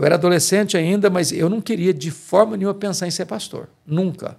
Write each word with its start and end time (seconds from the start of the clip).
Eu 0.00 0.06
era 0.06 0.14
adolescente 0.14 0.78
ainda, 0.78 1.10
mas 1.10 1.30
eu 1.30 1.50
não 1.50 1.60
queria 1.60 1.92
de 1.92 2.10
forma 2.10 2.56
nenhuma 2.56 2.72
pensar 2.72 3.06
em 3.06 3.10
ser 3.10 3.26
pastor. 3.26 3.68
Nunca. 3.86 4.38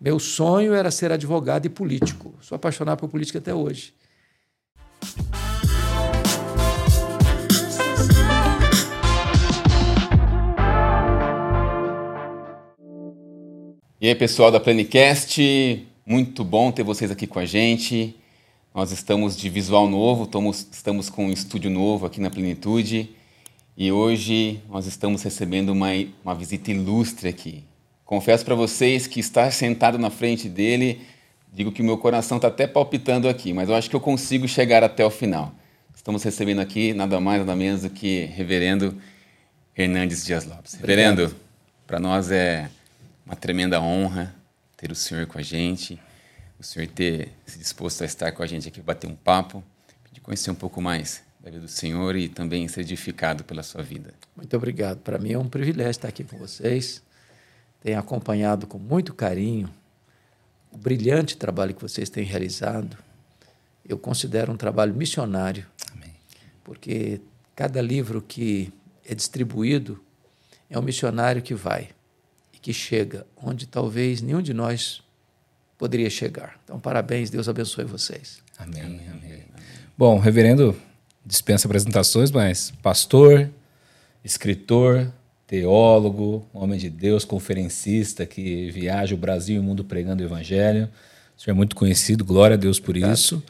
Meu 0.00 0.20
sonho 0.20 0.72
era 0.72 0.88
ser 0.92 1.10
advogado 1.10 1.66
e 1.66 1.68
político. 1.68 2.32
Sou 2.40 2.54
apaixonado 2.54 2.96
por 2.96 3.08
política 3.08 3.40
até 3.40 3.52
hoje. 3.52 3.92
E 14.00 14.06
aí, 14.06 14.14
pessoal 14.14 14.52
da 14.52 14.60
Planicast, 14.60 15.84
muito 16.06 16.44
bom 16.44 16.70
ter 16.70 16.84
vocês 16.84 17.10
aqui 17.10 17.26
com 17.26 17.40
a 17.40 17.44
gente. 17.44 18.14
Nós 18.72 18.92
estamos 18.92 19.36
de 19.36 19.50
visual 19.50 19.88
novo, 19.88 20.22
estamos, 20.22 20.68
estamos 20.70 21.10
com 21.10 21.26
um 21.26 21.32
estúdio 21.32 21.68
novo 21.68 22.06
aqui 22.06 22.20
na 22.20 22.30
Plenitude 22.30 23.17
e 23.80 23.92
hoje 23.92 24.60
nós 24.68 24.86
estamos 24.86 25.22
recebendo 25.22 25.68
uma, 25.68 25.90
uma 26.24 26.34
visita 26.34 26.72
ilustre 26.72 27.28
aqui. 27.28 27.64
Confesso 28.04 28.44
para 28.44 28.56
vocês 28.56 29.06
que 29.06 29.20
estar 29.20 29.52
sentado 29.52 29.96
na 29.96 30.10
frente 30.10 30.48
dele, 30.48 31.06
digo 31.52 31.70
que 31.70 31.80
o 31.80 31.84
meu 31.84 31.96
coração 31.96 32.38
está 32.38 32.48
até 32.48 32.66
palpitando 32.66 33.28
aqui, 33.28 33.52
mas 33.52 33.68
eu 33.68 33.76
acho 33.76 33.88
que 33.88 33.94
eu 33.94 34.00
consigo 34.00 34.48
chegar 34.48 34.82
até 34.82 35.04
o 35.04 35.10
final. 35.10 35.54
Estamos 35.94 36.24
recebendo 36.24 36.58
aqui 36.58 36.92
nada 36.92 37.20
mais, 37.20 37.38
nada 37.38 37.54
menos 37.54 37.82
do 37.82 37.90
que 37.90 38.24
Reverendo 38.24 39.00
Hernandes 39.76 40.26
Dias 40.26 40.44
Lopes. 40.44 40.74
Reverendo, 40.74 41.32
para 41.86 42.00
nós 42.00 42.32
é 42.32 42.68
uma 43.24 43.36
tremenda 43.36 43.80
honra 43.80 44.34
ter 44.76 44.90
o 44.90 44.94
senhor 44.96 45.24
com 45.28 45.38
a 45.38 45.42
gente, 45.42 46.00
o 46.58 46.64
senhor 46.64 46.88
ter 46.88 47.28
se 47.46 47.56
disposto 47.60 48.02
a 48.02 48.06
estar 48.06 48.32
com 48.32 48.42
a 48.42 48.46
gente 48.48 48.66
aqui, 48.66 48.80
bater 48.80 49.06
um 49.06 49.14
papo, 49.14 49.62
de 50.10 50.20
conhecer 50.20 50.50
um 50.50 50.56
pouco 50.56 50.82
mais 50.82 51.27
da 51.40 51.50
vida 51.50 51.62
do 51.62 51.68
senhor 51.68 52.16
e 52.16 52.28
também 52.28 52.66
ser 52.68 52.80
edificado 52.80 53.44
pela 53.44 53.62
sua 53.62 53.82
vida. 53.82 54.14
Muito 54.36 54.56
obrigado. 54.56 54.98
Para 54.98 55.18
mim 55.18 55.32
é 55.32 55.38
um 55.38 55.48
privilégio 55.48 55.90
estar 55.90 56.08
aqui 56.08 56.24
com 56.24 56.36
vocês. 56.38 57.02
Tenho 57.80 57.98
acompanhado 57.98 58.66
com 58.66 58.78
muito 58.78 59.14
carinho 59.14 59.70
o 60.70 60.76
brilhante 60.76 61.36
trabalho 61.36 61.74
que 61.74 61.82
vocês 61.82 62.10
têm 62.10 62.24
realizado. 62.24 62.96
Eu 63.88 63.96
considero 63.98 64.52
um 64.52 64.56
trabalho 64.56 64.94
missionário, 64.94 65.66
Amém. 65.92 66.12
porque 66.62 67.20
cada 67.54 67.80
livro 67.80 68.20
que 68.20 68.72
é 69.04 69.14
distribuído 69.14 70.02
é 70.68 70.78
um 70.78 70.82
missionário 70.82 71.40
que 71.40 71.54
vai 71.54 71.90
que 72.68 72.72
chega 72.74 73.26
onde 73.34 73.66
talvez 73.66 74.20
nenhum 74.20 74.42
de 74.42 74.52
nós 74.52 75.02
poderia 75.78 76.10
chegar. 76.10 76.60
Então, 76.64 76.78
parabéns, 76.78 77.30
Deus 77.30 77.48
abençoe 77.48 77.84
vocês. 77.84 78.42
Amém, 78.58 78.82
amém. 78.82 79.44
Bom, 79.96 80.18
reverendo, 80.18 80.76
dispensa 81.28 81.68
apresentações, 81.68 82.30
mas 82.30 82.72
pastor, 82.82 83.50
escritor, 84.24 85.12
teólogo, 85.46 86.46
homem 86.54 86.78
de 86.78 86.88
Deus, 86.88 87.22
conferencista 87.22 88.24
que 88.24 88.70
viaja 88.70 89.14
o 89.14 89.18
Brasil 89.18 89.56
e 89.56 89.58
o 89.58 89.62
mundo 89.62 89.84
pregando 89.84 90.22
o 90.22 90.26
evangelho. 90.26 90.88
O 91.36 91.40
senhor 91.40 91.54
é 91.54 91.56
muito 91.56 91.76
conhecido, 91.76 92.24
glória 92.24 92.54
a 92.54 92.56
Deus 92.56 92.80
por 92.80 92.96
isso. 92.96 93.42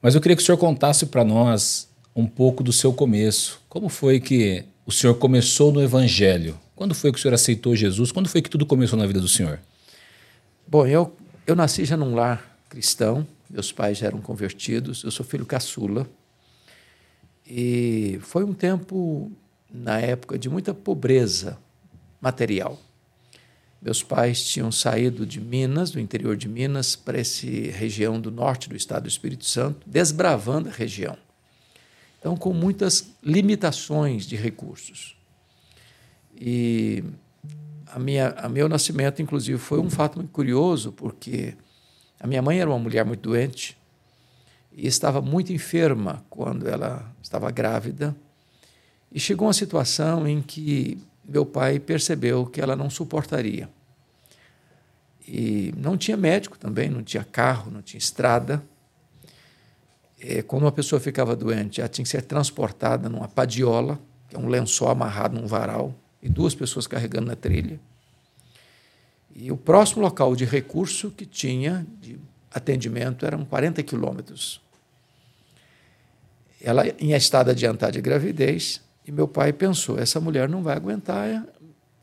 Mas 0.00 0.14
eu 0.14 0.20
queria 0.20 0.34
que 0.34 0.42
o 0.42 0.46
senhor 0.46 0.56
contasse 0.56 1.06
para 1.06 1.22
nós 1.24 1.88
um 2.14 2.26
pouco 2.26 2.64
do 2.64 2.72
seu 2.72 2.92
começo. 2.92 3.60
Como 3.68 3.90
foi 3.90 4.18
que 4.18 4.64
o 4.86 4.90
senhor 4.90 5.14
começou 5.14 5.70
no 5.70 5.82
evangelho? 5.82 6.58
Quando 6.74 6.94
foi 6.94 7.12
que 7.12 7.18
o 7.18 7.20
senhor 7.20 7.34
aceitou 7.34 7.76
Jesus? 7.76 8.10
Quando 8.10 8.30
foi 8.30 8.40
que 8.40 8.48
tudo 8.48 8.64
começou 8.64 8.98
na 8.98 9.06
vida 9.06 9.20
do 9.20 9.28
senhor? 9.28 9.60
Bom, 10.66 10.86
eu, 10.86 11.14
eu 11.46 11.54
nasci 11.54 11.84
já 11.84 11.98
num 11.98 12.14
lar 12.14 12.58
cristão, 12.68 13.26
meus 13.48 13.72
pais 13.72 13.98
já 13.98 14.06
eram 14.06 14.20
convertidos, 14.20 15.04
eu 15.04 15.10
sou 15.10 15.24
filho 15.24 15.44
caçula. 15.44 16.06
E 17.46 18.18
foi 18.22 18.44
um 18.44 18.52
tempo, 18.52 19.30
na 19.72 20.00
época, 20.00 20.38
de 20.38 20.48
muita 20.48 20.74
pobreza 20.74 21.58
material. 22.20 22.80
Meus 23.80 24.02
pais 24.02 24.42
tinham 24.42 24.72
saído 24.72 25.24
de 25.24 25.40
Minas, 25.40 25.92
do 25.92 26.00
interior 26.00 26.36
de 26.36 26.48
Minas, 26.48 26.96
para 26.96 27.20
essa 27.20 27.46
região 27.46 28.20
do 28.20 28.32
norte 28.32 28.68
do 28.68 28.74
estado 28.74 29.04
do 29.04 29.08
Espírito 29.08 29.44
Santo, 29.44 29.86
desbravando 29.86 30.68
a 30.68 30.72
região. 30.72 31.16
Então, 32.18 32.36
com 32.36 32.52
muitas 32.52 33.12
limitações 33.22 34.26
de 34.26 34.34
recursos. 34.34 35.16
E 36.34 37.04
a 37.86 37.98
minha, 37.98 38.30
a 38.30 38.48
meu 38.48 38.68
nascimento, 38.68 39.22
inclusive, 39.22 39.58
foi 39.58 39.78
um 39.78 39.88
fato 39.88 40.16
muito 40.16 40.32
curioso, 40.32 40.90
porque 40.90 41.54
a 42.18 42.26
minha 42.26 42.42
mãe 42.42 42.58
era 42.58 42.68
uma 42.68 42.78
mulher 42.78 43.04
muito 43.04 43.20
doente 43.20 43.76
e 44.76 44.86
estava 44.86 45.22
muito 45.22 45.54
enferma 45.54 46.22
quando 46.28 46.68
ela 46.68 47.10
estava 47.22 47.50
grávida. 47.50 48.14
E 49.10 49.18
chegou 49.18 49.46
uma 49.46 49.54
situação 49.54 50.28
em 50.28 50.42
que 50.42 50.98
meu 51.26 51.46
pai 51.46 51.78
percebeu 51.80 52.44
que 52.44 52.60
ela 52.60 52.76
não 52.76 52.90
suportaria. 52.90 53.70
E 55.26 55.72
não 55.78 55.96
tinha 55.96 56.16
médico 56.16 56.58
também, 56.58 56.90
não 56.90 57.02
tinha 57.02 57.24
carro, 57.24 57.70
não 57.70 57.80
tinha 57.80 57.98
estrada. 57.98 58.62
E 60.20 60.42
quando 60.42 60.64
uma 60.64 60.72
pessoa 60.72 61.00
ficava 61.00 61.34
doente, 61.34 61.80
ela 61.80 61.88
tinha 61.88 62.04
que 62.04 62.10
ser 62.10 62.22
transportada 62.22 63.08
numa 63.08 63.26
padiola, 63.26 63.98
que 64.28 64.36
é 64.36 64.38
um 64.38 64.46
lençol 64.46 64.90
amarrado 64.90 65.40
num 65.40 65.46
varal 65.46 65.94
e 66.22 66.28
duas 66.28 66.54
pessoas 66.54 66.86
carregando 66.86 67.28
na 67.28 67.36
trilha. 67.36 67.80
E 69.34 69.50
o 69.50 69.56
próximo 69.56 70.02
local 70.02 70.36
de 70.36 70.44
recurso 70.44 71.10
que 71.10 71.24
tinha 71.24 71.86
de 72.00 72.18
atendimento 72.50 73.24
eram 73.24 73.44
40 73.44 73.82
quilômetros. 73.82 74.65
Ela 76.60 76.88
em 76.98 77.12
estado 77.12 77.50
adiantado 77.50 77.92
de 77.92 78.00
gravidez, 78.00 78.80
e 79.06 79.12
meu 79.12 79.28
pai 79.28 79.52
pensou: 79.52 79.98
essa 79.98 80.20
mulher 80.20 80.48
não 80.48 80.62
vai 80.62 80.76
aguentar 80.76 81.46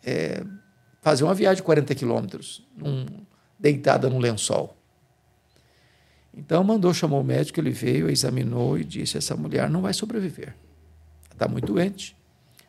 é, 0.04 0.44
fazer 1.02 1.24
uma 1.24 1.34
viagem 1.34 1.58
de 1.58 1.64
40 1.64 1.94
quilômetros, 1.96 2.66
deitada 3.60 4.10
num 4.10 4.20
lençol. 4.20 4.78
Então 6.36 6.64
mandou, 6.64 6.94
chamou 6.94 7.22
o 7.22 7.24
médico, 7.24 7.60
ele 7.60 7.72
veio, 7.72 8.10
examinou 8.10 8.78
e 8.78 8.84
disse: 8.84 9.18
essa 9.18 9.36
mulher 9.36 9.70
não 9.70 9.82
vai 9.82 9.94
sobreviver. 9.94 10.56
Está 11.32 11.48
muito 11.48 11.68
doente. 11.68 12.16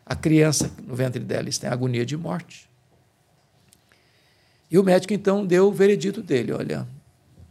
A 0.05 0.15
criança 0.15 0.71
no 0.83 0.95
ventre 0.95 1.23
dela 1.23 1.49
está 1.49 1.69
em 1.69 1.71
agonia 1.71 2.05
de 2.05 2.17
morte. 2.17 2.69
E 4.71 4.79
o 4.79 4.83
médico 4.83 5.13
então 5.13 5.47
deu 5.47 5.69
o 5.69 5.73
veredito 5.73 6.23
dele: 6.23 6.53
olha, 6.53 6.87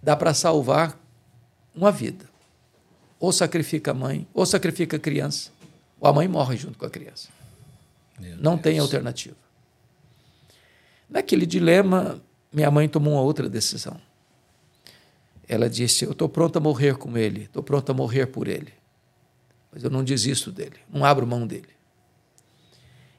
dá 0.01 0.15
para 0.15 0.33
salvar 0.33 0.99
uma 1.73 1.91
vida. 1.91 2.25
Ou 3.23 3.31
sacrifica 3.31 3.91
a 3.91 3.93
mãe, 3.93 4.27
ou 4.33 4.45
sacrifica 4.45 4.97
a 4.97 4.99
criança, 4.99 5.49
ou 5.97 6.09
a 6.09 6.11
mãe 6.11 6.27
morre 6.27 6.57
junto 6.57 6.77
com 6.77 6.85
a 6.85 6.89
criança. 6.89 7.29
Meu 8.19 8.35
Não 8.35 8.55
Deus. 8.55 8.61
tem 8.63 8.79
alternativa. 8.79 9.37
Naquele 11.09 11.45
dilema, 11.45 12.21
minha 12.51 12.69
mãe 12.69 12.89
tomou 12.89 13.13
uma 13.13 13.21
outra 13.21 13.47
decisão. 13.47 13.97
Ela 15.47 15.69
disse: 15.69 16.03
Eu 16.03 16.11
estou 16.11 16.27
pronta 16.27 16.59
a 16.59 16.61
morrer 16.61 16.97
com 16.97 17.17
ele, 17.17 17.43
estou 17.43 17.63
pronta 17.63 17.93
a 17.93 17.95
morrer 17.95 18.25
por 18.25 18.45
ele. 18.45 18.73
Mas 19.71 19.85
eu 19.85 19.89
não 19.89 20.03
desisto 20.03 20.51
dele, 20.51 20.75
não 20.91 21.05
abro 21.05 21.25
mão 21.25 21.47
dele. 21.47 21.69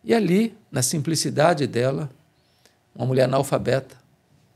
E 0.04 0.12
ali, 0.12 0.54
na 0.70 0.82
simplicidade 0.82 1.66
dela, 1.66 2.10
uma 2.94 3.06
mulher 3.06 3.24
analfabeta, 3.24 3.96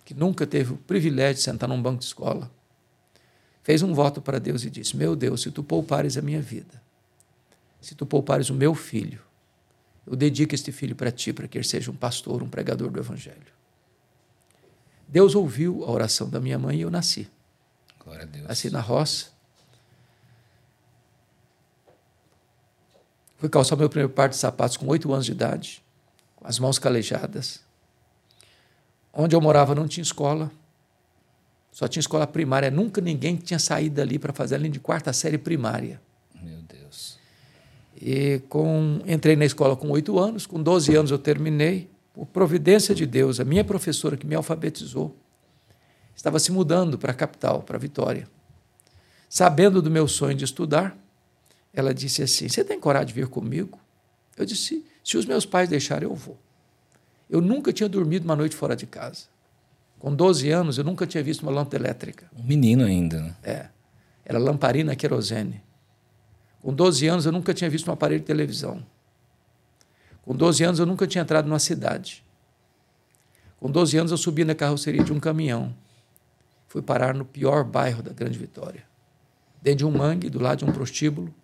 que 0.05 0.13
nunca 0.13 0.47
teve 0.47 0.75
o 0.75 0.77
privilégio 0.77 1.37
de 1.37 1.41
sentar 1.41 1.67
num 1.71 1.81
banco 1.81 2.01
de 2.01 2.05
escola, 2.05 2.51
fez 3.69 3.83
um 3.83 3.93
voto 3.93 4.23
para 4.23 4.39
Deus 4.39 4.65
e 4.65 4.71
disse: 4.71 4.97
Meu 4.97 5.15
Deus, 5.15 5.43
se 5.43 5.51
tu 5.51 5.63
poupares 5.63 6.17
a 6.17 6.23
minha 6.23 6.41
vida, 6.41 6.81
se 7.83 7.95
tu 7.95 8.07
poupares 8.07 8.49
o 8.49 8.55
meu 8.55 8.75
filho, 8.75 9.21
eu 10.07 10.17
dedico 10.17 10.55
este 10.55 10.73
filho 10.73 10.97
para 10.97 11.11
ti, 11.11 11.35
para 11.35 11.47
que 11.47 11.59
ele 11.59 11.67
seja 11.67 11.91
um 11.91 11.95
pastor, 11.95 12.43
um 12.43 12.49
pregador 12.49 12.91
do 12.91 12.99
Evangelho. 12.99 13.53
Deus 15.07 15.35
ouviu 15.35 15.85
a 15.85 15.91
oração 15.91 16.31
da 16.31 16.41
minha 16.41 16.59
mãe 16.59 16.79
e 16.79 16.81
eu 16.81 16.91
nasci. 16.91 17.29
Glória 18.03 18.23
a 18.23 18.27
Deus. 18.27 18.49
Nasci 18.49 18.71
na 18.71 18.81
roça, 18.81 19.27
Fui 23.37 23.51
calçar 23.51 23.77
meu 23.77 23.91
primeiro 23.91 24.13
par 24.13 24.31
de 24.31 24.37
sapatos 24.37 24.79
com 24.79 24.87
oito 24.89 25.13
anos 25.13 25.27
de 25.27 25.33
idade, 25.33 25.85
com 26.37 26.49
as 26.49 26.59
mãos 26.59 26.79
calejadas. 26.79 27.61
Onde 29.13 29.37
eu 29.37 29.41
morava 29.43 29.75
não 29.75 29.87
tinha 29.87 30.03
escola, 30.03 30.51
só 31.79 31.87
tinha 31.87 32.01
escola 32.01 32.27
primária. 32.27 32.73
Nunca 32.73 33.01
ninguém 33.01 33.37
tinha 33.37 33.61
saído 33.61 33.95
dali 33.95 34.19
para 34.19 34.33
fazer 34.33 34.57
além 34.57 34.69
de 34.69 34.81
quarta 34.81 35.13
série 35.13 35.39
primária. 35.39 36.03
Meu 36.43 36.59
Deus. 36.63 37.21
E 37.95 38.41
com, 38.49 39.01
entrei 39.07 39.37
na 39.37 39.45
escola 39.45 39.77
com 39.77 39.89
oito 39.91 40.19
anos, 40.19 40.45
com 40.45 40.61
12 40.61 40.97
anos 40.97 41.13
eu 41.13 41.19
terminei. 41.21 41.89
Por 42.13 42.27
providência 42.27 42.97
de 42.97 43.07
Deus, 43.07 43.39
a 43.39 43.45
minha 43.45 43.63
professora 43.63 44.17
que 44.17 44.27
me 44.27 44.35
alfabetizou 44.35 45.17
estava 46.17 46.41
se 46.41 46.51
mudando 46.51 46.99
para 46.99 47.13
a 47.13 47.15
capital, 47.15 47.63
para 47.63 47.79
Vitória. 47.79 48.29
Sabendo 49.29 49.81
do 49.81 49.89
meu 49.89 50.09
sonho 50.09 50.35
de 50.35 50.45
estudar, 50.45 50.99
ela 51.73 51.95
disse 51.95 52.25
assim: 52.25 52.49
Você 52.49 52.65
tem 52.65 52.81
coragem 52.81 53.07
de 53.07 53.15
vir 53.15 53.29
comigo? 53.29 53.79
Eu 54.37 54.45
disse: 54.45 54.85
Se 55.05 55.17
os 55.17 55.25
meus 55.25 55.47
pais 55.47 55.69
deixarem, 55.69 56.09
eu 56.09 56.15
vou. 56.17 56.37
Eu 57.31 57.41
nunca 57.41 57.73
tinha 57.73 57.89
dormido 57.89 58.25
uma 58.25 58.35
noite 58.35 58.57
fora 58.57 58.75
de 58.75 58.85
casa. 58.85 59.27
Com 59.99 60.15
12 60.15 60.51
anos, 60.51 60.79
eu 60.79 60.85
nunca 60.85 61.07
tinha 61.07 61.23
visto 61.23 61.43
uma 61.43 61.51
lâmpada 61.51 61.77
elétrica. 61.77 62.31
Um 62.37 62.45
menino 62.45 62.85
ainda. 62.85 63.21
Né? 63.21 63.37
É. 63.43 63.69
Era 64.25 64.39
lamparina 64.39 64.95
querosene. 64.95 65.63
Com 66.61 66.73
12 66.73 67.07
anos, 67.07 67.27
eu 67.27 67.33
nunca 67.33 67.53
tinha 67.53 67.69
visto 67.69 67.89
um 67.89 67.93
aparelho 67.93 68.21
de 68.21 68.27
televisão. 68.27 68.85
Com 70.23 70.37
12 70.37 70.63
anos 70.63 70.79
eu 70.79 70.87
nunca 70.87 71.07
tinha 71.07 71.23
entrado 71.23 71.47
numa 71.47 71.59
cidade. 71.59 72.23
Com 73.59 73.71
12 73.71 73.97
anos 73.97 74.13
eu 74.13 74.19
subi 74.19 74.45
na 74.45 74.55
carroceria 74.55 75.03
de 75.03 75.13
um 75.13 75.19
caminhão. 75.19 75.75
Fui 76.69 76.83
parar 76.83 77.15
no 77.15 77.25
pior 77.25 77.65
bairro 77.65 78.03
da 78.03 78.13
Grande 78.13 78.39
Vitória. 78.39 78.85
Dentro 79.63 79.79
de 79.79 79.87
um 79.87 79.91
mangue, 79.91 80.29
do 80.29 80.39
lado 80.39 80.59
de 80.59 80.65
um 80.65 80.73
prostíbulo, 80.73 81.35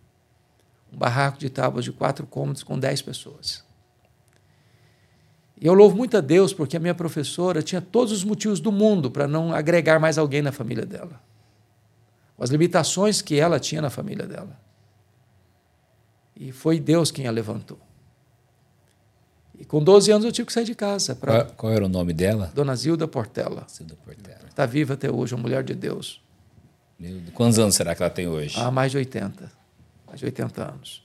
um 0.93 0.97
barraco 0.99 1.39
de 1.39 1.49
tábuas 1.49 1.85
de 1.85 1.93
quatro 1.93 2.27
cômodos 2.27 2.63
com 2.63 2.79
dez 2.79 3.03
pessoas. 3.03 3.65
E 5.65 5.67
eu 5.67 5.73
louvo 5.73 5.97
muito 5.97 6.15
a 6.15 6.21
Deus 6.21 6.53
porque 6.53 6.77
a 6.77 6.81
minha 6.81 6.95
professora 6.95 7.63
tinha 7.63 7.81
todos 7.81 8.13
os 8.13 8.23
motivos 8.23 8.61
do 8.61 8.71
mundo 8.71 9.11
para 9.11 9.27
não 9.27 9.55
agregar 9.55 9.99
mais 9.99 10.19
alguém 10.19 10.43
na 10.43 10.53
família 10.53 10.85
dela. 10.85 11.19
As 12.39 12.51
limitações 12.51 13.23
que 13.23 13.41
ela 13.41 13.59
tinha 13.59 13.81
na 13.81 13.89
família 13.89 14.27
dela. 14.27 14.61
E 16.37 16.53
foi 16.53 16.79
Deus 16.79 17.11
quem 17.11 17.27
a 17.27 17.31
levantou. 17.31 17.79
E 19.59 19.65
com 19.65 19.83
12 19.83 20.11
anos 20.11 20.27
eu 20.27 20.33
tive 20.33 20.45
que 20.45 20.53
sair 20.53 20.65
de 20.65 20.75
casa. 20.75 21.17
Pra... 21.17 21.45
Qual, 21.45 21.57
qual, 21.57 21.73
era 21.73 21.87
o 21.87 21.89
nome 21.89 22.13
dela? 22.13 22.53
Dona 22.55 22.77
Zilda 22.77 23.09
Portela. 23.09 23.67
Zilda 23.71 23.97
Portela. 24.05 24.45
Está 24.47 24.67
viva 24.67 24.93
até 24.93 25.11
hoje, 25.11 25.35
uma 25.35 25.41
mulher 25.41 25.65
de 25.65 25.75
Deus. 25.75 26.21
Quantos 27.33 27.59
anos 27.59 27.75
será 27.75 27.95
que 27.95 28.03
ela 28.03 28.11
tem 28.11 28.29
hoje? 28.29 28.55
Há 28.61 28.71
mais 28.71 28.91
de 28.91 28.99
80. 28.99 29.51
Mais 30.07 30.21
de 30.21 30.27
80 30.27 30.63
anos. 30.63 31.03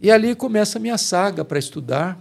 E 0.00 0.10
ali 0.10 0.34
começa 0.34 0.78
a 0.78 0.80
minha 0.80 0.96
saga 0.96 1.44
para 1.44 1.58
estudar, 1.58 2.18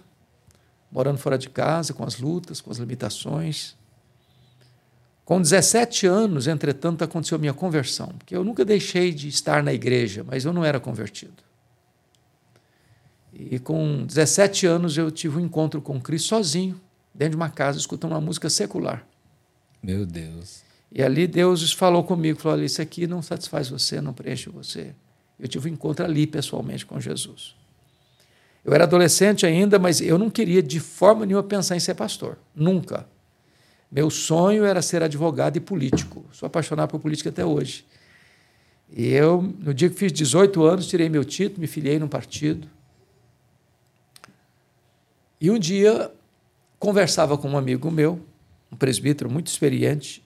morando 0.92 1.18
fora 1.18 1.38
de 1.38 1.50
casa, 1.50 1.94
com 1.94 2.04
as 2.04 2.20
lutas, 2.20 2.62
com 2.62 2.72
as 2.72 2.78
limitações. 2.78 3.76
Com 5.24 5.42
17 5.42 6.08
anos, 6.08 6.48
entretanto, 6.48 7.04
aconteceu 7.04 7.36
a 7.36 7.40
minha 7.40 7.54
conversão, 7.54 8.08
porque 8.18 8.36
eu 8.36 8.44
nunca 8.44 8.66
deixei 8.66 9.14
de 9.14 9.28
estar 9.28 9.62
na 9.62 9.72
igreja, 9.72 10.24
mas 10.26 10.44
eu 10.44 10.52
não 10.52 10.66
era 10.66 10.80
convertido. 10.80 11.44
E 13.32 13.60
com 13.60 14.06
17 14.06 14.66
anos 14.66 14.98
eu 14.98 15.12
tive 15.12 15.38
um 15.38 15.42
encontro 15.42 15.82
com 15.82 16.02
Cristo 16.02 16.30
sozinho, 16.30 16.82
dentro 17.14 17.32
de 17.32 17.36
uma 17.38 17.50
casa, 17.50 17.78
escutando 17.78 18.14
uma 18.14 18.22
música 18.22 18.50
secular. 18.50 19.06
Meu 19.84 20.06
Deus. 20.06 20.64
E 20.92 21.04
ali 21.04 21.28
Deus 21.28 21.72
falou 21.72 22.04
comigo, 22.04 22.40
falou: 22.40 22.64
isso 22.64 22.82
aqui 22.82 23.06
não 23.06 23.22
satisfaz 23.22 23.70
você, 23.70 24.02
não 24.02 24.14
preenche 24.14 24.50
você. 24.50 24.96
Eu 25.40 25.48
tive 25.48 25.70
um 25.70 25.74
encontro 25.74 26.04
ali 26.04 26.26
pessoalmente 26.26 26.86
com 26.86 27.00
Jesus. 27.00 27.56
Eu 28.64 28.74
era 28.74 28.84
adolescente 28.84 29.46
ainda, 29.46 29.80
mas 29.80 30.02
eu 30.02 30.18
não 30.18 30.30
queria 30.30 30.62
de 30.62 30.80
forma 30.80 31.26
nenhuma 31.26 31.44
pensar 31.44 31.76
em 31.76 31.80
ser 31.80 31.96
pastor. 31.96 32.38
Nunca. 32.56 33.08
Meu 33.92 34.10
sonho 34.10 34.66
era 34.66 34.82
ser 34.82 35.02
advogado 35.02 35.58
e 35.58 35.60
político. 35.60 36.26
Sou 36.32 36.46
apaixonado 36.46 36.90
por 36.90 37.00
política 37.00 37.30
até 37.30 37.46
hoje. 37.46 37.86
E 38.92 39.08
eu, 39.08 39.42
no 39.42 39.74
dia 39.74 39.90
que 39.90 39.96
fiz 39.96 40.12
18 40.12 40.64
anos, 40.64 40.88
tirei 40.88 41.10
meu 41.10 41.24
título, 41.24 41.62
me 41.62 41.68
filiei 41.68 41.98
num 42.00 42.08
partido. 42.08 42.68
E 45.40 45.50
um 45.50 45.58
dia 45.58 46.12
conversava 46.78 47.38
com 47.38 47.50
um 47.50 47.58
amigo 47.58 47.90
meu, 47.90 48.20
um 48.72 48.76
presbítero 48.76 49.30
muito 49.30 49.48
experiente, 49.48 50.24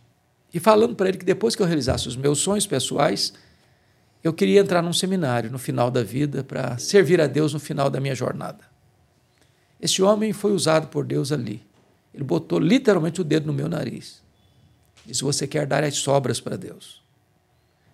e 0.54 0.60
falando 0.60 0.96
para 0.96 1.10
ele 1.10 1.18
que 1.18 1.26
depois 1.26 1.56
que 1.56 1.62
eu 1.62 1.66
realizasse 1.66 2.08
os 2.08 2.16
meus 2.16 2.40
sonhos 2.40 2.68
pessoais, 2.68 3.34
eu 4.24 4.34
queria 4.34 4.62
entrar 4.62 4.82
num 4.82 4.94
seminário 4.94 5.52
no 5.52 5.60
final 5.60 5.92
da 5.92 6.02
vida 6.02 6.44
para 6.44 6.78
servir 6.78 7.20
a 7.20 7.28
Deus 7.28 7.54
no 7.54 7.60
final 7.60 7.90
da 7.90 8.00
minha 8.00 8.16
jornada. 8.16 8.64
Esse 9.82 10.02
homem 10.02 10.32
foi 10.32 10.54
usado 10.54 10.88
por 10.88 11.06
Deus 11.06 11.32
ali. 11.32 11.62
Ele 12.14 12.24
botou 12.24 12.58
literalmente 12.58 13.20
o 13.20 13.24
dedo 13.24 13.48
no 13.48 13.54
meu 13.54 13.68
nariz. 13.68 14.24
Disse: 15.06 15.24
Você 15.24 15.46
quer 15.46 15.68
dar 15.68 15.84
as 15.84 15.96
sobras 15.96 16.40
para 16.40 16.56
Deus. 16.56 17.04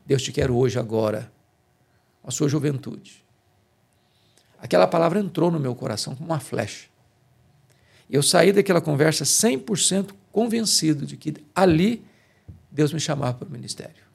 Deus 0.05 0.21
te 0.21 0.31
quer 0.31 0.51
hoje, 0.51 0.77
agora, 0.77 1.31
a 2.23 2.29
sua 2.29 2.47
juventude. 2.47 3.23
Aquela 4.59 4.85
palavra 4.85 5.19
entrou 5.19 5.49
no 5.49 5.59
meu 5.59 5.73
coração 5.73 6.15
como 6.15 6.29
uma 6.29 6.39
flecha. 6.39 6.87
Eu 8.09 8.21
saí 8.21 8.51
daquela 8.51 8.81
conversa 8.81 9.23
100% 9.23 10.11
convencido 10.31 11.05
de 11.05 11.15
que 11.15 11.33
ali 11.55 12.05
Deus 12.69 12.91
me 12.93 12.99
chamava 12.99 13.33
para 13.33 13.47
o 13.47 13.51
ministério. 13.51 14.08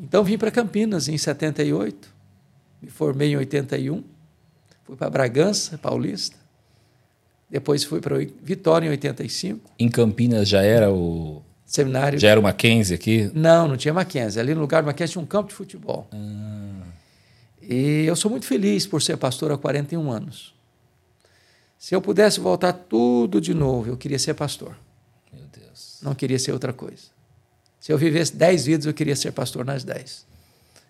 Então 0.00 0.24
vim 0.24 0.38
para 0.38 0.50
Campinas 0.50 1.08
em 1.08 1.18
78, 1.18 2.08
me 2.80 2.88
formei 2.88 3.32
em 3.32 3.36
81, 3.36 4.02
fui 4.84 4.96
para 4.96 5.10
Bragança, 5.10 5.76
Paulista, 5.76 6.36
depois 7.50 7.84
fui 7.84 8.00
para 8.00 8.16
Vitória 8.42 8.86
em 8.86 8.90
85. 8.90 9.70
Em 9.78 9.90
Campinas 9.90 10.48
já 10.48 10.62
era 10.62 10.90
o 10.90 11.42
seminário? 11.66 12.18
Já 12.18 12.30
era 12.30 12.40
o 12.40 12.42
Mackenzie 12.42 12.94
aqui? 12.94 13.30
Não, 13.34 13.68
não 13.68 13.76
tinha 13.76 13.92
Mackenzie. 13.92 14.40
Ali 14.40 14.54
no 14.54 14.60
lugar 14.60 14.82
do 14.82 14.86
Mackenzie 14.86 15.12
tinha 15.12 15.22
um 15.22 15.26
campo 15.26 15.48
de 15.48 15.54
futebol. 15.54 16.08
Ah. 16.12 16.86
E 17.60 18.04
eu 18.06 18.16
sou 18.16 18.30
muito 18.30 18.46
feliz 18.46 18.86
por 18.86 19.02
ser 19.02 19.16
pastor 19.16 19.52
há 19.52 19.58
41 19.58 20.10
anos. 20.10 20.54
Se 21.76 21.94
eu 21.94 22.00
pudesse 22.00 22.40
voltar 22.40 22.72
tudo 22.72 23.40
de 23.40 23.52
novo, 23.52 23.88
eu 23.88 23.96
queria 23.96 24.18
ser 24.18 24.34
pastor. 24.34 24.76
Meu 25.32 25.44
Deus. 25.52 25.98
Não 26.02 26.14
queria 26.14 26.38
ser 26.38 26.52
outra 26.52 26.72
coisa. 26.72 27.19
Se 27.80 27.90
eu 27.90 27.96
vivesse 27.96 28.36
dez 28.36 28.66
vidas, 28.66 28.84
eu 28.84 28.92
queria 28.92 29.16
ser 29.16 29.32
pastor 29.32 29.64
nas 29.64 29.82
dez. 29.82 30.26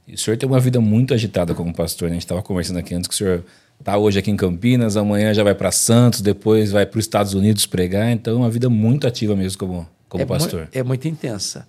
E 0.08 0.14
o 0.14 0.18
senhor 0.18 0.36
tem 0.36 0.48
uma 0.48 0.58
vida 0.58 0.80
muito 0.80 1.14
agitada 1.14 1.54
como 1.54 1.72
pastor. 1.72 2.08
Né? 2.08 2.14
A 2.14 2.14
gente 2.14 2.24
estava 2.24 2.42
conversando 2.42 2.80
aqui 2.80 2.92
antes 2.92 3.06
que 3.06 3.14
o 3.14 3.16
senhor 3.16 3.44
está 3.78 3.96
hoje 3.96 4.18
aqui 4.18 4.28
em 4.28 4.36
Campinas, 4.36 4.96
amanhã 4.96 5.32
já 5.32 5.44
vai 5.44 5.54
para 5.54 5.70
Santos, 5.70 6.20
depois 6.20 6.72
vai 6.72 6.84
para 6.84 6.98
os 6.98 7.04
Estados 7.04 7.32
Unidos 7.32 7.64
pregar. 7.64 8.10
Então, 8.10 8.34
é 8.34 8.36
uma 8.38 8.50
vida 8.50 8.68
muito 8.68 9.06
ativa 9.06 9.36
mesmo 9.36 9.56
como, 9.56 9.88
como 10.08 10.22
é 10.24 10.26
pastor. 10.26 10.62
Mu 10.62 10.68
é 10.72 10.82
muito 10.82 11.06
intensa. 11.06 11.66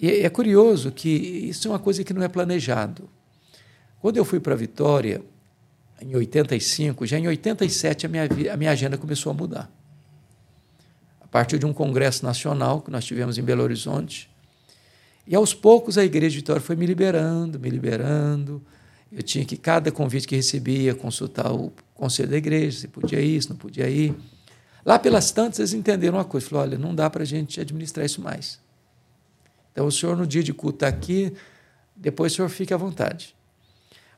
E 0.00 0.08
é 0.08 0.30
curioso 0.30 0.90
que 0.90 1.10
isso 1.10 1.68
é 1.68 1.70
uma 1.70 1.78
coisa 1.78 2.02
que 2.02 2.14
não 2.14 2.22
é 2.22 2.28
planejado. 2.28 3.08
Quando 4.00 4.16
eu 4.16 4.24
fui 4.24 4.40
para 4.40 4.54
Vitória, 4.54 5.20
em 6.00 6.16
85, 6.16 7.06
já 7.06 7.18
em 7.18 7.28
87 7.28 8.06
a 8.06 8.08
minha, 8.08 8.28
a 8.52 8.56
minha 8.56 8.70
agenda 8.70 8.96
começou 8.96 9.30
a 9.30 9.34
mudar. 9.34 9.70
A 11.20 11.26
partir 11.26 11.58
de 11.58 11.66
um 11.66 11.72
congresso 11.72 12.24
nacional 12.24 12.80
que 12.80 12.90
nós 12.90 13.04
tivemos 13.04 13.36
em 13.38 13.42
Belo 13.42 13.62
Horizonte, 13.62 14.30
e 15.26 15.34
aos 15.34 15.54
poucos 15.54 15.96
a 15.96 16.04
Igreja 16.04 16.30
de 16.30 16.36
Vitória 16.36 16.60
foi 16.60 16.76
me 16.76 16.86
liberando, 16.86 17.58
me 17.58 17.70
liberando. 17.70 18.62
Eu 19.10 19.22
tinha 19.22 19.44
que, 19.44 19.56
cada 19.56 19.92
convite 19.92 20.26
que 20.26 20.34
recebia, 20.34 20.94
consultar 20.94 21.52
o 21.52 21.72
conselho 21.94 22.30
da 22.30 22.36
igreja, 22.36 22.80
se 22.80 22.88
podia 22.88 23.20
ir, 23.20 23.40
se 23.40 23.48
não 23.48 23.56
podia 23.56 23.88
ir. 23.88 24.14
Lá 24.84 24.98
pelas 24.98 25.30
tantas, 25.30 25.60
eles 25.60 25.72
entenderam 25.72 26.18
uma 26.18 26.24
coisa: 26.24 26.48
falaram, 26.48 26.72
olha, 26.72 26.78
não 26.78 26.94
dá 26.94 27.08
para 27.08 27.22
a 27.22 27.26
gente 27.26 27.60
administrar 27.60 28.04
isso 28.04 28.20
mais. 28.20 28.58
Então, 29.72 29.86
o 29.86 29.92
senhor, 29.92 30.16
no 30.16 30.26
dia 30.26 30.42
de 30.42 30.52
culto, 30.52 30.76
está 30.76 30.88
aqui, 30.88 31.32
depois 31.94 32.32
o 32.32 32.36
senhor 32.36 32.48
fique 32.48 32.74
à 32.74 32.76
vontade. 32.76 33.34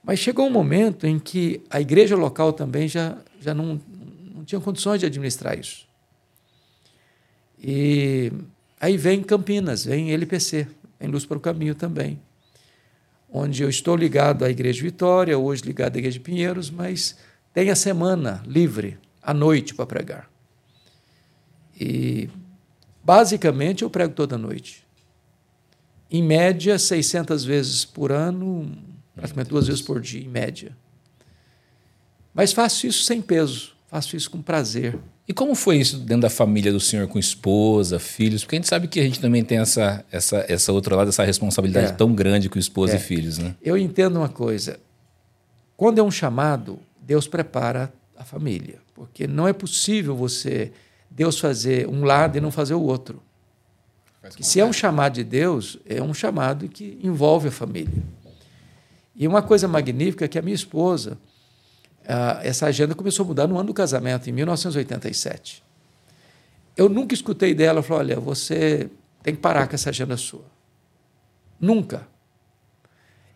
Mas 0.02 0.19
chegou 0.19 0.47
um 0.47 0.50
momento 0.50 1.06
em 1.06 1.19
que 1.19 1.62
a 1.69 1.81
igreja 1.81 2.17
local 2.17 2.52
também 2.52 2.88
já, 2.88 3.19
já 3.41 3.52
não, 3.52 3.81
não 4.35 4.44
tinha 4.44 4.61
condições 4.61 5.00
de 5.00 5.06
administrar 5.06 5.59
isso. 5.59 5.87
E 7.62 8.33
aí 8.80 8.97
vem 8.97 9.23
Campinas, 9.23 9.85
vem 9.85 10.12
LPC, 10.12 10.69
vem 10.99 11.09
Luz 11.09 11.25
para 11.25 11.37
o 11.37 11.41
Caminho 11.41 11.75
também, 11.75 12.21
onde 13.31 13.62
eu 13.62 13.69
estou 13.69 13.97
ligado 13.97 14.45
à 14.45 14.50
Igreja 14.50 14.83
Vitória, 14.83 15.38
hoje 15.38 15.62
ligado 15.62 15.97
à 15.97 15.99
Igreja 15.99 16.19
de 16.19 16.25
Pinheiros, 16.25 16.71
mas 16.71 17.17
tem 17.53 17.71
a 17.71 17.76
semana 17.76 18.43
livre, 18.47 18.99
à 19.23 19.33
noite, 19.33 19.75
para 19.75 19.87
pregar. 19.87 20.31
E, 21.79 22.29
basicamente, 23.03 23.83
eu 23.83 23.91
prego 23.91 24.15
toda 24.15 24.38
noite. 24.38 24.87
Em 26.11 26.23
média, 26.23 26.79
600 26.79 27.45
vezes 27.45 27.85
por 27.85 28.12
ano, 28.12 28.76
praticamente 29.15 29.50
duas 29.50 29.67
vezes 29.67 29.83
por 29.83 30.00
dia, 30.00 30.23
em 30.23 30.29
média. 30.29 30.76
Mas 32.33 32.53
faço 32.53 32.87
isso 32.87 33.03
sem 33.05 33.21
peso, 33.21 33.75
faço 33.88 34.17
isso 34.17 34.31
com 34.31 34.41
prazer. 34.41 34.99
E 35.28 35.35
como 35.35 35.54
foi 35.56 35.78
isso 35.78 35.99
dentro 35.99 36.23
da 36.23 36.30
família 36.30 36.73
do 36.73 36.78
senhor, 36.78 37.09
com 37.09 37.18
esposa, 37.18 37.99
filhos? 37.99 38.45
Porque 38.45 38.56
a 38.56 38.59
gente 38.59 38.68
sabe 38.68 38.87
que 38.87 39.00
a 39.00 39.02
gente 39.02 39.18
também 39.18 39.45
tem 39.45 39.59
essa, 39.59 40.04
essa, 40.11 40.45
essa 40.49 40.73
outra 40.73 40.95
lado, 40.95 41.09
essa 41.09 41.25
responsabilidade 41.25 41.88
é. 41.88 41.92
tão 41.92 42.14
grande 42.14 42.49
com 42.49 42.59
esposa 42.59 42.92
é. 42.92 42.97
e 42.97 42.99
filhos, 43.00 43.38
né? 43.38 43.54
Eu 43.61 43.76
entendo 43.76 44.16
uma 44.16 44.28
coisa. 44.28 44.78
Quando 45.76 45.99
é 45.99 46.02
um 46.02 46.11
chamado, 46.11 46.78
Deus 47.00 47.26
prepara 47.26 47.92
a 48.16 48.25
família. 48.25 48.78
Porque 48.95 49.26
não 49.26 49.47
é 49.47 49.52
possível 49.52 50.16
você, 50.16 50.73
Deus 51.11 51.38
fazer 51.38 51.88
um 51.88 52.04
lado 52.04 52.38
e 52.38 52.40
não 52.40 52.50
fazer 52.50 52.75
o 52.75 52.83
outro. 52.83 53.21
se 54.40 54.61
é 54.61 54.64
um 54.64 54.73
chamado 54.73 55.14
de 55.14 55.25
Deus, 55.25 55.78
é 55.85 56.02
um 56.02 56.14
chamado 56.14 56.68
que 56.68 56.99
envolve 57.02 57.49
a 57.49 57.52
família. 57.52 58.02
E 59.14 59.26
uma 59.26 59.42
coisa 59.42 59.66
magnífica 59.66 60.25
é 60.25 60.28
que 60.28 60.38
a 60.38 60.42
minha 60.42 60.54
esposa, 60.54 61.18
essa 62.42 62.66
agenda 62.66 62.94
começou 62.94 63.25
a 63.25 63.26
mudar 63.26 63.46
no 63.46 63.56
ano 63.56 63.68
do 63.68 63.75
casamento, 63.75 64.28
em 64.28 64.32
1987. 64.32 65.62
Eu 66.76 66.88
nunca 66.88 67.14
escutei 67.14 67.54
dela 67.54 67.82
falar: 67.82 68.00
olha, 68.00 68.20
você 68.20 68.88
tem 69.22 69.34
que 69.34 69.40
parar 69.40 69.66
com 69.66 69.75
essa 69.75 69.90
agenda 69.90 70.16
sua. 70.16 70.44
Nunca. 71.60 72.06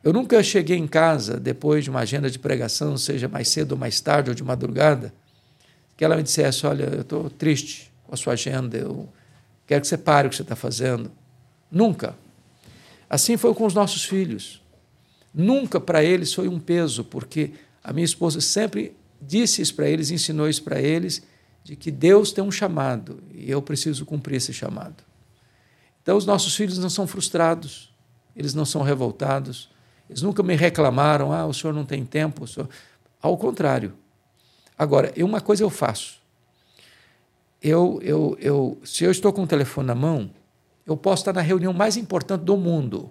Eu 0.02 0.12
nunca 0.12 0.42
cheguei 0.42 0.76
em 0.76 0.86
casa 0.86 1.38
depois 1.38 1.84
de 1.84 1.90
uma 1.90 2.00
agenda 2.00 2.30
de 2.30 2.38
pregação, 2.38 2.96
seja 2.96 3.28
mais 3.28 3.48
cedo 3.48 3.72
ou 3.72 3.78
mais 3.78 4.00
tarde 4.00 4.30
ou 4.30 4.34
de 4.34 4.42
madrugada, 4.42 5.12
que 5.96 6.04
ela 6.04 6.16
me 6.16 6.22
dissesse: 6.22 6.66
Olha, 6.66 6.84
eu 6.84 7.00
estou 7.00 7.28
triste 7.28 7.90
com 8.06 8.14
a 8.14 8.16
sua 8.16 8.34
agenda, 8.34 8.76
eu 8.76 9.08
quero 9.66 9.80
que 9.80 9.86
você 9.86 9.98
pare 9.98 10.26
o 10.26 10.30
que 10.30 10.36
você 10.36 10.42
está 10.42 10.56
fazendo. 10.56 11.10
Nunca. 11.70 12.14
Assim 13.08 13.36
foi 13.36 13.54
com 13.54 13.66
os 13.66 13.74
nossos 13.74 14.04
filhos. 14.04 14.62
Nunca 15.32 15.80
para 15.80 16.02
eles 16.02 16.32
foi 16.32 16.48
um 16.48 16.58
peso, 16.58 17.04
porque 17.04 17.52
a 17.82 17.92
minha 17.92 18.04
esposa 18.04 18.40
sempre 18.40 18.96
disse 19.20 19.62
isso 19.62 19.74
para 19.74 19.88
eles, 19.88 20.10
ensinou 20.10 20.48
isso 20.48 20.62
para 20.62 20.80
eles, 20.80 21.22
de 21.62 21.76
que 21.76 21.90
Deus 21.90 22.32
tem 22.32 22.42
um 22.42 22.50
chamado 22.50 23.22
e 23.32 23.50
eu 23.50 23.60
preciso 23.60 24.04
cumprir 24.06 24.36
esse 24.36 24.52
chamado. 24.52 25.04
Então, 26.02 26.16
os 26.16 26.24
nossos 26.24 26.54
filhos 26.54 26.78
não 26.78 26.88
são 26.88 27.06
frustrados, 27.06 27.92
eles 28.34 28.54
não 28.54 28.64
são 28.64 28.82
revoltados, 28.82 29.70
eles 30.08 30.22
nunca 30.22 30.42
me 30.42 30.56
reclamaram, 30.56 31.32
ah, 31.32 31.46
o 31.46 31.52
senhor 31.52 31.72
não 31.72 31.84
tem 31.84 32.04
tempo. 32.04 32.46
Senhor... 32.46 32.68
Ao 33.20 33.36
contrário. 33.36 33.92
Agora, 34.76 35.12
uma 35.18 35.40
coisa 35.40 35.62
eu 35.62 35.70
faço. 35.70 36.20
Eu, 37.62 38.00
eu, 38.02 38.36
eu, 38.40 38.80
se 38.82 39.04
eu 39.04 39.10
estou 39.10 39.32
com 39.32 39.42
o 39.42 39.46
telefone 39.46 39.86
na 39.86 39.94
mão, 39.94 40.30
eu 40.86 40.96
posso 40.96 41.20
estar 41.20 41.34
na 41.34 41.42
reunião 41.42 41.72
mais 41.72 41.96
importante 41.96 42.42
do 42.42 42.56
mundo. 42.56 43.10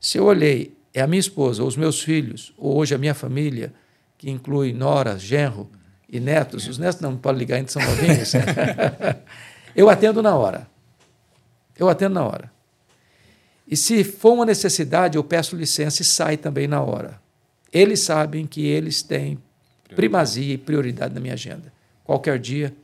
Se 0.00 0.16
eu 0.16 0.24
olhei, 0.24 0.77
é 0.98 1.02
a 1.02 1.06
minha 1.06 1.20
esposa, 1.20 1.62
os 1.62 1.76
meus 1.76 2.00
filhos, 2.02 2.52
ou 2.56 2.76
hoje 2.76 2.94
a 2.94 2.98
minha 2.98 3.14
família, 3.14 3.72
que 4.16 4.30
inclui 4.30 4.72
nora, 4.72 5.18
genro 5.18 5.70
e 6.08 6.18
netos, 6.18 6.66
os 6.66 6.78
netos 6.78 7.00
não 7.00 7.16
podem 7.16 7.38
ligar, 7.38 7.56
ainda 7.56 7.70
são 7.70 7.82
novinhos, 7.82 8.32
eu 9.76 9.88
atendo 9.88 10.22
na 10.22 10.34
hora. 10.34 10.66
Eu 11.78 11.88
atendo 11.88 12.14
na 12.14 12.24
hora. 12.24 12.50
E 13.66 13.76
se 13.76 14.02
for 14.02 14.32
uma 14.32 14.46
necessidade, 14.46 15.16
eu 15.16 15.22
peço 15.22 15.54
licença 15.54 16.02
e 16.02 16.04
sai 16.04 16.36
também 16.36 16.66
na 16.66 16.80
hora. 16.80 17.20
Eles 17.72 18.00
sabem 18.00 18.46
que 18.46 18.66
eles 18.66 19.02
têm 19.02 19.38
primazia 19.94 20.54
e 20.54 20.58
prioridade 20.58 21.14
na 21.14 21.20
minha 21.20 21.34
agenda. 21.34 21.72
Qualquer 22.02 22.38
dia, 22.38 22.74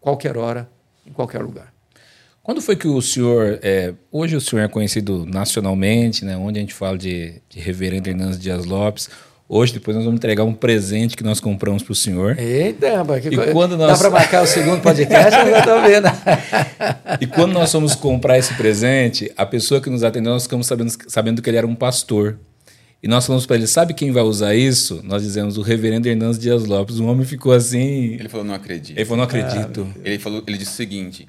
qualquer 0.00 0.38
hora, 0.38 0.70
em 1.04 1.12
qualquer 1.12 1.42
lugar. 1.42 1.74
Quando 2.42 2.62
foi 2.62 2.74
que 2.74 2.88
o 2.88 3.00
senhor, 3.02 3.58
é, 3.62 3.94
hoje 4.10 4.34
o 4.34 4.40
senhor 4.40 4.62
é 4.62 4.68
conhecido 4.68 5.26
nacionalmente, 5.26 6.24
né, 6.24 6.36
onde 6.36 6.58
a 6.58 6.62
gente 6.62 6.74
fala 6.74 6.96
de, 6.96 7.34
de 7.48 7.60
Reverendo 7.60 8.08
Hernandes 8.08 8.38
Dias 8.38 8.64
Lopes, 8.64 9.08
Hoje, 9.52 9.72
depois, 9.72 9.96
nós 9.96 10.04
vamos 10.04 10.18
entregar 10.18 10.44
um 10.44 10.54
presente 10.54 11.16
que 11.16 11.24
nós 11.24 11.40
compramos 11.40 11.82
para 11.82 11.90
o 11.90 11.94
senhor. 11.96 12.38
Eita, 12.38 13.02
mas 13.02 13.20
que 13.20 13.34
e 13.34 13.52
quando 13.52 13.76
nós... 13.76 13.88
dá 13.88 13.98
para 13.98 14.08
marcar 14.08 14.44
o 14.44 14.46
segundo 14.46 14.80
podcast? 14.80 15.40
eu 15.40 15.58
estou 15.58 15.82
vendo. 15.82 16.06
e 17.20 17.26
quando 17.26 17.52
nós 17.52 17.72
fomos 17.72 17.96
comprar 17.96 18.38
esse 18.38 18.54
presente, 18.54 19.28
a 19.36 19.44
pessoa 19.44 19.80
que 19.80 19.90
nos 19.90 20.04
atendeu, 20.04 20.34
nós 20.34 20.44
ficamos 20.44 20.68
sabendo, 20.68 20.92
sabendo 21.08 21.42
que 21.42 21.50
ele 21.50 21.56
era 21.56 21.66
um 21.66 21.74
pastor. 21.74 22.38
E 23.02 23.08
nós 23.08 23.26
falamos 23.26 23.44
para 23.44 23.56
ele: 23.56 23.66
sabe 23.66 23.92
quem 23.92 24.12
vai 24.12 24.22
usar 24.22 24.54
isso? 24.54 25.00
Nós 25.02 25.20
dizemos 25.24 25.58
o 25.58 25.62
reverendo 25.62 26.08
Hernandes 26.08 26.38
Dias 26.38 26.64
Lopes. 26.64 27.00
O 27.00 27.06
homem 27.06 27.26
ficou 27.26 27.50
assim. 27.50 28.14
Ele 28.14 28.28
falou: 28.28 28.46
não 28.46 28.54
acredito. 28.54 28.96
Ele 28.96 29.04
falou: 29.04 29.16
não 29.16 29.24
acredito. 29.24 29.88
Ah, 29.96 30.00
ele, 30.04 30.18
falou, 30.20 30.44
ele 30.46 30.58
disse 30.58 30.70
o 30.70 30.76
seguinte: 30.76 31.26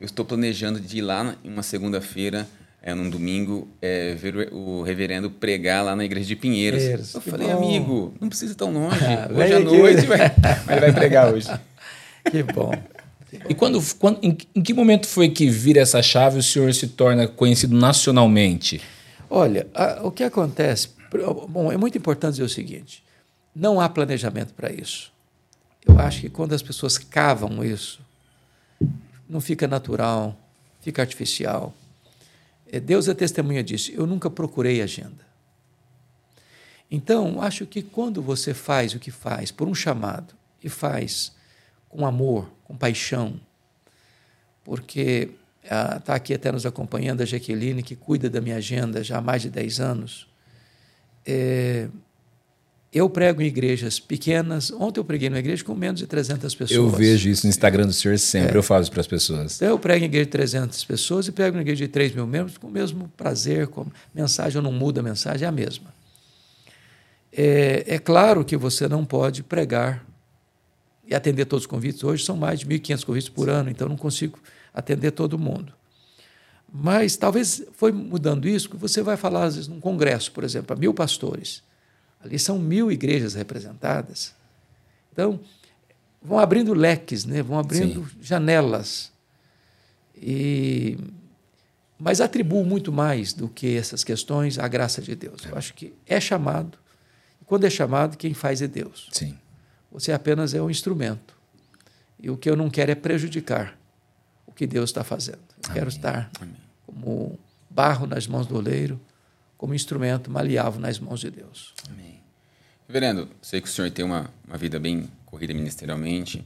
eu 0.00 0.06
estou 0.06 0.24
planejando 0.24 0.80
de 0.80 0.98
ir 0.98 1.02
lá 1.02 1.34
em 1.44 1.50
uma 1.50 1.62
segunda-feira 1.62 2.46
é, 2.82 2.94
num 2.94 3.10
domingo, 3.10 3.68
é, 3.82 4.14
ver 4.14 4.52
o, 4.52 4.82
reverendo 4.82 5.30
pregar 5.30 5.84
lá 5.84 5.96
na 5.96 6.04
igreja 6.04 6.26
de 6.26 6.36
Pinheiros. 6.36 6.80
Pinheiros 6.80 7.14
eu 7.14 7.20
falei, 7.20 7.48
bom. 7.48 7.56
amigo, 7.56 8.14
não 8.20 8.28
precisa 8.28 8.52
ir 8.52 8.56
tão 8.56 8.72
longe. 8.72 9.04
Ah, 9.04 9.28
hoje 9.34 9.52
à 9.52 9.60
noite, 9.60 10.06
vai, 10.06 10.20
ele 10.70 10.80
vai 10.80 10.92
pregar 10.92 11.32
hoje. 11.32 11.48
Que 12.30 12.42
bom. 12.42 12.72
E 13.48 13.54
quando, 13.54 13.82
quando 13.98 14.18
em, 14.22 14.36
em, 14.54 14.60
que 14.60 14.74
momento 14.74 15.06
foi 15.06 15.30
que 15.30 15.48
vira 15.48 15.80
essa 15.80 16.02
chave 16.02 16.36
e 16.36 16.40
o 16.40 16.42
senhor 16.42 16.74
se 16.74 16.88
torna 16.88 17.26
conhecido 17.26 17.74
nacionalmente? 17.74 18.82
Olha, 19.30 19.66
a, 19.74 20.00
o 20.02 20.10
que 20.10 20.22
acontece. 20.22 20.90
Bom, 21.48 21.72
é 21.72 21.76
muito 21.78 21.96
importante 21.96 22.32
dizer 22.32 22.42
o 22.42 22.48
seguinte: 22.48 23.02
não 23.54 23.80
há 23.80 23.88
planejamento 23.88 24.52
para 24.52 24.70
isso. 24.70 25.10
Eu 25.86 25.98
acho 25.98 26.20
que 26.20 26.28
quando 26.28 26.52
as 26.52 26.60
pessoas 26.60 26.98
cavam 26.98 27.64
isso, 27.64 28.00
não 29.28 29.40
fica 29.40 29.66
natural, 29.68 30.36
fica 30.80 31.02
artificial. 31.02 31.74
É, 32.70 32.80
Deus 32.80 33.08
é 33.08 33.14
testemunha 33.14 33.62
disso. 33.62 33.90
Eu 33.92 34.06
nunca 34.06 34.30
procurei 34.30 34.80
agenda. 34.80 35.26
Então, 36.90 37.42
acho 37.42 37.66
que 37.66 37.82
quando 37.82 38.22
você 38.22 38.54
faz 38.54 38.94
o 38.94 38.98
que 38.98 39.10
faz 39.10 39.50
por 39.50 39.68
um 39.68 39.74
chamado 39.74 40.34
e 40.64 40.68
faz 40.68 41.32
com 41.88 42.06
amor, 42.06 42.50
com 42.64 42.76
paixão, 42.76 43.38
porque 44.64 45.30
está 45.62 46.14
ah, 46.14 46.16
aqui 46.16 46.32
até 46.32 46.50
nos 46.50 46.64
acompanhando 46.64 47.20
a 47.20 47.26
Jaqueline, 47.26 47.82
que 47.82 47.94
cuida 47.94 48.30
da 48.30 48.40
minha 48.40 48.56
agenda 48.56 49.04
já 49.04 49.18
há 49.18 49.20
mais 49.20 49.42
de 49.42 49.50
10 49.50 49.80
anos. 49.80 50.28
É, 51.26 51.88
eu 52.92 53.08
prego 53.10 53.42
em 53.42 53.46
igrejas 53.46 54.00
pequenas. 54.00 54.70
Ontem 54.70 54.98
eu 54.98 55.04
preguei 55.04 55.28
numa 55.28 55.38
igreja 55.38 55.62
com 55.62 55.74
menos 55.74 56.00
de 56.00 56.06
300 56.06 56.54
pessoas. 56.54 56.70
Eu 56.76 56.88
vejo 56.88 57.28
isso 57.28 57.46
no 57.46 57.50
Instagram 57.50 57.86
do 57.86 57.92
senhor 57.92 58.18
sempre, 58.18 58.54
é. 58.54 58.56
eu 58.56 58.62
falo 58.62 58.82
isso 58.82 58.90
para 58.90 59.00
as 59.00 59.06
pessoas. 59.06 59.56
Então, 59.56 59.68
eu 59.68 59.78
prego 59.78 60.04
em 60.04 60.08
igreja 60.08 60.24
de 60.24 60.30
300 60.30 60.84
pessoas 60.84 61.28
e 61.28 61.32
prego 61.32 61.58
em 61.58 61.60
igreja 61.60 61.84
de 61.84 61.88
3 61.88 62.14
mil 62.14 62.26
membros 62.26 62.56
com 62.56 62.66
o 62.66 62.70
mesmo 62.70 63.10
prazer, 63.16 63.66
com 63.66 63.86
mensagem, 64.14 64.60
não 64.62 64.72
mudo 64.72 65.00
a 65.00 65.02
mensagem, 65.02 65.44
é 65.44 65.48
a 65.48 65.52
mesma. 65.52 65.92
É, 67.30 67.84
é 67.86 67.98
claro 67.98 68.44
que 68.44 68.56
você 68.56 68.88
não 68.88 69.04
pode 69.04 69.42
pregar 69.42 70.04
e 71.06 71.14
atender 71.14 71.44
todos 71.44 71.64
os 71.64 71.66
convites. 71.66 72.02
Hoje 72.02 72.24
são 72.24 72.36
mais 72.36 72.60
de 72.60 72.66
1.500 72.66 73.04
convites 73.04 73.28
por 73.28 73.50
ano, 73.50 73.70
então 73.70 73.88
não 73.88 73.96
consigo 73.96 74.38
atender 74.72 75.10
todo 75.10 75.38
mundo. 75.38 75.72
Mas 76.72 77.16
talvez 77.16 77.62
foi 77.72 77.92
mudando 77.92 78.48
isso, 78.48 78.68
que 78.68 78.76
você 78.76 79.02
vai 79.02 79.16
falar, 79.16 79.44
às 79.44 79.54
vezes, 79.56 79.68
num 79.68 79.80
congresso, 79.80 80.32
por 80.32 80.44
exemplo, 80.44 80.76
a 80.76 80.78
mil 80.78 80.92
pastores. 80.92 81.62
Ali 82.20 82.38
são 82.38 82.58
mil 82.58 82.90
igrejas 82.90 83.34
representadas. 83.34 84.34
Então, 85.12 85.40
vão 86.22 86.38
abrindo 86.38 86.74
leques, 86.74 87.24
né? 87.24 87.42
vão 87.42 87.58
abrindo 87.58 88.08
Sim. 88.08 88.16
janelas. 88.20 89.12
E, 90.16 90.98
mas 91.98 92.20
atribuo 92.20 92.64
muito 92.64 92.92
mais 92.92 93.32
do 93.32 93.48
que 93.48 93.76
essas 93.76 94.02
questões 94.02 94.58
à 94.58 94.66
graça 94.66 95.00
de 95.00 95.14
Deus. 95.14 95.44
Eu 95.44 95.56
acho 95.56 95.74
que 95.74 95.94
é 96.06 96.20
chamado, 96.20 96.76
e 97.40 97.44
quando 97.44 97.64
é 97.64 97.70
chamado, 97.70 98.16
quem 98.16 98.34
faz 98.34 98.60
é 98.60 98.66
Deus. 98.66 99.08
Sim. 99.12 99.38
Você 99.90 100.12
apenas 100.12 100.54
é 100.54 100.60
um 100.60 100.68
instrumento. 100.68 101.36
E 102.20 102.28
o 102.30 102.36
que 102.36 102.50
eu 102.50 102.56
não 102.56 102.68
quero 102.68 102.90
é 102.90 102.94
prejudicar 102.94 103.78
o 104.44 104.52
que 104.52 104.66
Deus 104.66 104.90
está 104.90 105.04
fazendo. 105.04 105.38
Eu 105.38 105.70
Amém. 105.70 105.74
quero 105.74 105.88
estar 105.88 106.30
Amém. 106.40 106.54
como 106.84 107.38
barro 107.70 108.06
nas 108.06 108.26
mãos 108.26 108.46
do 108.46 108.56
oleiro 108.56 109.00
como 109.58 109.74
instrumento 109.74 110.30
maleável 110.30 110.80
nas 110.80 111.00
mãos 111.00 111.20
de 111.20 111.30
Deus. 111.30 111.74
Amém. 111.90 112.20
Reverendo, 112.86 113.28
sei 113.42 113.60
que 113.60 113.68
o 113.68 113.70
senhor 113.70 113.90
tem 113.90 114.04
uma, 114.04 114.32
uma 114.46 114.56
vida 114.56 114.78
bem 114.78 115.10
corrida 115.26 115.52
ministerialmente 115.52 116.42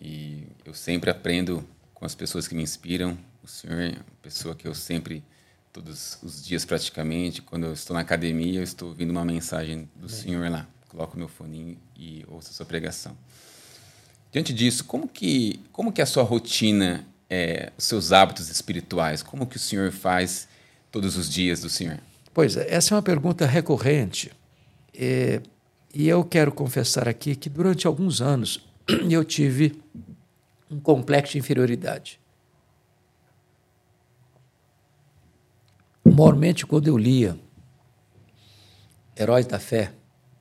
e 0.00 0.46
eu 0.64 0.74
sempre 0.74 1.10
aprendo 1.10 1.66
com 1.94 2.04
as 2.04 2.14
pessoas 2.14 2.46
que 2.46 2.54
me 2.54 2.62
inspiram. 2.62 3.18
O 3.42 3.48
senhor 3.48 3.80
é 3.80 3.88
uma 3.88 4.18
pessoa 4.22 4.54
que 4.54 4.68
eu 4.68 4.74
sempre, 4.74 5.24
todos 5.72 6.18
os 6.22 6.44
dias 6.44 6.64
praticamente, 6.64 7.40
quando 7.40 7.64
eu 7.64 7.72
estou 7.72 7.94
na 7.94 8.00
academia, 8.00 8.60
eu 8.60 8.62
estou 8.62 8.88
ouvindo 8.88 9.10
uma 9.10 9.24
mensagem 9.24 9.88
do 9.96 10.06
Amém. 10.06 10.08
senhor 10.08 10.50
lá. 10.50 10.68
Coloco 10.88 11.16
meu 11.16 11.28
fone 11.28 11.78
e 11.96 12.24
ouço 12.28 12.50
a 12.50 12.52
sua 12.52 12.66
pregação. 12.66 13.16
Diante 14.30 14.52
disso, 14.52 14.84
como 14.84 15.08
que, 15.08 15.60
como 15.72 15.90
que 15.90 16.02
a 16.02 16.06
sua 16.06 16.22
rotina, 16.22 17.06
é, 17.30 17.72
os 17.78 17.84
seus 17.84 18.12
hábitos 18.12 18.50
espirituais, 18.50 19.22
como 19.22 19.46
que 19.46 19.56
o 19.56 19.60
senhor 19.60 19.90
faz 19.90 20.46
todos 20.92 21.16
os 21.16 21.30
dias 21.30 21.60
do 21.60 21.70
senhor? 21.70 21.98
Pois 22.36 22.54
é, 22.54 22.66
essa 22.68 22.92
é 22.92 22.96
uma 22.96 23.02
pergunta 23.02 23.46
recorrente. 23.46 24.30
É, 24.92 25.40
e 25.94 26.06
eu 26.06 26.22
quero 26.22 26.52
confessar 26.52 27.08
aqui 27.08 27.34
que 27.34 27.48
durante 27.48 27.86
alguns 27.86 28.20
anos 28.20 28.68
eu 29.10 29.24
tive 29.24 29.82
um 30.70 30.78
complexo 30.78 31.32
de 31.32 31.38
inferioridade. 31.38 32.20
Mormente, 36.04 36.66
quando 36.66 36.88
eu 36.88 36.98
lia 36.98 37.38
Heróis 39.18 39.46
da 39.46 39.58
Fé, 39.58 39.94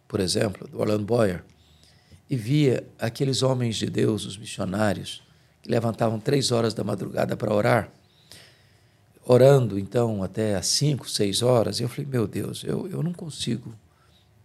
por 0.06 0.20
exemplo, 0.20 0.68
do 0.68 0.82
Orlando 0.82 1.06
Boyer, 1.06 1.46
e 2.30 2.36
via 2.36 2.86
aqueles 3.00 3.42
homens 3.42 3.78
de 3.78 3.86
Deus, 3.86 4.26
os 4.26 4.38
missionários, 4.38 5.24
que 5.62 5.72
levantavam 5.72 6.20
três 6.20 6.52
horas 6.52 6.74
da 6.74 6.84
madrugada 6.84 7.38
para 7.38 7.54
orar, 7.54 7.90
orando 9.26 9.78
então 9.80 10.24
até 10.24 10.56
às 10.56 10.68
5, 10.68 11.10
6 11.10 11.42
horas, 11.42 11.80
eu 11.80 11.90
falei, 11.90 12.06
meu 12.06 12.28
Deus, 12.28 12.64
eu, 12.64 12.88
eu 12.88 13.02
não 13.02 13.12
consigo 13.12 13.74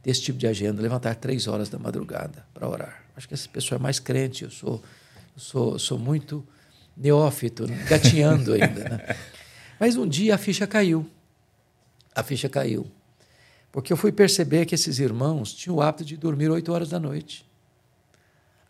ter 0.03 0.11
esse 0.11 0.23
tipo 0.23 0.39
de 0.39 0.47
agenda, 0.47 0.81
levantar 0.81 1.15
três 1.17 1.47
horas 1.47 1.69
da 1.69 1.79
madrugada 1.79 2.47
para 2.55 2.67
orar. 2.67 3.05
Acho 3.15 3.29
que 3.29 3.35
essa 3.35 3.49
pessoa 3.49 3.79
é 3.79 3.83
mais 3.83 3.99
crente, 3.99 4.45
eu 4.45 4.51
sou, 4.51 4.83
eu 5.37 5.41
sou, 5.41 5.79
sou 5.79 5.99
muito 5.99 6.43
neófito, 6.97 7.67
gatinhando 7.87 8.55
ainda. 8.55 8.89
Né? 8.89 9.17
Mas 9.79 9.97
um 9.97 10.09
dia 10.09 10.35
a 10.35 10.39
ficha 10.39 10.67
caiu. 10.67 11.07
A 12.15 12.23
ficha 12.23 12.49
caiu. 12.49 12.91
Porque 13.71 13.93
eu 13.93 13.97
fui 13.97 14.11
perceber 14.11 14.67
que 14.67 14.75
esses 14.75 14.99
irmãos 14.99 15.53
tinham 15.53 15.77
o 15.77 15.83
hábito 15.83 16.05
de 16.05 16.17
dormir 16.17 16.51
oito 16.51 16.73
horas 16.73 16.89
da 16.89 16.99
noite. 16.99 17.49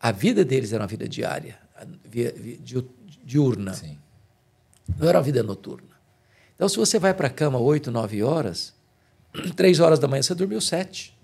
A 0.01 0.13
vida 0.13 0.45
deles 0.45 0.73
era 0.73 0.83
uma 0.83 0.89
vida 0.89 1.09
diária, 1.09 1.59
diurna. 3.25 3.75
Sim. 3.75 3.99
Não 4.99 5.09
era 5.09 5.19
uma 5.19 5.25
vida 5.25 5.43
noturna. 5.43 5.90
Então, 6.61 6.69
se 6.69 6.77
você 6.77 6.99
vai 6.99 7.15
para 7.15 7.29
a 7.29 7.31
cama 7.31 7.59
8, 7.59 7.91
9 7.91 8.23
horas, 8.23 8.75
3 9.57 9.81
horas 9.81 9.99
da 9.99 10.07
manhã 10.07 10.23
você 10.23 10.35
dormiu 10.35 10.61
7. 10.61 11.17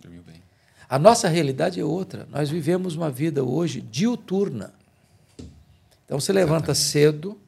Dormiu 0.00 0.20
bem. 0.26 0.42
A 0.88 0.98
nossa 0.98 1.28
realidade 1.28 1.78
é 1.78 1.84
outra. 1.84 2.26
Nós 2.28 2.50
vivemos 2.50 2.96
uma 2.96 3.08
vida 3.08 3.44
hoje 3.44 3.80
diuturna. 3.80 4.74
Então, 6.04 6.18
você 6.18 6.32
levanta 6.32 6.72
Exatamente. 6.72 6.90
cedo, 6.90 7.38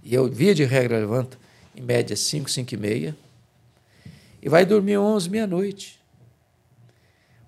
e 0.00 0.14
eu, 0.14 0.30
via 0.30 0.54
de 0.54 0.62
regra, 0.62 1.00
levanto 1.00 1.36
em 1.74 1.82
média 1.82 2.14
5, 2.14 2.48
5 2.48 2.72
e 2.72 2.76
meia, 2.76 3.16
e 4.40 4.48
vai 4.48 4.64
dormir 4.64 4.98
11, 4.98 5.28
meia-noite. 5.28 6.00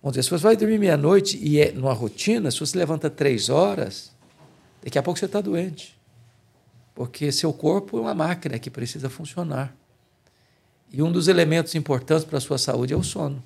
Vamos 0.03 0.15
dizer, 0.15 0.25
se 0.25 0.31
você 0.31 0.43
vai 0.43 0.57
dormir 0.57 0.81
meia-noite 0.81 1.39
e 1.41 1.61
é 1.61 1.71
numa 1.71 1.93
rotina, 1.93 2.51
se 2.51 2.59
você 2.59 2.77
levanta 2.77 3.09
três 3.09 3.49
horas, 3.49 4.11
daqui 4.83 4.99
a 4.99 5.03
pouco 5.03 5.17
você 5.17 5.27
está 5.27 5.41
doente. 5.41 5.97
Porque 6.95 7.33
seu 7.33 7.53
corpo 7.53 7.99
é 7.99 8.01
uma 8.01 8.15
máquina 8.15 8.59
que 8.59 8.71
precisa 8.71 9.11
funcionar. 9.11 9.75
E 10.93 11.03
um 11.03 11.11
dos 11.11 11.27
elementos 11.27 11.75
importantes 11.75 12.25
para 12.25 12.39
a 12.39 12.41
sua 12.41 12.57
saúde 12.57 12.95
é 12.95 12.97
o 12.97 13.03
sono. 13.03 13.43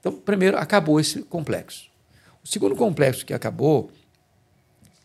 Então, 0.00 0.12
primeiro, 0.12 0.56
acabou 0.56 0.98
esse 0.98 1.22
complexo. 1.22 1.88
O 2.42 2.48
segundo 2.48 2.74
complexo 2.74 3.24
que 3.24 3.32
acabou 3.32 3.90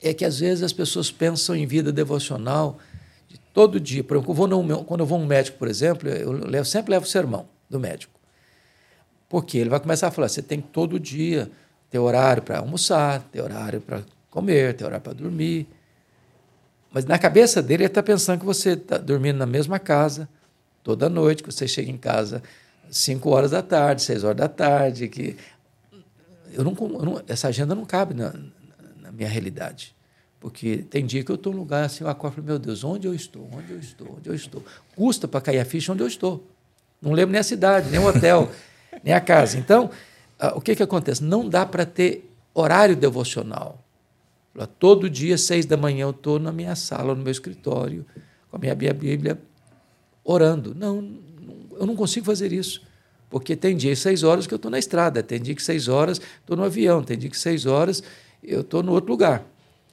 é 0.02 0.14
que 0.14 0.26
às 0.26 0.40
vezes 0.40 0.64
as 0.64 0.74
pessoas 0.74 1.12
pensam 1.12 1.56
em 1.56 1.66
vida 1.66 1.92
devocional 1.92 2.80
de 3.28 3.38
todo 3.54 3.80
dia. 3.80 4.04
Por 4.04 4.18
exemplo, 4.18 4.34
eu 4.72 4.84
quando 4.84 5.00
eu 5.00 5.06
vou 5.06 5.18
a 5.18 5.22
um 5.22 5.26
médico, 5.26 5.58
por 5.58 5.68
exemplo, 5.68 6.10
eu 6.10 6.32
levo, 6.32 6.66
sempre 6.66 6.92
levo 6.92 7.06
o 7.06 7.10
sermão 7.10 7.48
do 7.70 7.80
médico. 7.80 8.20
Porque 9.30 9.58
ele 9.58 9.70
vai 9.70 9.80
começar 9.80 10.08
a 10.08 10.12
falar: 10.12 10.28
você 10.28 10.42
tem 10.42 10.62
que 10.62 10.68
todo 10.68 11.00
dia 11.00 11.50
ter 11.90 12.00
horário 12.00 12.44
para 12.44 12.60
almoçar, 12.60 13.22
ter 13.32 13.42
horário 13.42 13.80
para 13.80 14.04
comer, 14.30 14.76
ter 14.76 14.86
horário 14.86 15.04
para 15.04 15.14
dormir. 15.14 15.68
Mas 16.94 17.06
na 17.06 17.18
cabeça 17.18 17.62
dele, 17.62 17.84
ele 17.84 17.88
está 17.88 18.04
pensando 18.04 18.40
que 18.40 18.46
você 18.46 18.74
está 18.74 18.98
dormindo 19.00 19.38
na 19.38 19.48
mesma 19.48 19.80
casa 19.80 20.30
toda 20.84 21.10
noite, 21.10 21.42
que 21.42 21.52
você 21.52 21.68
chega 21.68 21.90
em 21.90 21.98
casa 21.98 22.44
5 22.92 23.30
horas 23.30 23.52
da 23.52 23.64
tarde, 23.64 24.04
6 24.04 24.24
horas 24.24 24.38
da 24.38 24.48
tarde, 24.48 25.08
que 25.08 25.36
eu 26.52 26.64
não, 26.64 26.76
eu 26.80 27.06
não, 27.06 27.24
essa 27.28 27.48
agenda 27.48 27.74
não 27.74 27.84
cabe 27.84 28.14
na, 28.14 28.32
na, 29.02 29.12
minha 29.12 29.28
realidade. 29.28 29.96
Porque 30.40 30.86
tem 30.90 31.06
dia 31.06 31.24
que 31.24 31.32
eu 31.32 31.36
estou 31.36 31.52
num 31.54 31.60
lugar 31.60 31.86
assim, 31.86 32.04
eu 32.04 32.10
acordo 32.10 32.44
meu 32.44 32.60
Deus, 32.60 32.84
onde 32.84 33.08
eu 33.08 33.16
estou? 33.16 33.50
Onde 33.52 33.72
eu 33.72 33.80
estou? 33.80 34.16
Onde 34.18 34.30
eu 34.30 34.36
estou? 34.36 34.64
Custa 34.96 35.28
para 35.28 35.42
cair 35.42 35.60
a 35.60 35.66
ficha 35.66 35.92
onde 35.92 36.04
eu 36.04 36.08
estou. 36.08 36.46
Não 37.02 37.12
lembro 37.12 37.32
nem 37.32 37.40
a 37.40 37.44
cidade, 37.44 37.90
nem 37.90 38.00
o 38.00 38.06
hotel, 38.06 38.52
nem 39.04 39.14
a 39.14 39.22
casa. 39.22 39.58
Então, 39.58 39.90
uh, 40.40 40.56
o 40.56 40.62
que, 40.62 40.76
que 40.76 40.84
acontece? 40.84 41.24
Não 41.24 41.50
dá 41.50 41.66
para 41.66 41.86
ter 41.86 42.30
horário 42.54 42.96
devocional. 42.96 43.83
Todo 44.80 45.10
dia, 45.10 45.38
seis 45.38 45.66
da 45.66 45.76
manhã, 45.76 46.04
eu 46.04 46.12
estou 46.12 46.38
na 46.38 46.52
minha 46.52 46.76
sala, 46.76 47.16
no 47.16 47.24
meu 47.24 47.32
escritório, 47.32 48.06
com 48.50 48.58
a 48.58 48.60
minha 48.60 48.76
Bíblia, 48.76 49.40
orando. 50.24 50.76
Não, 50.76 51.20
eu 51.80 51.86
não 51.86 51.96
consigo 51.96 52.26
fazer 52.26 52.54
isso. 52.54 52.82
Porque 53.30 53.56
tem 53.56 53.76
dia 53.76 53.96
seis 53.96 54.22
horas 54.22 54.46
que 54.46 54.54
eu 54.54 54.58
estou 54.58 54.70
na 54.70 54.78
estrada, 54.78 55.24
tem 55.24 55.42
dia 55.42 55.56
que 55.56 55.64
seis 55.64 55.88
horas 55.88 56.22
estou 56.40 56.56
no 56.56 56.64
avião, 56.64 57.04
tem 57.04 57.18
dia 57.18 57.30
que 57.30 57.38
seis 57.38 57.66
horas 57.66 58.04
eu 58.44 58.62
estou 58.62 58.84
no 58.84 58.92
outro 58.92 59.10
lugar. 59.10 59.44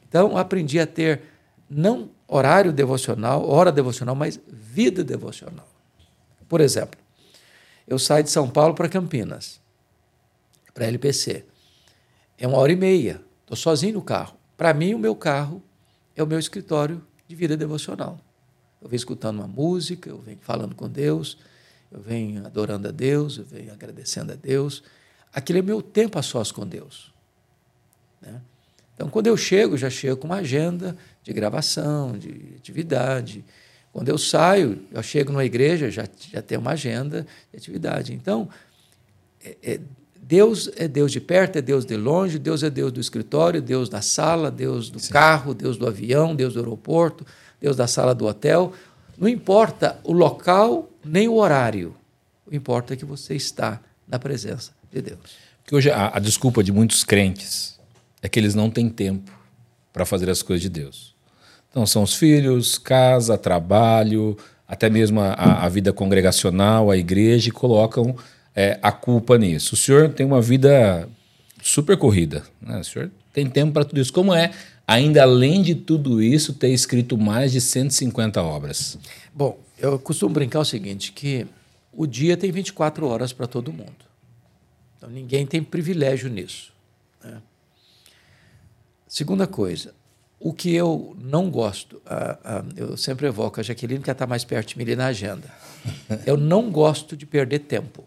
Então, 0.07 0.37
aprendi 0.37 0.79
a 0.79 0.87
ter 0.87 1.23
não 1.69 2.11
horário 2.29 2.73
devocional, 2.73 3.49
hora 3.49 3.73
devocional, 3.73 4.15
mas 4.15 4.39
vida 4.47 5.03
devocional. 5.03 5.67
Por 6.49 6.61
exemplo, 6.61 7.01
eu 7.89 7.99
saio 7.99 8.25
de 8.25 8.31
São 8.31 8.51
Paulo 8.51 8.75
para 8.75 8.89
Campinas, 8.89 9.61
para 10.75 10.87
LPC. 10.87 11.45
É 12.37 12.47
uma 12.47 12.59
hora 12.59 12.73
e 12.73 12.77
meia, 12.77 13.23
estou 13.43 13.57
sozinho 13.57 13.95
no 13.95 14.03
carro. 14.03 14.40
Para 14.61 14.75
mim, 14.75 14.93
o 14.93 14.99
meu 14.99 15.17
carro 15.17 15.63
é 16.15 16.23
o 16.23 16.27
meu 16.27 16.39
escritório 16.39 17.03
de 17.27 17.35
vida 17.35 17.57
devocional. 17.57 18.21
Eu 18.79 18.91
venho 18.91 18.99
escutando 18.99 19.39
uma 19.39 19.49
música, 19.49 20.11
eu 20.11 20.19
venho 20.19 20.37
falando 20.43 20.75
com 20.75 20.87
Deus, 20.87 21.39
eu 21.91 21.99
venho 21.99 22.45
adorando 22.45 22.87
a 22.87 22.91
Deus, 22.91 23.39
eu 23.39 23.45
venho 23.47 23.73
agradecendo 23.73 24.33
a 24.33 24.35
Deus. 24.35 24.83
Aquilo 25.33 25.61
é 25.61 25.63
meu 25.63 25.81
tempo 25.81 26.19
a 26.19 26.23
sós 26.23 26.53
com 26.53 26.67
Deus. 26.67 27.11
Né? 28.21 28.39
Então, 28.95 29.09
quando 29.09 29.29
eu 29.29 29.37
chego, 29.39 29.79
já 29.79 29.89
chego 29.89 30.19
com 30.19 30.27
uma 30.27 30.41
agenda 30.41 30.95
de 31.23 31.33
gravação, 31.33 32.19
de 32.19 32.53
atividade. 32.59 33.43
Quando 33.95 34.11
eu 34.11 34.19
saio, 34.19 34.87
eu 34.93 35.03
chego 35.03 35.33
numa 35.33 35.47
igreja, 35.47 35.91
já, 35.91 36.07
já 36.31 36.43
tem 36.43 36.59
uma 36.59 36.73
agenda 36.73 37.27
de 37.51 37.57
atividade. 37.57 38.13
Então, 38.13 38.47
é, 39.43 39.57
é, 39.63 39.81
Deus 40.31 40.71
é 40.77 40.87
Deus 40.87 41.11
de 41.11 41.21
perto, 41.21 41.57
é 41.57 41.61
Deus 41.61 41.85
de 41.85 41.97
longe, 41.97 42.39
Deus 42.39 42.63
é 42.63 42.71
Deus 42.71 42.93
do 42.93 43.01
escritório, 43.01 43.61
Deus 43.61 43.89
da 43.89 44.01
sala, 44.01 44.49
Deus 44.49 44.89
do 44.89 45.01
Sim. 45.01 45.13
carro, 45.13 45.53
Deus 45.53 45.77
do 45.77 45.89
avião, 45.89 46.37
Deus 46.37 46.55
do 46.55 46.61
aeroporto, 46.61 47.27
Deus 47.61 47.75
da 47.75 47.89
sala 47.89 48.15
do 48.15 48.27
hotel. 48.27 48.73
Não 49.19 49.29
importa 49.29 49.99
o 50.05 50.13
local 50.13 50.89
nem 51.05 51.27
o 51.27 51.35
horário. 51.35 51.97
O 52.47 52.55
importa 52.55 52.95
é 52.95 52.97
que 52.97 53.05
você 53.05 53.35
está 53.35 53.81
na 54.07 54.21
presença 54.21 54.71
de 54.93 55.03
Deus. 55.03 55.19
Porque 55.65 55.75
hoje 55.75 55.91
a, 55.91 56.17
a 56.17 56.21
desculpa 56.21 56.63
de 56.63 56.71
muitos 56.71 57.03
crentes 57.03 57.77
é 58.23 58.29
que 58.29 58.39
eles 58.39 58.55
não 58.55 58.71
têm 58.71 58.89
tempo 58.89 59.33
para 59.93 60.07
fazer 60.07 60.31
as 60.31 60.43
coisas 60.43 60.63
de 60.63 60.69
Deus. 60.69 61.13
Então 61.69 61.85
são 61.85 62.05
os 62.05 62.15
filhos, 62.15 62.79
casa, 62.79 63.37
trabalho, 63.37 64.39
até 64.69 64.89
mesmo 64.89 65.21
a, 65.21 65.65
a 65.65 65.69
vida 65.69 65.93
congregacional, 65.93 66.89
a 66.89 66.97
igreja, 66.97 67.49
e 67.49 67.53
colocam 67.53 68.15
é, 68.55 68.79
a 68.83 68.93
culpa 68.93 69.39
nisso. 69.39 69.75
O 69.75 69.77
senhor 69.77 70.11
tem 70.11 70.27
uma 70.27 70.41
vida 70.41 71.09
super 71.63 71.97
corrida, 71.97 72.45
né? 72.61 72.79
o 72.79 72.85
senhor 72.85 73.11
tem 73.33 73.49
tempo 73.49 73.73
para 73.73 73.85
tudo 73.85 74.01
isso. 74.01 74.13
Como 74.13 74.35
é, 74.35 74.51
ainda 74.87 75.23
além 75.23 75.63
de 75.63 75.75
tudo 75.75 76.23
isso, 76.23 76.55
ter 76.55 76.71
escrito 76.71 77.17
mais 77.17 77.53
de 77.53 77.61
150 77.61 78.43
obras? 78.43 78.99
Bom, 79.33 79.59
eu 79.79 79.99
costumo 79.99 80.35
brincar 80.35 80.61
o 80.61 80.65
seguinte, 80.65 81.13
que 81.13 81.47
o 81.93 82.07
dia 82.07 82.37
tem 82.37 82.51
24 82.51 83.07
horas 83.07 83.33
para 83.33 83.47
todo 83.47 83.73
mundo. 83.73 84.11
Então 84.97 85.09
ninguém 85.09 85.47
tem 85.47 85.63
privilégio 85.63 86.29
nisso. 86.29 86.73
Né? 87.23 87.41
Segunda 89.09 89.47
coisa, 89.47 89.95
o 90.39 90.53
que 90.53 90.75
eu 90.75 91.17
não 91.21 91.51
gosto, 91.51 92.01
eu 92.77 92.97
sempre 92.97 93.27
evoco 93.27 93.61
a 93.61 93.63
Jaqueline, 93.63 94.03
que 94.03 94.11
está 94.11 94.27
mais 94.27 94.45
perto 94.45 94.69
de 94.69 94.79
mim 94.79 94.85
ali 94.85 94.97
na 94.97 95.07
agenda. 95.07 95.53
Eu 96.27 96.37
não 96.37 96.71
gosto 96.71 97.17
de 97.17 97.27
perder 97.27 97.61
tempo. 97.61 98.05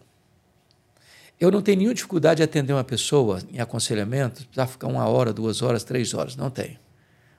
Eu 1.44 1.50
não 1.50 1.60
tenho 1.60 1.76
nenhuma 1.76 1.94
dificuldade 1.94 2.38
de 2.38 2.42
atender 2.42 2.72
uma 2.72 2.82
pessoa 2.82 3.38
em 3.50 3.60
aconselhamento, 3.60 4.46
precisar 4.46 4.66
ficar 4.66 4.86
uma 4.86 5.06
hora, 5.06 5.30
duas 5.30 5.60
horas, 5.60 5.84
três 5.84 6.14
horas, 6.14 6.36
não 6.36 6.48
tenho. 6.48 6.78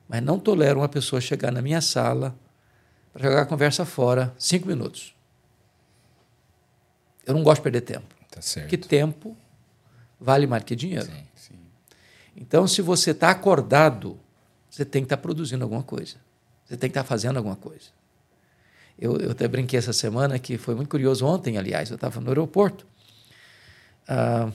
Mas 0.08 0.22
não 0.22 0.38
tolero 0.38 0.80
uma 0.80 0.88
pessoa 0.88 1.20
chegar 1.20 1.52
na 1.52 1.60
minha 1.60 1.82
sala 1.82 2.38
para 3.12 3.24
jogar 3.24 3.42
a 3.42 3.46
conversa 3.48 3.84
fora 3.84 4.32
cinco 4.38 4.68
minutos. 4.68 5.16
Eu 7.26 7.34
não 7.34 7.42
gosto 7.42 7.62
de 7.62 7.64
perder 7.64 7.82
tempo. 7.82 8.14
Tá 8.30 8.40
certo. 8.44 8.70
Porque 8.70 8.78
tempo 8.78 9.36
vale 10.20 10.46
mais 10.46 10.64
que 10.64 10.76
dinheiro. 10.76 11.08
Sim, 11.08 11.24
sim. 11.34 11.60
Então, 12.36 12.68
se 12.68 12.84
você 12.84 13.10
está 13.10 13.32
acordado, 13.32 14.20
você 14.70 14.86
tem 14.86 15.02
que 15.02 15.08
estar 15.08 15.18
tá 15.18 15.22
produzindo 15.24 15.64
alguma 15.64 15.82
coisa. 15.82 16.18
Você 16.64 16.78
tem 16.78 16.92
que 16.92 16.92
estar 16.92 17.02
tá 17.02 17.08
fazendo 17.08 17.38
alguma 17.38 17.56
coisa. 17.56 17.88
Eu, 19.00 19.18
eu 19.18 19.32
até 19.32 19.48
brinquei 19.48 19.80
essa 19.80 19.94
semana 19.94 20.38
que 20.38 20.60
foi 20.60 20.76
muito 20.76 20.90
curioso. 20.90 21.26
Ontem, 21.26 21.58
aliás, 21.58 21.90
eu 21.90 21.96
estava 21.96 22.22
no 22.22 22.28
aeroporto. 22.30 22.86
Ah, 24.08 24.50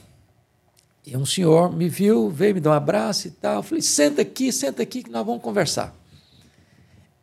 e 1.05 1.17
um 1.17 1.25
senhor 1.25 1.75
me 1.75 1.89
viu, 1.89 2.29
veio 2.29 2.53
me 2.53 2.61
dar 2.61 2.71
um 2.71 2.73
abraço 2.73 3.27
e 3.27 3.31
tal. 3.31 3.57
Eu 3.57 3.63
falei: 3.63 3.81
senta 3.81 4.21
aqui, 4.21 4.51
senta 4.51 4.83
aqui 4.83 5.03
que 5.03 5.09
nós 5.09 5.25
vamos 5.25 5.41
conversar. 5.41 5.95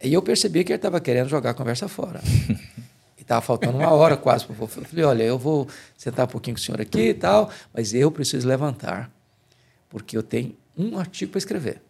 E 0.03 0.13
eu 0.13 0.23
percebi 0.23 0.65
que 0.65 0.73
ele 0.73 0.77
estava 0.77 1.01
querendo 1.01 1.29
jogar 1.29 1.51
a 1.51 1.55
conversa 1.55 1.89
fora. 1.89 2.21
E 3.17 3.23
estava 3.23 3.41
faltando 3.41 3.77
uma 3.77 3.91
hora 3.91 4.17
quase 4.17 4.47
para 4.47 4.55
Eu 4.57 4.69
falei, 4.69 5.05
olha, 5.05 5.23
eu 5.25 5.37
vou 5.37 5.67
sentar 5.97 6.25
um 6.25 6.29
pouquinho 6.29 6.55
com 6.55 6.61
o 6.61 6.65
senhor 6.65 6.81
aqui 6.81 7.09
e 7.09 7.15
tal, 7.15 7.51
mas 7.75 7.93
eu 7.93 8.13
preciso 8.13 8.47
levantar, 8.47 9.11
porque 9.91 10.17
eu 10.17 10.23
tenho 10.23 10.57
um 10.77 10.97
artigo 10.97 11.33
para 11.33 11.39
escrever. 11.39 11.83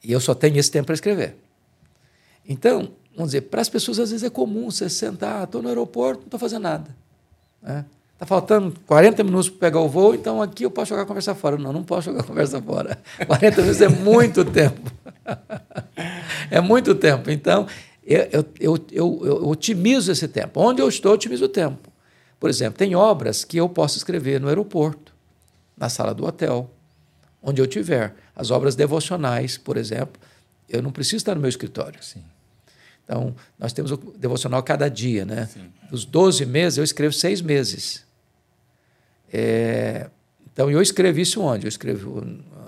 E 0.00 0.12
eu 0.12 0.20
só 0.20 0.32
tenho 0.32 0.56
esse 0.58 0.70
tempo 0.70 0.86
para 0.86 0.94
escrever. 0.94 1.34
Então, 2.48 2.92
vamos 3.16 3.32
dizer, 3.32 3.40
para 3.42 3.60
as 3.60 3.68
pessoas 3.68 3.98
às 3.98 4.12
vezes 4.12 4.24
é 4.24 4.30
comum 4.30 4.70
você 4.70 4.88
sentar, 4.88 5.42
estou 5.42 5.60
no 5.60 5.68
aeroporto, 5.68 6.20
não 6.20 6.26
estou 6.28 6.38
fazendo 6.38 6.62
nada. 6.62 6.94
Né? 7.60 7.84
Está 8.18 8.26
faltando 8.26 8.74
40 8.84 9.22
minutos 9.22 9.48
para 9.48 9.68
pegar 9.68 9.78
o 9.78 9.88
voo, 9.88 10.12
então 10.12 10.42
aqui 10.42 10.64
eu 10.64 10.72
posso 10.72 10.88
jogar 10.88 11.02
a 11.02 11.06
conversa 11.06 11.36
fora. 11.36 11.56
Não, 11.56 11.72
não 11.72 11.84
posso 11.84 12.06
jogar 12.06 12.22
a 12.22 12.24
conversa 12.24 12.60
fora. 12.60 12.98
40 13.24 13.60
minutos 13.60 13.80
é 13.80 13.88
muito 13.88 14.44
tempo. 14.44 14.90
é 16.50 16.60
muito 16.60 16.96
tempo. 16.96 17.30
Então, 17.30 17.68
eu, 18.04 18.44
eu, 18.58 18.78
eu, 18.90 19.20
eu, 19.24 19.48
otimizo 19.48 20.10
esse 20.10 20.26
tempo. 20.26 20.60
Onde 20.60 20.82
eu 20.82 20.88
estou, 20.88 21.12
eu 21.12 21.14
otimizo 21.14 21.44
o 21.44 21.48
tempo. 21.48 21.92
Por 22.40 22.50
exemplo, 22.50 22.76
tem 22.76 22.96
obras 22.96 23.44
que 23.44 23.56
eu 23.56 23.68
posso 23.68 23.96
escrever 23.96 24.40
no 24.40 24.48
aeroporto, 24.48 25.14
na 25.76 25.88
sala 25.88 26.12
do 26.12 26.26
hotel, 26.26 26.68
onde 27.40 27.62
eu 27.62 27.68
tiver. 27.68 28.16
As 28.34 28.50
obras 28.50 28.74
devocionais, 28.74 29.56
por 29.56 29.76
exemplo, 29.76 30.20
eu 30.68 30.82
não 30.82 30.90
preciso 30.90 31.18
estar 31.18 31.36
no 31.36 31.40
meu 31.40 31.48
escritório. 31.48 32.02
Sim. 32.02 32.24
Então, 33.04 33.32
nós 33.56 33.72
temos 33.72 33.92
o 33.92 33.96
devocional 33.96 34.60
cada 34.64 34.88
dia, 34.88 35.24
né? 35.24 35.46
Sim. 35.46 35.70
Dos 35.88 36.04
12 36.04 36.44
meses, 36.46 36.78
eu 36.78 36.84
escrevo 36.84 37.14
seis 37.14 37.40
meses. 37.40 38.07
É, 39.32 40.08
então, 40.52 40.70
eu 40.70 40.80
escrevo 40.80 41.20
isso 41.20 41.40
onde? 41.40 41.66
Eu 41.66 41.68
escrevo 41.68 42.20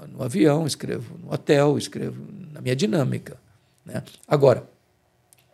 no 0.08 0.22
avião, 0.22 0.66
escrevo 0.66 1.18
no 1.18 1.32
hotel, 1.32 1.78
escrevo 1.78 2.22
na 2.52 2.60
minha 2.60 2.76
dinâmica. 2.76 3.36
Né? 3.84 4.02
Agora, 4.28 4.68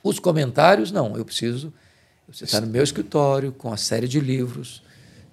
os 0.03 0.19
comentários, 0.19 0.91
não. 0.91 1.17
Eu 1.17 1.25
preciso, 1.25 1.69
eu 1.69 2.29
preciso 2.29 2.45
estar 2.45 2.61
no 2.61 2.67
meu 2.67 2.83
escritório 2.83 3.53
com 3.53 3.73
a 3.73 3.77
série 3.77 4.09
de 4.09 4.21
livros, 4.21 4.83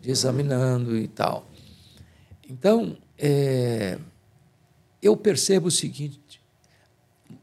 de 0.02 0.12
examinando 0.12 0.96
e 0.96 1.08
tal. 1.08 1.48
Então, 2.48 2.98
é, 3.18 3.98
eu 5.02 5.18
percebo 5.18 5.68
o 5.68 5.72
seguinte: 5.72 6.42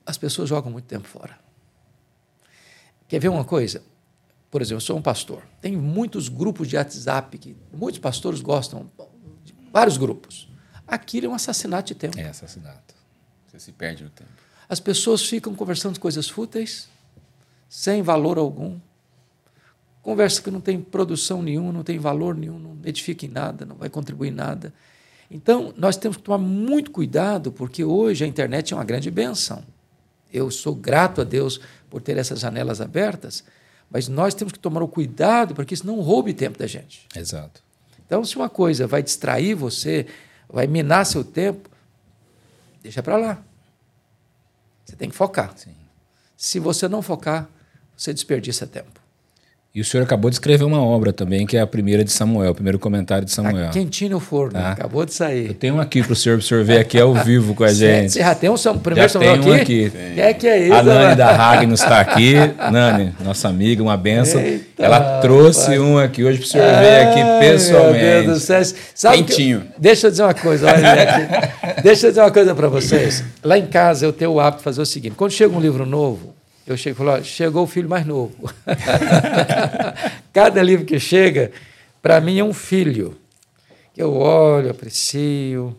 as 0.06 0.16
pessoas 0.16 0.48
jogam 0.48 0.70
muito 0.70 0.86
tempo 0.86 1.06
fora. 1.06 1.38
Quer 3.08 3.18
ver 3.18 3.28
uma 3.28 3.44
coisa? 3.44 3.82
Por 4.50 4.60
exemplo, 4.60 4.76
eu 4.76 4.80
sou 4.86 4.98
um 4.98 5.02
pastor. 5.02 5.42
Tem 5.60 5.76
muitos 5.76 6.28
grupos 6.28 6.68
de 6.68 6.76
WhatsApp 6.76 7.38
que 7.38 7.56
muitos 7.72 8.00
pastores 8.00 8.40
gostam, 8.40 8.90
de 9.44 9.54
vários 9.72 9.96
grupos. 9.96 10.48
Aquilo 10.86 11.26
é 11.26 11.28
um 11.28 11.34
assassinato 11.34 11.88
de 11.88 11.94
tempo. 11.94 12.18
É 12.18 12.28
assassinato. 12.28 12.94
Você 13.46 13.60
se 13.60 13.72
perde 13.72 14.02
no 14.02 14.10
tempo. 14.10 14.30
As 14.68 14.80
pessoas 14.80 15.24
ficam 15.24 15.54
conversando 15.54 16.00
coisas 16.00 16.28
fúteis, 16.28 16.88
sem 17.68 18.02
valor 18.02 18.38
algum. 18.38 18.78
Conversa 20.02 20.42
que 20.42 20.50
não 20.50 20.60
tem 20.60 20.80
produção 20.80 21.42
nenhuma, 21.42 21.72
não 21.72 21.84
tem 21.84 21.98
valor 21.98 22.34
nenhum, 22.34 22.58
não 22.58 22.78
edifica 22.84 23.26
em 23.26 23.28
nada, 23.28 23.64
não 23.64 23.76
vai 23.76 23.88
contribuir 23.88 24.28
em 24.28 24.34
nada. 24.34 24.72
Então, 25.30 25.72
nós 25.76 25.96
temos 25.96 26.16
que 26.16 26.24
tomar 26.24 26.38
muito 26.38 26.90
cuidado, 26.90 27.52
porque 27.52 27.84
hoje 27.84 28.24
a 28.24 28.26
internet 28.26 28.72
é 28.72 28.76
uma 28.76 28.84
grande 28.84 29.10
benção. 29.10 29.62
Eu 30.32 30.50
sou 30.50 30.74
grato 30.74 31.20
a 31.20 31.24
Deus 31.24 31.60
por 31.88 32.02
ter 32.02 32.16
essas 32.16 32.40
janelas 32.40 32.80
abertas, 32.80 33.44
mas 33.90 34.06
nós 34.06 34.34
temos 34.34 34.52
que 34.52 34.58
tomar 34.58 34.82
o 34.82 34.88
cuidado 34.88 35.54
para 35.54 35.64
que 35.64 35.74
isso 35.74 35.86
não 35.86 36.00
roube 36.00 36.32
tempo 36.32 36.58
da 36.58 36.66
gente. 36.66 37.06
Exato. 37.14 37.62
Então, 38.06 38.24
se 38.24 38.36
uma 38.36 38.48
coisa 38.48 38.86
vai 38.86 39.02
distrair 39.02 39.54
você, 39.54 40.06
vai 40.48 40.66
minar 40.66 41.04
seu 41.04 41.24
tempo, 41.24 41.68
deixa 42.82 43.02
para 43.02 43.16
lá. 43.16 43.42
Você 44.84 44.96
tem 44.96 45.08
que 45.08 45.16
focar. 45.16 45.52
Sim. 45.56 45.74
Se 46.36 46.58
você 46.58 46.88
não 46.88 47.02
focar, 47.02 47.48
você 47.96 48.14
desperdiça 48.14 48.66
tempo. 48.66 48.99
E 49.72 49.80
o 49.80 49.84
senhor 49.84 50.02
acabou 50.02 50.28
de 50.28 50.34
escrever 50.34 50.64
uma 50.64 50.82
obra 50.82 51.12
também, 51.12 51.46
que 51.46 51.56
é 51.56 51.60
a 51.60 51.66
primeira 51.66 52.02
de 52.02 52.10
Samuel, 52.10 52.50
o 52.50 52.54
primeiro 52.56 52.76
comentário 52.76 53.24
de 53.24 53.30
Samuel. 53.30 53.66
Tá 53.66 53.70
quentinho 53.70 54.10
no 54.10 54.18
forno, 54.18 54.54
Tá. 54.54 54.72
acabou 54.72 55.06
de 55.06 55.14
sair. 55.14 55.46
Eu 55.46 55.54
tenho 55.54 55.76
um 55.76 55.80
aqui 55.80 56.02
para 56.02 56.12
o 56.12 56.16
senhor, 56.16 56.38
pro 56.38 56.44
senhor 56.46 56.64
ver 56.64 56.78
aqui 56.80 56.98
ao 56.98 57.14
vivo 57.14 57.54
com 57.54 57.62
a 57.62 57.68
gente. 57.72 58.10
você 58.14 58.18
já 58.18 58.34
tem 58.34 58.50
um 58.50 58.56
Sam- 58.56 58.78
primeiro 58.78 59.08
Já 59.08 59.12
Samuel 59.12 59.40
tem 59.40 59.52
um 59.52 59.54
aqui? 59.54 59.84
aqui. 59.86 59.92
Quem 60.16 60.24
é 60.24 60.34
que 60.34 60.46
é 60.48 60.58
isso? 60.64 60.74
A 60.74 60.82
Nani 60.82 61.14
da 61.14 61.30
Ragnos 61.30 61.78
está 61.82 62.00
aqui. 62.00 62.34
Nani, 62.72 63.14
nossa 63.24 63.48
amiga, 63.48 63.80
uma 63.80 63.96
benção. 63.96 64.40
Eita, 64.40 64.64
Ela 64.76 65.20
trouxe 65.20 65.78
um 65.78 65.96
aqui 65.98 66.24
hoje 66.24 66.38
para 66.38 66.46
o 66.46 66.48
senhor 66.48 66.66
ver 66.80 67.02
aqui 67.02 67.20
pessoalmente. 67.48 68.02
Meu 68.04 68.22
Deus 68.24 68.38
do 68.40 68.44
céu. 68.44 68.62
Sabe 68.92 69.18
que- 69.18 69.22
Quentinho. 69.24 69.62
deixa 69.78 70.08
eu 70.08 70.10
dizer 70.10 70.22
uma 70.24 70.34
coisa. 70.34 70.66
olha 70.66 70.92
aqui. 71.00 71.78
deixa 71.84 72.06
eu 72.08 72.10
dizer 72.10 72.22
uma 72.22 72.32
coisa 72.32 72.56
para 72.56 72.66
vocês. 72.68 73.22
Lá 73.44 73.56
em 73.56 73.66
casa 73.66 74.04
eu 74.04 74.12
tenho 74.12 74.32
o 74.32 74.40
hábito 74.40 74.58
de 74.58 74.64
fazer 74.64 74.80
o 74.82 74.86
seguinte: 74.86 75.14
quando 75.16 75.30
chega 75.30 75.54
um 75.56 75.60
livro 75.60 75.86
novo, 75.86 76.34
eu 76.72 76.76
chego 76.76 77.02
e 77.02 77.06
falo: 77.06 77.24
chegou 77.24 77.64
o 77.64 77.66
filho 77.66 77.88
mais 77.88 78.06
novo. 78.06 78.52
Cada 80.32 80.62
livro 80.62 80.86
que 80.86 80.98
chega, 81.00 81.52
para 82.00 82.20
mim 82.20 82.38
é 82.38 82.44
um 82.44 82.52
filho. 82.52 83.18
Que 83.92 84.02
eu 84.02 84.14
olho, 84.14 84.70
aprecio, 84.70 85.78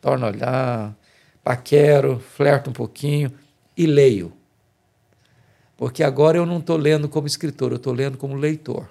torno 0.00 0.26
a 0.26 0.28
olhar, 0.28 0.96
paquero, 1.42 2.20
flerto 2.36 2.70
um 2.70 2.72
pouquinho 2.72 3.32
e 3.76 3.86
leio. 3.86 4.32
Porque 5.76 6.04
agora 6.04 6.36
eu 6.36 6.46
não 6.46 6.58
estou 6.58 6.76
lendo 6.76 7.08
como 7.08 7.26
escritor, 7.26 7.72
eu 7.72 7.76
estou 7.76 7.92
lendo 7.92 8.16
como 8.16 8.34
leitor. 8.34 8.88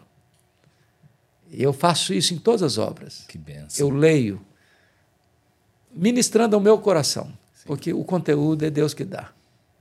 E 1.52 1.64
eu 1.64 1.72
faço 1.72 2.14
isso 2.14 2.34
em 2.34 2.38
todas 2.38 2.62
as 2.62 2.78
obras. 2.78 3.24
Que 3.28 3.38
benção. 3.38 3.88
Eu 3.88 3.94
leio, 3.94 4.42
ministrando 5.92 6.56
ao 6.56 6.62
meu 6.62 6.78
coração, 6.80 7.32
porque 7.66 7.94
o 7.94 8.04
conteúdo 8.04 8.66
é 8.66 8.70
Deus 8.70 8.94
que 8.94 9.06
dá. 9.06 9.32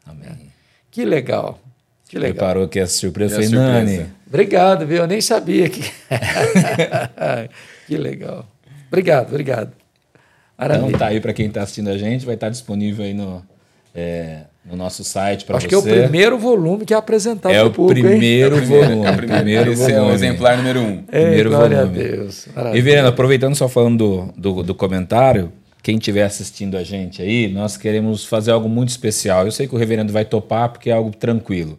Amém. 0.07 0.53
Que 0.90 1.05
legal, 1.05 1.59
que 2.09 2.18
legal. 2.18 2.35
Preparou 2.35 2.68
que 2.68 2.79
essa 2.79 2.94
surpresa. 2.94 3.40
E 3.40 3.44
surpresa? 3.44 3.72
Nani, 3.72 4.07
Obrigado, 4.27 4.87
viu? 4.87 4.98
Eu 4.98 5.07
nem 5.07 5.20
sabia 5.20 5.68
que. 5.68 5.83
que 7.87 7.96
legal. 7.96 8.46
Obrigado, 8.88 9.29
obrigado. 9.29 9.72
então 10.59 10.68
Maravilha. 10.68 10.98
tá 10.98 11.07
aí 11.07 11.20
para 11.20 11.33
quem 11.33 11.46
está 11.46 11.62
assistindo 11.62 11.88
a 11.88 11.98
gente, 11.98 12.24
vai 12.27 12.35
estar 12.35 12.48
disponível 12.48 13.05
aí 13.05 13.14
no, 13.14 13.42
é, 13.94 14.40
no 14.64 14.77
nosso 14.77 15.05
site 15.05 15.44
para 15.44 15.55
você. 15.59 15.66
Acho 15.66 15.68
que 15.68 15.74
é 15.74 15.79
o 15.79 15.83
primeiro 15.83 16.38
volume 16.38 16.85
que 16.85 16.94
é 16.94 16.96
apresentado 16.96 17.53
É 17.55 17.62
o 17.62 17.70
público, 17.70 18.07
hein? 18.07 18.12
primeiro 18.18 18.57
É 18.57 18.59
o 18.59 18.62
primeiro, 18.62 18.87
volume. 18.88 19.07
é 19.07 19.11
o 19.11 19.16
primeiro. 19.16 19.70
é 19.70 19.72
o 19.72 19.77
volume. 19.77 20.14
exemplar 20.14 20.57
número 20.57 20.81
um. 20.81 21.05
Ei, 21.12 21.22
primeiro 21.22 21.51
glória 21.51 21.85
volume. 21.85 22.01
a 22.01 22.03
Deus. 22.03 22.46
E 22.46 22.51
Maravilha. 22.55 22.83
Verena, 22.83 23.09
aproveitando 23.09 23.55
só 23.55 23.68
falando 23.68 24.33
do, 24.37 24.53
do, 24.55 24.62
do 24.62 24.74
comentário, 24.74 25.53
quem 25.88 25.96
estiver 25.96 26.24
assistindo 26.24 26.77
a 26.77 26.85
gente 26.85 27.22
aí, 27.22 27.48
nós 27.48 27.79
queremos 27.79 28.27
fazer 28.27 28.51
algo 28.51 28.68
muito 28.68 28.90
especial. 28.90 29.46
Eu 29.46 29.51
sei 29.51 29.66
que 29.66 29.74
o 29.74 29.79
reverendo 29.79 30.12
vai 30.12 30.22
topar 30.22 30.68
porque 30.68 30.90
é 30.90 30.92
algo 30.92 31.11
tranquilo. 31.16 31.79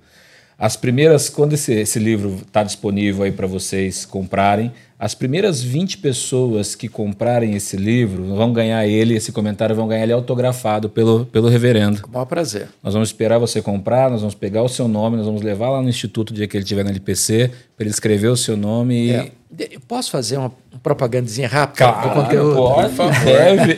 As 0.57 0.75
primeiras, 0.75 1.29
quando 1.29 1.53
esse, 1.53 1.71
esse 1.73 1.99
livro 1.99 2.39
está 2.41 2.63
disponível 2.63 3.21
aí 3.21 3.31
para 3.31 3.45
vocês 3.45 4.05
comprarem, 4.07 4.71
as 5.01 5.15
primeiras 5.15 5.63
20 5.63 5.99
pessoas 5.99 6.75
que 6.75 6.89
comprarem 6.89 7.55
esse 7.55 7.77
livro 7.77 8.35
vão 8.35 8.51
ganhar 8.51 8.85
ele, 8.85 9.15
esse 9.15 9.31
comentário 9.31 9.73
vão 9.73 9.87
ganhar 9.87 10.03
ele 10.03 10.11
autografado 10.11 10.89
pelo, 10.89 11.25
pelo 11.25 11.47
reverendo. 11.47 12.01
Com 12.01 12.09
o 12.09 12.13
maior 12.13 12.25
prazer. 12.25 12.67
Nós 12.83 12.93
vamos 12.93 13.07
esperar 13.07 13.37
você 13.37 13.61
comprar, 13.61 14.11
nós 14.11 14.19
vamos 14.19 14.35
pegar 14.35 14.61
o 14.61 14.67
seu 14.67 14.89
nome, 14.89 15.15
nós 15.15 15.25
vamos 15.25 15.41
levar 15.41 15.69
lá 15.69 15.81
no 15.81 15.87
instituto 15.87 16.31
o 16.31 16.33
dia 16.33 16.49
que 16.49 16.57
ele 16.57 16.63
estiver 16.65 16.83
na 16.83 16.89
LPC, 16.89 17.49
para 17.77 17.85
ele 17.85 17.91
escrever 17.91 18.27
o 18.27 18.35
seu 18.35 18.57
nome 18.57 19.07
e. 19.07 19.11
É. 19.11 19.31
Eu 19.57 19.79
Posso 19.87 20.11
fazer 20.11 20.37
uma 20.37 20.51
propagandazinha 20.83 21.47
rápida 21.47 21.85
do 21.87 21.93
Claro, 21.93 22.13
conteúdo? 22.13 22.55
pode, 22.55 22.93
deve. 23.23 23.77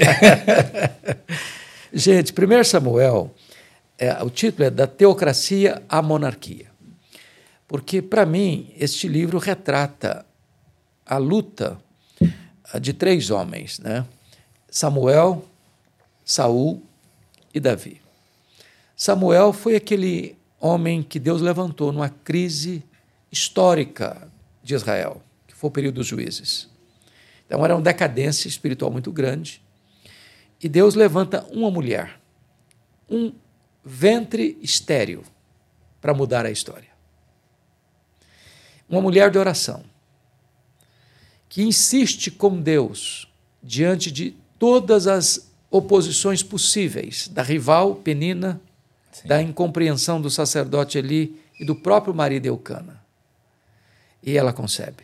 Gente, 1.94 2.34
1 2.34 2.64
Samuel, 2.64 3.32
é, 3.98 4.24
o 4.24 4.30
título 4.30 4.66
é 4.68 4.72
Da 4.72 4.88
Teocracia 4.88 5.84
à 5.88 6.02
Monarquia. 6.02 6.66
Porque, 7.68 8.02
para 8.02 8.26
mim, 8.26 8.74
este 8.78 9.08
livro 9.08 9.38
retrata 9.38 10.26
a 11.12 11.18
luta 11.18 11.78
ah, 12.72 12.80
de 12.80 12.94
três 12.94 13.30
homens, 13.30 13.80
né? 13.80 14.08
Samuel, 14.70 15.46
Saul 16.24 16.82
e 17.54 17.60
Davi. 17.60 18.02
Samuel 18.96 19.52
foi 19.52 19.76
aquele 19.76 20.38
homem 20.58 21.04
que 21.04 21.20
Deus 21.20 21.42
levantou 21.42 21.92
numa 21.92 22.08
crise 22.08 22.82
histórica 23.30 24.32
de 24.64 24.74
Israel, 24.74 25.22
que 25.46 25.54
foi 25.54 25.68
o 25.68 25.74
período 25.74 25.96
dos 25.96 26.08
juízes. 26.08 26.70
Então 27.46 27.66
era 27.66 27.76
uma 27.76 27.82
decadência 27.82 28.48
espiritual 28.48 28.90
muito 28.90 29.12
grande. 29.12 29.62
E 30.64 30.70
Deus 30.70 30.96
levanta 30.96 31.46
uma 31.52 31.70
mulher, 31.70 32.22
um 33.10 33.34
ventre 33.84 34.58
estéril, 34.62 35.24
para 36.00 36.14
mudar 36.14 36.46
a 36.46 36.52
história. 36.52 36.90
Uma 38.88 39.02
mulher 39.02 39.30
de 39.30 39.38
oração, 39.38 39.91
que 41.52 41.62
insiste 41.62 42.32
com 42.32 42.62
Deus 42.62 43.28
diante 43.62 44.10
de 44.10 44.34
todas 44.58 45.06
as 45.06 45.52
oposições 45.70 46.42
possíveis 46.42 47.28
da 47.28 47.44
rival 47.44 47.96
Penina, 47.96 48.62
da 49.26 49.42
incompreensão 49.42 50.22
do 50.22 50.30
sacerdote 50.30 50.98
Eli 50.98 51.38
e 51.60 51.66
do 51.66 51.76
próprio 51.76 52.14
marido 52.14 52.46
Eucana. 52.46 53.04
E 54.24 54.38
ela 54.38 54.54
concebe. 54.54 55.04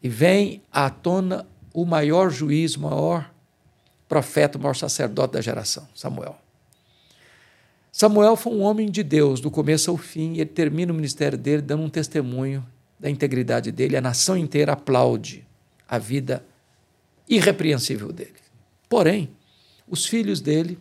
E 0.00 0.08
vem 0.08 0.62
à 0.70 0.88
tona 0.88 1.44
o 1.74 1.84
maior 1.84 2.30
juiz, 2.30 2.76
o 2.76 2.82
maior 2.82 3.28
profeta, 4.08 4.56
o 4.56 4.60
maior 4.60 4.74
sacerdote 4.74 5.32
da 5.32 5.40
geração, 5.40 5.88
Samuel. 5.96 6.38
Samuel 7.90 8.36
foi 8.36 8.52
um 8.52 8.62
homem 8.62 8.88
de 8.88 9.02
Deus 9.02 9.40
do 9.40 9.50
começo 9.50 9.90
ao 9.90 9.96
fim, 9.96 10.34
e 10.34 10.40
ele 10.42 10.50
termina 10.50 10.92
o 10.92 10.94
ministério 10.94 11.36
dele 11.36 11.60
dando 11.60 11.82
um 11.82 11.90
testemunho 11.90 12.64
da 12.98 13.08
integridade 13.08 13.70
dele. 13.70 13.96
A 13.96 14.00
nação 14.00 14.36
inteira 14.36 14.72
aplaude 14.72 15.46
a 15.88 15.98
vida 15.98 16.44
irrepreensível 17.28 18.12
dele. 18.12 18.34
Porém, 18.88 19.30
os 19.86 20.06
filhos 20.06 20.40
dele, 20.40 20.78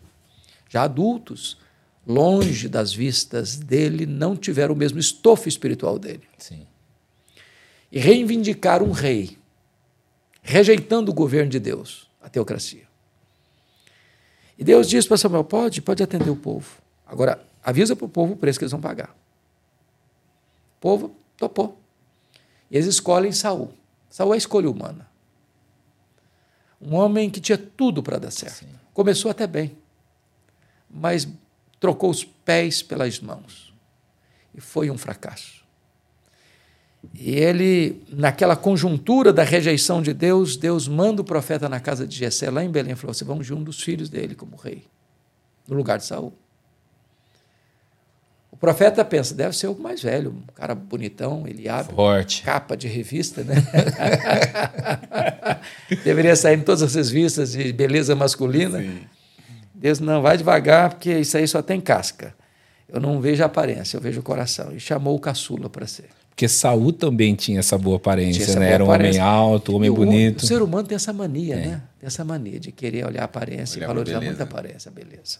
já 0.69 0.84
adultos, 0.84 1.58
longe 2.06 2.69
das 2.69 2.93
vistas 2.93 3.58
dele, 3.58 4.06
não 4.06 4.36
tiveram 4.36 4.73
o 4.73 4.77
mesmo 4.77 4.99
estofo 4.99 5.49
espiritual 5.49 5.99
dele 5.99 6.23
Sim. 6.38 6.65
e 7.91 7.99
reivindicar 7.99 8.82
um 8.82 8.91
rei, 8.91 9.38
rejeitando 10.41 11.10
o 11.10 11.13
governo 11.13 11.51
de 11.51 11.60
Deus, 11.60 12.10
a 12.21 12.30
teocracia. 12.30 12.88
E 14.58 14.63
Deus 14.63 14.88
diz 14.88 15.06
para 15.06 15.17
Samuel: 15.17 15.43
pode, 15.43 15.82
pode 15.82 16.01
atender 16.01 16.30
o 16.30 16.36
povo. 16.36 16.82
Agora, 17.06 17.45
avisa 17.63 17.95
para 17.95 18.06
o 18.06 18.10
povo 18.10 18.34
o 18.34 18.38
preço 18.38 18.58
que 18.58 18.65
eles 18.65 18.71
vão 18.71 18.82
pagar. 18.82 19.15
O 20.77 20.82
povo 20.82 21.15
topou. 21.38 21.80
E 22.69 22.77
eles 22.77 22.88
escolhem 22.88 23.32
Saul. 23.32 23.73
Saul 24.10 24.34
é 24.34 24.36
a 24.36 24.38
escolha 24.38 24.69
humana. 24.69 25.08
Um 26.82 26.95
homem 26.95 27.30
que 27.30 27.39
tinha 27.39 27.58
tudo 27.58 28.03
para 28.03 28.17
dar 28.17 28.32
certo. 28.32 28.65
Sim. 28.65 28.69
Começou 28.93 29.30
até 29.32 29.45
bem, 29.45 29.77
mas 30.89 31.27
trocou 31.80 32.10
os 32.10 32.23
pés 32.23 32.82
pelas 32.82 33.19
mãos. 33.19 33.73
E 34.53 34.62
foi 34.62 34.89
um 34.89 34.97
fracasso. 34.97 35.58
E 37.13 37.32
ele, 37.32 38.03
naquela 38.10 38.56
conjuntura 38.56 39.32
da 39.32 39.43
rejeição 39.43 40.01
de 40.01 40.13
Deus, 40.13 40.58
Deus 40.58 40.88
manda 40.88 41.21
o 41.21 41.25
profeta 41.25 41.69
na 41.69 41.80
casa 41.80 42.08
de 42.08 42.15
Jessé, 42.15 42.49
lá 42.49 42.63
em 42.63 42.71
Belém, 42.71 42.93
e 42.93 42.95
falou: 42.95 43.13
Você 43.13 43.23
vamos 43.23 43.45
de 43.45 43.53
um 43.53 43.63
dos 43.63 43.82
filhos 43.82 44.10
dele 44.10 44.36
como 44.36 44.56
rei, 44.56 44.84
no 45.67 45.75
lugar 45.75 45.97
de 45.97 46.06
Saul. 46.06 46.34
O 48.58 48.60
profeta 48.60 49.06
pensa, 49.06 49.36
deve 49.36 49.56
ser 49.56 49.67
o 49.67 49.78
mais 49.80 50.02
velho, 50.02 50.32
um 50.32 50.41
cara 50.56 50.74
bonitão, 50.74 51.48
Eliabe, 51.48 51.93
Forte. 51.93 52.41
capa 52.41 52.76
de 52.76 52.88
revista, 52.88 53.43
né? 53.43 53.54
Deveria 56.04 56.36
sair 56.36 56.58
em 56.58 56.62
todas 56.62 56.82
as 56.82 56.96
revistas 56.96 57.52
de 57.52 57.72
beleza 57.72 58.15
masculina. 58.15 58.80
Sim. 58.82 59.02
Deus 59.76 60.00
não 60.00 60.24
vai 60.24 60.38
devagar, 60.38 60.89
porque 60.89 61.20
isso 61.20 61.38
aí 61.38 61.48
só 61.48 61.62
tem 61.62 61.80
casca. 61.80 62.34
Eu 62.89 63.00
não 63.00 63.22
vejo 63.22 63.43
a 63.43 63.46
aparência, 63.46 63.96
eu 63.98 64.02
vejo 64.02 64.22
o 64.22 64.24
coração. 64.24 64.74
E 64.76 64.80
chamou 64.80 65.15
o 65.15 65.20
caçula 65.20 65.70
para 65.70 65.86
ser. 65.86 66.06
Porque 66.30 66.48
Saul 66.48 66.91
também 66.93 67.36
tinha 67.36 67.60
essa 67.60 67.78
boa 67.78 67.98
aparência, 67.98 68.41
essa 68.43 68.60
né? 68.60 68.65
boa 68.67 68.74
Era 68.74 68.84
um 68.84 68.88
aparência. 68.88 69.22
homem 69.24 69.34
alto, 69.34 69.72
um 69.72 69.76
homem 69.76 69.89
o- 69.89 69.93
bonito. 69.93 70.41
É. 70.41 70.46
O 70.46 70.48
ser 70.48 70.62
humano 70.63 70.88
tem 70.88 70.96
essa 70.96 71.13
mania, 71.13 71.56
né? 71.58 71.82
Tem 72.00 72.08
essa 72.08 72.24
mania 72.26 72.60
de 72.60 72.72
querer 72.72 73.06
olhar 73.06 73.22
a 73.22 73.26
aparência 73.26 73.78
Olhar 73.78 73.86
e 73.86 73.88
valorizar 73.88 74.22
muito 74.22 74.39
a 74.39 74.43
aparência, 74.43 74.89
a 74.89 74.91
beleza. 74.91 75.38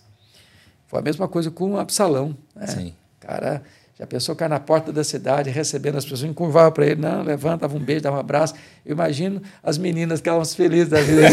Foi 0.88 1.00
a 1.00 1.02
mesma 1.02 1.28
coisa 1.28 1.50
com 1.50 1.78
Absalão. 1.78 2.36
Né? 2.56 2.68
Sim. 2.68 2.94
Cara 3.28 3.62
já 4.00 4.06
pensou 4.06 4.36
que 4.36 4.48
na 4.48 4.60
porta 4.60 4.94
da 4.94 5.04
cidade, 5.04 5.50
recebendo 5.50 5.98
as 5.98 6.06
pessoas, 6.06 6.24
encurvava 6.24 6.72
para 6.72 6.86
ele, 6.86 7.02
não, 7.02 7.24
levanta, 7.24 7.68
dava 7.68 7.76
um 7.76 7.80
beijo, 7.84 8.04
dava 8.04 8.18
um 8.18 8.20
abraço. 8.20 8.54
Eu 8.86 8.94
imagino 8.94 9.42
as 9.62 9.78
meninas 9.78 10.22
que 10.22 10.30
eram 10.30 10.46
felizes 10.46 10.90
da 10.90 11.02
vida. 11.02 11.28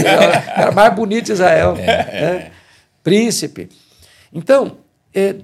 Era 0.56 0.70
o 0.70 0.74
mais 0.74 0.94
bonito 0.94 1.30
Israel. 1.30 1.74
né? 1.76 2.52
Príncipe. 3.02 3.68
Então, 4.32 4.78
é, 5.12 5.36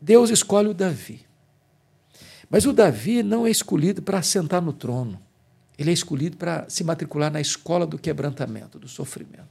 Deus 0.00 0.30
escolhe 0.30 0.68
o 0.68 0.74
Davi. 0.74 1.20
Mas 2.48 2.64
o 2.64 2.72
Davi 2.72 3.22
não 3.22 3.46
é 3.46 3.50
escolhido 3.50 4.00
para 4.00 4.22
sentar 4.22 4.62
no 4.62 4.72
trono. 4.72 5.20
Ele 5.78 5.90
é 5.90 5.92
escolhido 5.92 6.38
para 6.38 6.64
se 6.68 6.82
matricular 6.82 7.30
na 7.30 7.40
escola 7.40 7.86
do 7.86 7.98
quebrantamento, 7.98 8.78
do 8.78 8.88
sofrimento. 8.88 9.44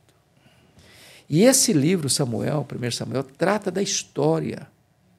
E 1.29 1.43
esse 1.43 1.71
livro, 1.71 2.09
Samuel, 2.09 2.65
1 2.67 2.91
Samuel, 2.91 3.23
trata 3.23 3.69
da 3.69 3.81
história, 3.81 4.67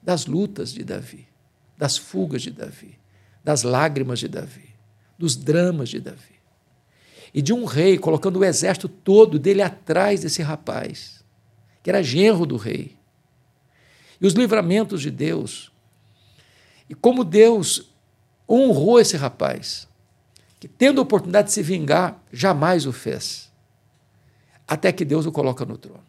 das 0.05 0.27
lutas 0.27 0.71
de 0.71 0.83
Davi, 0.83 1.27
das 1.75 1.97
fugas 1.97 2.43
de 2.43 2.51
Davi, 2.51 2.95
das 3.43 3.63
lágrimas 3.63 4.19
de 4.19 4.27
Davi, 4.27 4.69
dos 5.17 5.35
dramas 5.35 5.89
de 5.89 5.99
Davi. 5.99 6.35
E 7.33 7.41
de 7.41 7.51
um 7.51 7.65
rei 7.65 7.97
colocando 7.97 8.37
o 8.39 8.45
exército 8.45 8.87
todo 8.87 9.39
dele 9.39 9.63
atrás 9.63 10.21
desse 10.21 10.43
rapaz, 10.43 11.23
que 11.81 11.89
era 11.89 12.03
genro 12.03 12.45
do 12.45 12.55
rei. 12.55 12.95
E 14.21 14.27
os 14.27 14.33
livramentos 14.33 15.01
de 15.01 15.09
Deus. 15.09 15.71
E 16.87 16.93
como 16.93 17.23
Deus 17.23 17.91
honrou 18.47 18.99
esse 18.99 19.17
rapaz, 19.17 19.87
que 20.59 20.67
tendo 20.67 21.01
a 21.01 21.03
oportunidade 21.03 21.47
de 21.47 21.53
se 21.53 21.63
vingar, 21.63 22.23
jamais 22.31 22.85
o 22.85 22.93
fez. 22.93 23.51
Até 24.67 24.91
que 24.91 25.03
Deus 25.03 25.25
o 25.25 25.31
coloca 25.31 25.65
no 25.65 25.77
trono. 25.77 26.04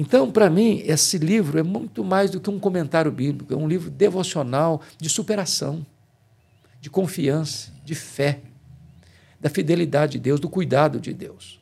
Então, 0.00 0.30
para 0.30 0.48
mim, 0.48 0.80
esse 0.86 1.18
livro 1.18 1.58
é 1.58 1.62
muito 1.64 2.04
mais 2.04 2.30
do 2.30 2.38
que 2.38 2.48
um 2.48 2.60
comentário 2.60 3.10
bíblico, 3.10 3.52
é 3.52 3.56
um 3.56 3.66
livro 3.66 3.90
devocional 3.90 4.80
de 4.96 5.08
superação, 5.08 5.84
de 6.80 6.88
confiança, 6.88 7.72
de 7.84 7.96
fé, 7.96 8.38
da 9.40 9.50
fidelidade 9.50 10.12
de 10.12 10.20
Deus, 10.20 10.38
do 10.38 10.48
cuidado 10.48 11.00
de 11.00 11.12
Deus. 11.12 11.58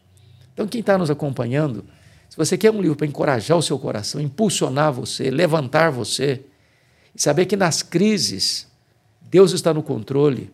Então, 0.52 0.68
quem 0.68 0.82
está 0.82 0.98
nos 0.98 1.10
acompanhando, 1.10 1.86
se 2.28 2.36
você 2.36 2.58
quer 2.58 2.70
um 2.70 2.82
livro 2.82 2.94
para 2.94 3.06
encorajar 3.06 3.56
o 3.56 3.62
seu 3.62 3.78
coração, 3.78 4.20
impulsionar 4.20 4.92
você, 4.92 5.30
levantar 5.30 5.90
você, 5.90 6.42
e 7.14 7.22
saber 7.22 7.46
que 7.46 7.56
nas 7.56 7.82
crises 7.82 8.66
Deus 9.30 9.52
está 9.52 9.72
no 9.72 9.82
controle, 9.82 10.52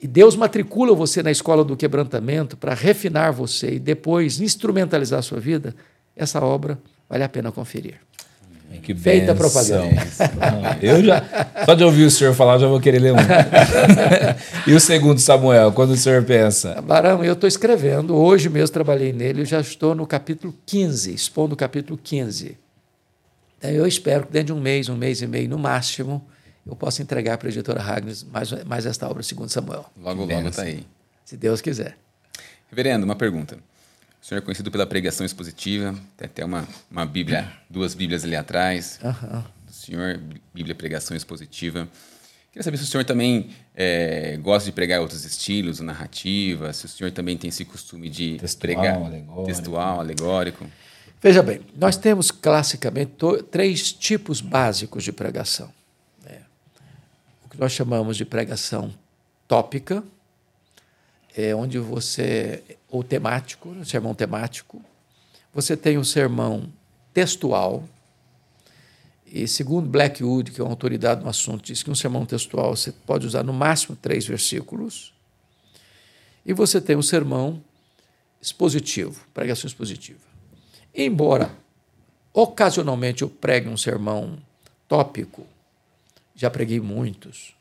e 0.00 0.08
Deus 0.08 0.34
matricula 0.34 0.92
você 0.92 1.22
na 1.22 1.30
escola 1.30 1.64
do 1.64 1.76
quebrantamento 1.76 2.56
para 2.56 2.74
refinar 2.74 3.32
você 3.32 3.76
e 3.76 3.78
depois 3.78 4.40
instrumentalizar 4.40 5.20
a 5.20 5.22
sua 5.22 5.38
vida, 5.38 5.72
essa 6.16 6.40
obra 6.44 6.78
vale 7.08 7.24
a 7.24 7.28
pena 7.28 7.50
conferir. 7.52 7.96
Que 8.82 8.92
Feita 8.94 9.30
a 9.30 9.34
bênção. 9.34 9.50
propaganda. 9.50 10.02
Não, 10.50 10.82
Eu 10.82 11.04
já, 11.04 11.22
só 11.64 11.74
de 11.74 11.84
ouvir 11.84 12.04
o 12.06 12.10
senhor 12.10 12.34
falar, 12.34 12.58
já 12.58 12.66
vou 12.66 12.80
querer 12.80 12.98
ler 12.98 13.12
um. 13.12 13.16
e 14.66 14.72
o 14.74 14.80
segundo 14.80 15.20
Samuel, 15.20 15.70
quando 15.72 15.90
o 15.92 15.96
senhor 15.96 16.24
pensa? 16.24 16.82
Barão, 16.82 17.22
eu 17.24 17.34
estou 17.34 17.46
escrevendo, 17.46 18.16
hoje 18.16 18.48
mesmo 18.48 18.72
trabalhei 18.72 19.12
nele, 19.12 19.42
eu 19.42 19.44
já 19.44 19.60
estou 19.60 19.94
no 19.94 20.04
capítulo 20.06 20.52
15, 20.66 21.14
expondo 21.14 21.54
o 21.54 21.56
capítulo 21.56 21.96
15. 22.02 22.58
Então, 23.58 23.70
eu 23.70 23.86
espero 23.86 24.26
que 24.26 24.32
dentro 24.32 24.46
de 24.54 24.60
um 24.60 24.60
mês, 24.60 24.88
um 24.88 24.96
mês 24.96 25.22
e 25.22 25.26
meio 25.28 25.48
no 25.48 25.58
máximo, 25.58 26.26
eu 26.66 26.74
possa 26.74 27.00
entregar 27.00 27.38
para 27.38 27.48
a 27.48 27.52
editora 27.52 27.80
Ragnes 27.80 28.24
mais, 28.24 28.50
mais 28.64 28.86
esta 28.86 29.08
obra, 29.08 29.22
segundo 29.22 29.50
Samuel, 29.50 29.84
Logo, 29.96 30.22
logo 30.22 30.26
Benção. 30.26 30.48
está 30.48 30.62
aí. 30.62 30.84
se 31.24 31.36
Deus 31.36 31.60
quiser. 31.60 31.96
Reverendo, 32.70 33.04
uma 33.04 33.14
pergunta. 33.14 33.56
O 34.24 34.26
senhor 34.26 34.38
é 34.38 34.40
conhecido 34.40 34.70
pela 34.70 34.86
pregação 34.86 35.26
expositiva, 35.26 35.94
tem 36.16 36.24
até 36.24 36.42
uma, 36.42 36.66
uma 36.90 37.04
Bíblia, 37.04 37.52
duas 37.68 37.94
Bíblias 37.94 38.24
ali 38.24 38.34
atrás. 38.34 38.98
Aham. 39.04 39.44
Do 39.66 39.70
senhor, 39.70 40.18
Bíblia 40.54 40.74
Pregação 40.74 41.14
Expositiva. 41.14 41.86
Queria 42.50 42.62
saber 42.62 42.78
se 42.78 42.84
o 42.84 42.86
senhor 42.86 43.04
também 43.04 43.50
eh, 43.76 44.38
gosta 44.40 44.64
de 44.64 44.72
pregar 44.72 45.02
outros 45.02 45.26
estilos, 45.26 45.78
narrativa, 45.80 46.72
se 46.72 46.86
o 46.86 46.88
senhor 46.88 47.12
também 47.12 47.36
tem 47.36 47.48
esse 47.48 47.66
costume 47.66 48.08
de 48.08 48.38
Textual, 48.38 48.60
pregar 48.60 48.96
alegórico. 48.96 49.44
textual, 49.44 50.00
alegórico. 50.00 50.66
Veja 51.20 51.42
bem, 51.42 51.60
nós 51.76 51.98
temos 51.98 52.30
classicamente 52.30 53.12
três 53.50 53.92
tipos 53.92 54.40
básicos 54.40 55.04
de 55.04 55.12
pregação. 55.12 55.70
né? 56.24 56.38
O 57.44 57.50
que 57.50 57.60
nós 57.60 57.72
chamamos 57.72 58.16
de 58.16 58.24
pregação 58.24 58.90
tópica, 59.46 60.02
é 61.36 61.54
onde 61.54 61.78
você, 61.78 62.62
ou 62.88 63.02
temático, 63.02 63.68
um 63.68 63.84
sermão 63.84 64.14
temático. 64.14 64.80
Você 65.52 65.76
tem 65.76 65.98
o 65.98 66.04
sermão 66.04 66.68
textual, 67.12 67.84
e 69.26 69.48
segundo 69.48 69.88
Blackwood, 69.88 70.52
que 70.52 70.60
é 70.60 70.64
uma 70.64 70.70
autoridade 70.70 71.22
no 71.22 71.28
assunto, 71.28 71.64
diz 71.64 71.82
que 71.82 71.90
um 71.90 71.94
sermão 71.94 72.24
textual 72.24 72.76
você 72.76 72.92
pode 72.92 73.26
usar 73.26 73.42
no 73.42 73.52
máximo 73.52 73.96
três 74.00 74.24
versículos. 74.24 75.12
E 76.46 76.52
você 76.52 76.80
tem 76.80 76.94
o 76.94 77.02
sermão 77.02 77.60
expositivo, 78.40 79.20
pregação 79.32 79.66
expositiva. 79.66 80.20
Embora 80.94 81.50
ocasionalmente 82.32 83.22
eu 83.22 83.28
pregue 83.28 83.68
um 83.68 83.76
sermão 83.76 84.38
tópico, 84.86 85.46
já 86.36 86.50
preguei 86.50 86.78
muitos, 86.78 87.56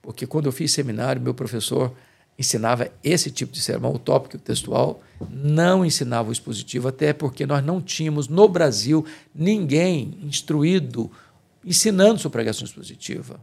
porque 0.00 0.26
quando 0.26 0.46
eu 0.46 0.52
fiz 0.52 0.72
seminário, 0.72 1.20
meu 1.20 1.34
professor 1.34 1.94
ensinava 2.38 2.90
esse 3.04 3.30
tipo 3.30 3.52
de 3.52 3.60
sermão, 3.60 3.92
o 3.94 3.98
tópico 3.98 4.38
textual, 4.38 5.02
não 5.30 5.84
ensinava 5.84 6.28
o 6.28 6.32
expositivo, 6.32 6.88
até 6.88 7.12
porque 7.12 7.46
nós 7.46 7.64
não 7.64 7.80
tínhamos 7.80 8.28
no 8.28 8.48
Brasil 8.48 9.06
ninguém 9.34 10.18
instruído 10.22 11.10
ensinando 11.64 12.18
sobre 12.18 12.38
pregação 12.38 12.64
expositiva. 12.64 13.40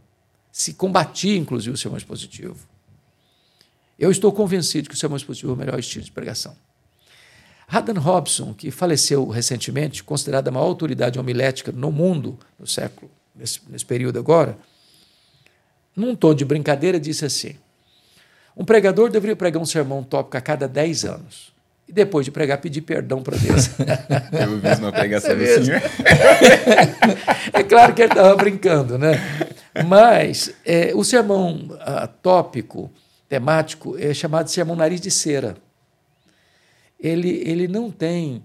Se 0.52 0.74
combatia, 0.74 1.36
inclusive, 1.36 1.74
o 1.74 1.78
sermão 1.78 1.96
expositivo. 1.96 2.56
Eu 3.98 4.10
estou 4.10 4.32
convencido 4.32 4.88
que 4.88 4.94
o 4.94 4.98
sermão 4.98 5.16
expositivo 5.16 5.52
é 5.52 5.54
o 5.54 5.58
melhor 5.58 5.78
estilo 5.78 6.04
de 6.04 6.10
pregação. 6.10 6.56
Haddon 7.68 8.00
Robson, 8.00 8.52
que 8.52 8.70
faleceu 8.70 9.28
recentemente, 9.28 10.02
considerada 10.02 10.50
a 10.50 10.52
maior 10.52 10.66
autoridade 10.66 11.18
homilética 11.18 11.70
no 11.70 11.92
mundo 11.92 12.36
no 12.58 12.66
século, 12.66 13.10
nesse, 13.34 13.60
nesse 13.68 13.86
período 13.86 14.18
agora, 14.18 14.58
num 15.94 16.16
tom 16.16 16.34
de 16.34 16.44
brincadeira, 16.44 16.98
disse 16.98 17.24
assim: 17.24 17.56
um 18.56 18.64
pregador 18.64 19.10
deveria 19.10 19.36
pregar 19.36 19.62
um 19.62 19.66
sermão 19.66 20.02
tópico 20.02 20.36
a 20.36 20.40
cada 20.40 20.68
10 20.68 21.04
anos. 21.04 21.52
E 21.88 21.92
depois 21.92 22.24
de 22.24 22.30
pregar, 22.30 22.58
pedir 22.58 22.82
perdão 22.82 23.22
para 23.22 23.36
Deus. 23.36 23.70
Eu 24.32 24.58
vi 24.60 24.80
uma 24.80 24.92
pregação 24.92 25.32
É 25.32 25.34
do 25.34 25.64
senhor. 25.64 25.82
é 27.52 27.62
claro 27.64 27.94
que 27.94 28.02
ele 28.02 28.12
estava 28.12 28.36
brincando, 28.36 28.96
né? 28.96 29.14
Mas 29.86 30.54
é, 30.64 30.92
o 30.94 31.02
sermão 31.02 31.76
ah, 31.80 32.06
tópico, 32.06 32.90
temático, 33.28 33.96
é 33.98 34.14
chamado 34.14 34.46
de 34.46 34.52
sermão 34.52 34.76
nariz 34.76 35.00
de 35.00 35.10
cera. 35.10 35.56
Ele, 36.98 37.42
ele 37.44 37.66
não 37.66 37.90
tem 37.90 38.44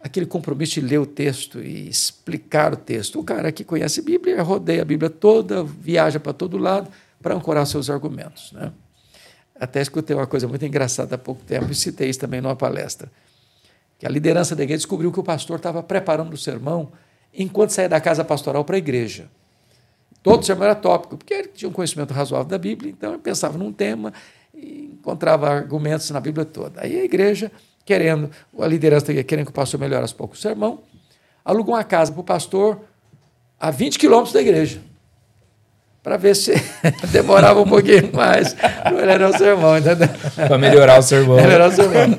aquele 0.00 0.26
compromisso 0.26 0.74
de 0.74 0.80
ler 0.80 0.98
o 0.98 1.06
texto 1.06 1.60
e 1.60 1.88
explicar 1.88 2.72
o 2.72 2.76
texto. 2.76 3.20
O 3.20 3.24
cara 3.24 3.50
que 3.52 3.64
conhece 3.64 4.00
a 4.00 4.02
Bíblia 4.02 4.42
rodeia 4.42 4.82
a 4.82 4.84
Bíblia 4.84 5.10
toda, 5.10 5.62
viaja 5.62 6.18
para 6.20 6.32
todo 6.32 6.56
lado 6.56 6.90
para 7.20 7.34
ancorar 7.34 7.66
seus 7.66 7.90
argumentos. 7.90 8.52
Né? 8.52 8.72
Até 9.60 9.80
escutei 9.80 10.14
uma 10.14 10.26
coisa 10.26 10.46
muito 10.46 10.64
engraçada 10.64 11.16
há 11.16 11.18
pouco 11.18 11.42
tempo 11.42 11.70
e 11.70 11.74
citei 11.74 12.08
isso 12.08 12.20
também 12.20 12.40
numa 12.40 12.56
palestra. 12.56 13.10
Que 13.98 14.06
a 14.06 14.08
liderança 14.08 14.54
da 14.54 14.62
igreja 14.62 14.78
descobriu 14.78 15.10
que 15.10 15.18
o 15.18 15.24
pastor 15.24 15.56
estava 15.56 15.82
preparando 15.82 16.32
o 16.32 16.36
sermão 16.36 16.92
enquanto 17.34 17.70
saía 17.70 17.88
da 17.88 18.00
casa 18.00 18.24
pastoral 18.24 18.64
para 18.64 18.76
a 18.76 18.78
igreja. 18.78 19.28
Todo 20.22 20.44
sermão 20.44 20.64
era 20.64 20.74
tópico, 20.74 21.16
porque 21.16 21.34
ele 21.34 21.48
tinha 21.48 21.68
um 21.68 21.72
conhecimento 21.72 22.12
razoável 22.12 22.48
da 22.48 22.58
Bíblia, 22.58 22.90
então 22.90 23.12
ele 23.12 23.22
pensava 23.22 23.56
num 23.56 23.72
tema 23.72 24.12
e 24.54 24.92
encontrava 24.92 25.48
argumentos 25.48 26.10
na 26.10 26.20
Bíblia 26.20 26.44
toda. 26.44 26.80
Aí 26.82 27.00
a 27.00 27.04
igreja, 27.04 27.50
querendo, 27.84 28.30
a 28.58 28.66
liderança 28.66 29.06
da 29.06 29.12
igreja 29.12 29.26
querendo 29.26 29.46
que 29.46 29.50
o 29.50 29.54
pastor 29.54 29.80
melhorasse 29.80 30.14
um 30.14 30.16
pouco 30.16 30.34
o 30.34 30.38
sermão, 30.38 30.80
alugou 31.44 31.74
uma 31.74 31.84
casa 31.84 32.12
para 32.12 32.20
o 32.20 32.24
pastor 32.24 32.80
a 33.58 33.70
20 33.70 33.98
quilômetros 33.98 34.32
da 34.32 34.40
igreja, 34.40 34.80
para 36.08 36.16
ver 36.16 36.34
se 36.34 36.54
demorava 37.12 37.60
um 37.60 37.66
pouquinho 37.68 38.10
mais 38.14 38.54
para 38.54 38.92
melhorar 38.92 39.28
o 39.28 39.36
sermão, 39.36 39.76
entendeu? 39.76 40.08
Para 40.34 40.56
melhorar 40.56 40.98
o 40.98 41.02
sermão. 41.02 41.36
Melhorar 41.36 41.68
o 41.68 41.72
sermão. 41.72 42.18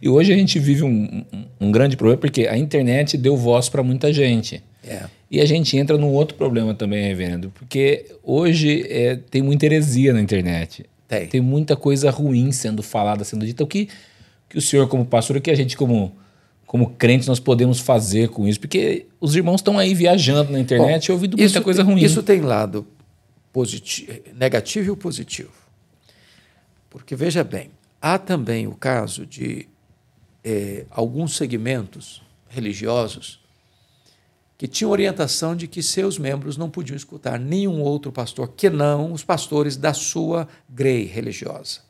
E 0.00 0.08
hoje 0.08 0.32
a 0.32 0.36
gente 0.36 0.56
vive 0.60 0.84
um, 0.84 1.24
um- 1.60 1.72
grande 1.72 1.96
problema 1.96 2.20
porque 2.20 2.46
a 2.46 2.56
internet 2.56 3.16
deu 3.16 3.36
voz 3.36 3.68
para 3.68 3.82
muita 3.82 4.12
gente. 4.12 4.62
É. 4.86 5.00
E 5.28 5.40
a 5.40 5.44
gente 5.44 5.76
entra 5.76 5.98
num 5.98 6.10
outro 6.10 6.36
problema 6.36 6.74
também, 6.74 7.04
reverendo, 7.04 7.50
porque 7.50 8.06
hoje 8.22 8.86
é, 8.88 9.16
tem 9.28 9.42
muita 9.42 9.66
heresia 9.66 10.12
na 10.12 10.20
internet. 10.20 10.86
Tem. 11.08 11.26
Tem 11.26 11.40
muita 11.40 11.74
coisa 11.74 12.08
ruim 12.10 12.52
sendo 12.52 12.84
falada, 12.84 13.24
sendo 13.24 13.44
dita. 13.44 13.64
O 13.64 13.66
que, 13.66 13.88
que 14.48 14.58
o 14.58 14.62
senhor, 14.62 14.86
como 14.86 15.04
pastor, 15.04 15.38
o 15.38 15.40
que 15.40 15.50
a 15.50 15.56
gente, 15.56 15.76
como, 15.76 16.12
como 16.72 16.88
crente, 16.88 17.28
nós 17.28 17.38
podemos 17.38 17.80
fazer 17.80 18.30
com 18.30 18.48
isso? 18.48 18.58
Porque 18.58 19.04
os 19.20 19.36
irmãos 19.36 19.56
estão 19.56 19.78
aí 19.78 19.92
viajando 19.94 20.52
na 20.52 20.58
internet 20.58 21.04
e 21.04 21.12
ouvindo 21.12 21.36
muita 21.36 21.60
coisa 21.60 21.82
ruim. 21.82 22.02
Isso 22.02 22.22
tem 22.22 22.40
lado 22.40 22.86
positivo, 23.52 24.10
negativo 24.34 24.90
e 24.90 24.96
positivo. 24.96 25.52
Porque, 26.88 27.14
veja 27.14 27.44
bem, 27.44 27.70
há 28.00 28.18
também 28.18 28.66
o 28.66 28.74
caso 28.74 29.26
de 29.26 29.68
é, 30.42 30.86
alguns 30.88 31.36
segmentos 31.36 32.22
religiosos 32.48 33.38
que 34.56 34.66
tinham 34.66 34.90
orientação 34.90 35.54
de 35.54 35.68
que 35.68 35.82
seus 35.82 36.18
membros 36.18 36.56
não 36.56 36.70
podiam 36.70 36.96
escutar 36.96 37.38
nenhum 37.38 37.82
outro 37.82 38.10
pastor 38.10 38.48
que 38.48 38.70
não 38.70 39.12
os 39.12 39.22
pastores 39.22 39.76
da 39.76 39.92
sua 39.92 40.48
grei 40.70 41.04
religiosa. 41.04 41.80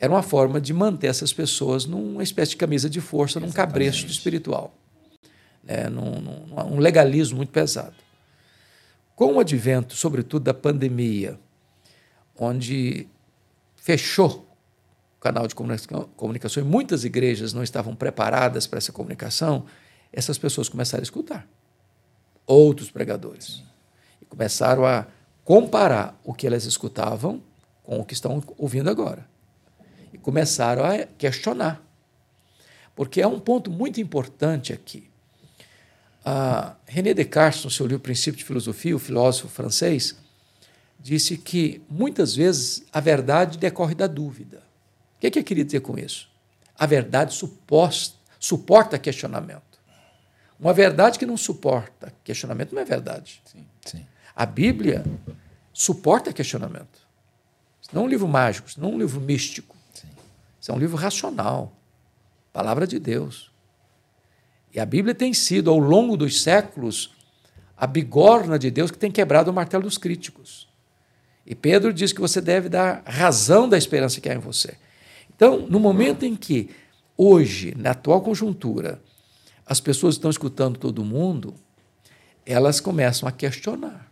Era 0.00 0.10
uma 0.10 0.22
forma 0.22 0.58
de 0.58 0.72
manter 0.72 1.08
essas 1.08 1.30
pessoas 1.30 1.84
numa 1.84 2.22
espécie 2.22 2.52
de 2.52 2.56
camisa 2.56 2.88
de 2.88 3.02
força, 3.02 3.38
Exatamente. 3.38 3.50
num 3.50 3.54
cabresto 3.54 4.10
espiritual, 4.10 4.74
né? 5.62 5.90
num, 5.90 6.18
num, 6.18 6.74
um 6.74 6.78
legalismo 6.78 7.36
muito 7.36 7.52
pesado. 7.52 7.94
Com 9.14 9.34
o 9.34 9.40
advento, 9.40 9.94
sobretudo, 9.94 10.44
da 10.44 10.54
pandemia, 10.54 11.38
onde 12.34 13.06
fechou 13.76 14.48
o 15.18 15.20
canal 15.20 15.46
de 15.46 15.54
comunicação 15.54 16.62
e 16.62 16.66
muitas 16.66 17.04
igrejas 17.04 17.52
não 17.52 17.62
estavam 17.62 17.94
preparadas 17.94 18.66
para 18.66 18.78
essa 18.78 18.92
comunicação, 18.92 19.66
essas 20.10 20.38
pessoas 20.38 20.70
começaram 20.70 21.02
a 21.02 21.04
escutar 21.04 21.46
outros 22.46 22.90
pregadores 22.90 23.62
e 24.20 24.24
começaram 24.24 24.86
a 24.86 25.06
comparar 25.44 26.18
o 26.24 26.32
que 26.32 26.46
elas 26.46 26.64
escutavam 26.64 27.42
com 27.82 28.00
o 28.00 28.04
que 28.04 28.14
estão 28.14 28.42
ouvindo 28.56 28.88
agora 28.88 29.29
começaram 30.20 30.84
a 30.84 31.06
questionar. 31.18 31.82
Porque 32.94 33.20
é 33.20 33.26
um 33.26 33.40
ponto 33.40 33.70
muito 33.70 34.00
importante 34.00 34.72
aqui. 34.72 35.08
A 36.24 36.76
René 36.86 37.14
Descartes, 37.14 37.64
no 37.64 37.70
seu 37.70 37.86
livro 37.86 38.02
Princípio 38.02 38.38
de 38.38 38.44
Filosofia, 38.44 38.94
o 38.94 38.98
filósofo 38.98 39.48
francês, 39.48 40.16
disse 40.98 41.36
que 41.36 41.80
muitas 41.88 42.36
vezes 42.36 42.84
a 42.92 43.00
verdade 43.00 43.58
decorre 43.58 43.94
da 43.94 44.06
dúvida. 44.06 44.58
O 45.16 45.20
que, 45.20 45.26
é 45.26 45.30
que 45.30 45.38
eu 45.38 45.44
queria 45.44 45.64
dizer 45.64 45.80
com 45.80 45.98
isso? 45.98 46.28
A 46.78 46.86
verdade 46.86 47.34
suposta, 47.34 48.16
suporta 48.38 48.98
questionamento. 48.98 49.70
Uma 50.58 50.74
verdade 50.74 51.18
que 51.18 51.24
não 51.24 51.38
suporta 51.38 52.12
questionamento 52.22 52.74
não 52.74 52.82
é 52.82 52.84
verdade. 52.84 53.40
Sim, 53.46 53.64
sim. 53.84 54.06
A 54.36 54.44
Bíblia 54.44 55.04
suporta 55.72 56.32
questionamento. 56.32 57.00
não 57.92 58.02
é 58.02 58.04
um 58.04 58.08
livro 58.08 58.28
mágico, 58.28 58.68
não 58.76 58.90
é 58.90 58.92
um 58.92 58.98
livro 58.98 59.20
místico. 59.20 59.76
Isso 60.60 60.70
é 60.70 60.74
um 60.74 60.78
livro 60.78 60.96
racional. 60.96 61.72
Palavra 62.52 62.86
de 62.86 62.98
Deus. 62.98 63.50
E 64.74 64.78
a 64.78 64.86
Bíblia 64.86 65.14
tem 65.14 65.32
sido, 65.32 65.70
ao 65.70 65.78
longo 65.78 66.16
dos 66.16 66.42
séculos, 66.42 67.12
a 67.76 67.86
bigorna 67.86 68.58
de 68.58 68.70
Deus 68.70 68.90
que 68.90 68.98
tem 68.98 69.10
quebrado 69.10 69.50
o 69.50 69.54
martelo 69.54 69.84
dos 69.84 69.96
críticos. 69.96 70.68
E 71.46 71.54
Pedro 71.54 71.92
diz 71.92 72.12
que 72.12 72.20
você 72.20 72.40
deve 72.40 72.68
dar 72.68 73.02
razão 73.04 73.68
da 73.68 73.78
esperança 73.78 74.20
que 74.20 74.28
há 74.28 74.34
em 74.34 74.38
você. 74.38 74.76
Então, 75.34 75.66
no 75.66 75.80
momento 75.80 76.24
em 76.24 76.36
que, 76.36 76.70
hoje, 77.16 77.74
na 77.76 77.92
atual 77.92 78.20
conjuntura, 78.20 79.00
as 79.64 79.80
pessoas 79.80 80.16
estão 80.16 80.30
escutando 80.30 80.78
todo 80.78 81.04
mundo, 81.04 81.54
elas 82.44 82.80
começam 82.80 83.28
a 83.28 83.32
questionar. 83.32 84.09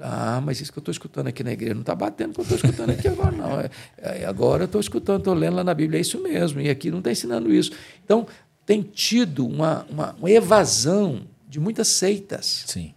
Ah, 0.00 0.40
mas 0.42 0.60
isso 0.60 0.72
que 0.72 0.78
eu 0.78 0.80
estou 0.80 0.92
escutando 0.92 1.26
aqui 1.26 1.44
na 1.44 1.52
igreja 1.52 1.74
não 1.74 1.82
está 1.82 1.94
batendo 1.94 2.34
com 2.34 2.42
o 2.42 2.44
que 2.44 2.52
eu 2.52 2.56
estou 2.56 2.70
escutando 2.70 2.90
aqui 2.90 3.08
agora, 3.08 3.32
não. 3.32 3.60
É, 3.60 3.70
é, 3.98 4.24
agora 4.24 4.62
eu 4.62 4.66
estou 4.66 4.80
escutando, 4.80 5.18
estou 5.18 5.34
lendo 5.34 5.56
lá 5.56 5.64
na 5.64 5.74
Bíblia, 5.74 5.98
é 5.98 6.00
isso 6.00 6.18
mesmo, 6.20 6.60
e 6.60 6.70
aqui 6.70 6.90
não 6.90 6.98
está 6.98 7.10
ensinando 7.10 7.52
isso. 7.52 7.72
Então, 8.02 8.26
tem 8.64 8.82
tido 8.82 9.46
uma, 9.46 9.84
uma, 9.90 10.12
uma 10.14 10.30
evasão 10.30 11.26
de 11.46 11.60
muitas 11.60 11.88
seitas 11.88 12.64
Sim. 12.66 12.94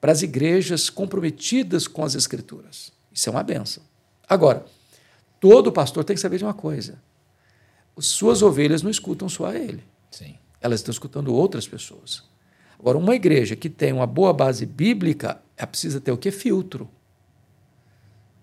para 0.00 0.12
as 0.12 0.22
igrejas 0.22 0.90
comprometidas 0.90 1.88
com 1.88 2.04
as 2.04 2.14
Escrituras. 2.14 2.92
Isso 3.12 3.28
é 3.28 3.32
uma 3.32 3.42
benção. 3.42 3.82
Agora, 4.28 4.66
todo 5.40 5.72
pastor 5.72 6.04
tem 6.04 6.14
que 6.14 6.20
saber 6.20 6.36
de 6.36 6.44
uma 6.44 6.52
coisa: 6.52 6.98
suas 7.98 8.42
ovelhas 8.42 8.82
não 8.82 8.90
escutam 8.90 9.28
só 9.28 9.46
a 9.46 9.54
ele. 9.54 9.82
Sim. 10.10 10.34
Elas 10.60 10.80
estão 10.80 10.92
escutando 10.92 11.32
outras 11.32 11.66
pessoas. 11.66 12.22
Agora, 12.84 12.98
uma 12.98 13.14
igreja 13.14 13.56
que 13.56 13.70
tem 13.70 13.94
uma 13.94 14.06
boa 14.06 14.30
base 14.34 14.66
bíblica, 14.66 15.40
ela 15.56 15.66
precisa 15.66 16.02
ter 16.02 16.12
o 16.12 16.18
que? 16.18 16.30
Filtro. 16.30 16.86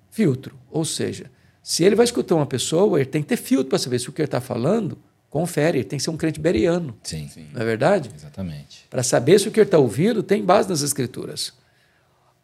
Filtro. 0.10 0.58
Ou 0.72 0.84
seja, 0.84 1.30
se 1.62 1.84
ele 1.84 1.96
vai 1.96 2.06
escutar 2.06 2.34
uma 2.34 2.48
pessoa, 2.48 3.00
ele 3.00 3.08
tem 3.08 3.22
que 3.22 3.28
ter 3.28 3.38
filtro 3.38 3.70
para 3.70 3.78
saber 3.78 4.00
se 4.00 4.10
o 4.10 4.12
que 4.12 4.20
ele 4.20 4.26
está 4.26 4.42
falando 4.42 4.98
confere. 5.30 5.78
Ele 5.78 5.86
tem 5.86 5.98
que 5.98 6.04
ser 6.04 6.10
um 6.10 6.18
crente 6.18 6.40
beriano. 6.40 6.98
Sim. 7.04 7.28
Sim. 7.28 7.50
Não 7.54 7.62
é 7.62 7.66
verdade? 7.66 8.10
Exatamente. 8.16 8.88
Para 8.90 9.04
saber 9.04 9.40
se 9.40 9.48
o 9.48 9.52
que 9.52 9.60
ele 9.60 9.68
está 9.68 9.78
ouvindo 9.78 10.24
tem 10.24 10.44
base 10.44 10.68
nas 10.68 10.82
Escrituras. 10.82 11.54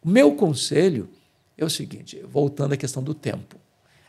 O 0.00 0.08
meu 0.08 0.36
conselho 0.36 1.10
é 1.56 1.64
o 1.64 1.68
seguinte, 1.68 2.24
voltando 2.30 2.74
à 2.74 2.76
questão 2.76 3.02
do 3.02 3.12
tempo. 3.12 3.56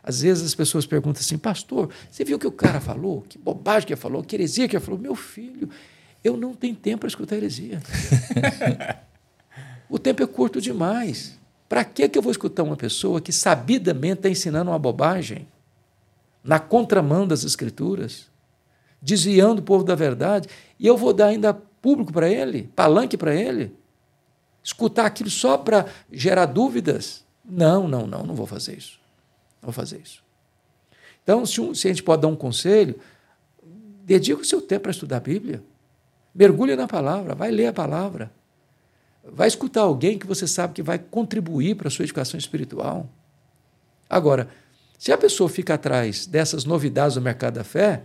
Às 0.04 0.22
vezes 0.22 0.46
as 0.46 0.54
pessoas 0.54 0.86
perguntam 0.86 1.22
assim, 1.22 1.40
pastor, 1.40 1.90
você 2.12 2.24
viu 2.24 2.38
o 2.38 2.40
que 2.40 2.46
o 2.46 2.52
cara 2.52 2.80
falou? 2.80 3.24
Que 3.28 3.40
bobagem 3.40 3.88
que 3.88 3.94
ele 3.94 4.00
falou, 4.00 4.24
que 4.24 4.36
heresia 4.36 4.68
que 4.68 4.76
ele 4.76 4.86
falou. 4.86 5.00
Meu 5.00 5.16
filho, 5.16 5.68
eu 6.24 6.36
não 6.36 6.54
tenho 6.54 6.76
tempo 6.76 7.00
para 7.00 7.08
escutar 7.08 7.36
heresia. 7.36 7.82
o 9.90 9.98
tempo 9.98 10.24
é 10.24 10.28
curto 10.28 10.60
demais. 10.60 11.40
Para 11.68 11.84
que, 11.86 12.10
eu 12.16 12.22
vou 12.22 12.32
escutar 12.32 12.64
uma 12.64 12.76
pessoa 12.76 13.22
que 13.22 13.32
sabidamente 13.32 14.16
está 14.16 14.30
ensinando 14.30 14.72
uma 14.72 14.80
bobagem, 14.80 15.48
na 16.44 16.60
contramão 16.60 17.28
das 17.28 17.44
escrituras, 17.44 18.28
desviando 19.02 19.60
o 19.60 19.64
povo 19.64 19.84
da 19.84 19.94
verdade, 19.94 20.48
e 20.80 20.88
eu 20.88 20.98
vou 20.98 21.14
dar 21.14 21.28
ainda 21.28 21.54
público 21.54 22.12
para 22.12 22.30
ele, 22.30 22.70
palanque 22.76 23.16
para 23.18 23.36
ele? 23.36 23.74
Escutar 24.64 25.06
aquilo 25.06 25.30
só 25.30 25.58
para 25.58 25.86
gerar 26.12 26.46
dúvidas? 26.46 27.24
Não, 27.46 27.88
não, 27.88 28.06
não, 28.06 28.24
não 28.24 28.36
vou 28.36 28.46
fazer 28.46 28.78
isso. 28.78 29.00
Não 29.62 29.68
vou 29.68 29.74
fazer 29.74 30.02
isso. 30.04 30.24
Então, 31.24 31.46
se, 31.46 31.62
um, 31.62 31.74
se 31.74 31.88
a 31.88 31.92
gente 31.92 32.04
pode 32.04 32.22
dar 32.22 32.28
um 32.28 32.36
conselho, 32.36 33.00
dedique 34.04 34.42
o 34.42 34.46
seu 34.46 34.62
tempo 34.62 34.84
para 34.84 34.92
estudar 34.92 35.18
a 35.18 35.22
Bíblia. 35.22 35.64
Mergulhe 36.34 36.76
na 36.76 36.88
palavra, 36.88 37.36
vai 37.36 37.52
ler 37.52 37.68
a 37.68 37.74
palavra. 37.74 38.32
Vai 39.24 39.48
escutar 39.48 39.82
alguém 39.82 40.18
que 40.18 40.28
você 40.28 40.48
sabe 40.48 40.74
que 40.74 40.82
vai 40.82 40.98
contribuir 40.98 41.76
para 41.76 41.88
a 41.88 41.92
sua 41.92 42.06
educação 42.06 42.38
espiritual. 42.38 43.10
Agora, 44.10 44.50
se 44.98 45.12
a 45.12 45.18
pessoa 45.18 45.50
fica 45.50 45.76
atrás 45.76 46.26
dessas 46.26 46.66
novidades 46.66 47.16
do 47.16 47.22
mercado 47.22 47.56
da 47.56 47.64
fé, 47.64 48.04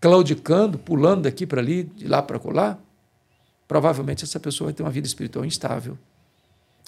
claudicando, 0.00 0.78
pulando 0.78 1.22
daqui 1.22 1.46
para 1.46 1.60
ali, 1.60 1.84
de 1.84 2.06
lá 2.06 2.22
para 2.22 2.38
colar, 2.38 2.82
provavelmente 3.66 4.24
essa 4.24 4.38
pessoa 4.38 4.68
vai 4.68 4.74
ter 4.74 4.82
uma 4.82 4.90
vida 4.90 5.06
espiritual 5.06 5.44
instável 5.44 5.98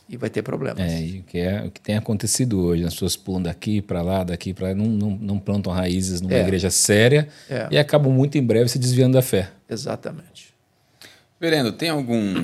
e 0.09 0.17
vai 0.17 0.29
ter 0.29 0.43
problemas. 0.43 0.81
É, 0.81 1.03
e 1.03 1.21
o 1.21 1.23
que, 1.23 1.39
é, 1.39 1.63
o 1.63 1.71
que 1.71 1.81
tem 1.81 1.97
acontecido 1.97 2.61
hoje, 2.61 2.85
as 2.85 2.93
pessoas 2.93 3.17
pulam 3.17 3.43
daqui 3.43 3.81
para 3.81 4.03
lá, 4.03 4.23
daqui 4.23 4.53
para 4.53 4.69
lá, 4.69 4.75
não, 4.75 4.87
não, 4.87 5.11
não, 5.11 5.39
plantam 5.39 5.73
raízes 5.73 6.21
numa 6.21 6.35
é. 6.35 6.43
igreja 6.43 6.71
séria 6.71 7.29
é. 7.49 7.69
e 7.71 7.79
acabam 7.79 8.13
muito 8.13 8.37
em 8.37 8.43
breve 8.43 8.69
se 8.69 8.79
desviando 8.79 9.15
da 9.15 9.23
fé. 9.23 9.51
Exatamente. 9.69 10.53
Verendo, 11.41 11.73
tem 11.73 11.89
algum. 11.89 12.35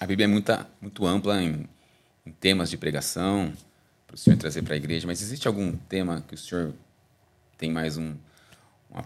A 0.00 0.06
Bíblia 0.06 0.24
é 0.24 0.28
muito, 0.28 0.52
muito 0.80 1.06
ampla 1.06 1.42
em, 1.42 1.66
em 2.26 2.32
temas 2.32 2.70
de 2.70 2.76
pregação 2.76 3.52
para 4.06 4.14
o 4.14 4.18
senhor 4.18 4.36
trazer 4.36 4.62
para 4.62 4.74
a 4.74 4.76
igreja, 4.76 5.06
mas 5.06 5.22
existe 5.22 5.46
algum 5.46 5.72
tema 5.72 6.24
que 6.26 6.34
o 6.34 6.38
senhor 6.38 6.72
tem 7.56 7.70
mais 7.70 7.96
um, 7.96 8.14
uma, 8.90 9.04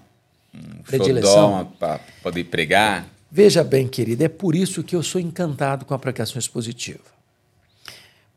um 0.54 0.82
Predileção 0.82 1.72
para 1.78 2.00
poder 2.22 2.44
pregar? 2.44 3.06
Veja 3.30 3.62
bem, 3.62 3.86
querida, 3.86 4.24
é 4.24 4.28
por 4.28 4.54
isso 4.54 4.82
que 4.82 4.96
eu 4.96 5.02
sou 5.02 5.20
encantado 5.20 5.84
com 5.84 5.92
a 5.92 5.98
pregação 5.98 6.38
expositiva. 6.38 7.17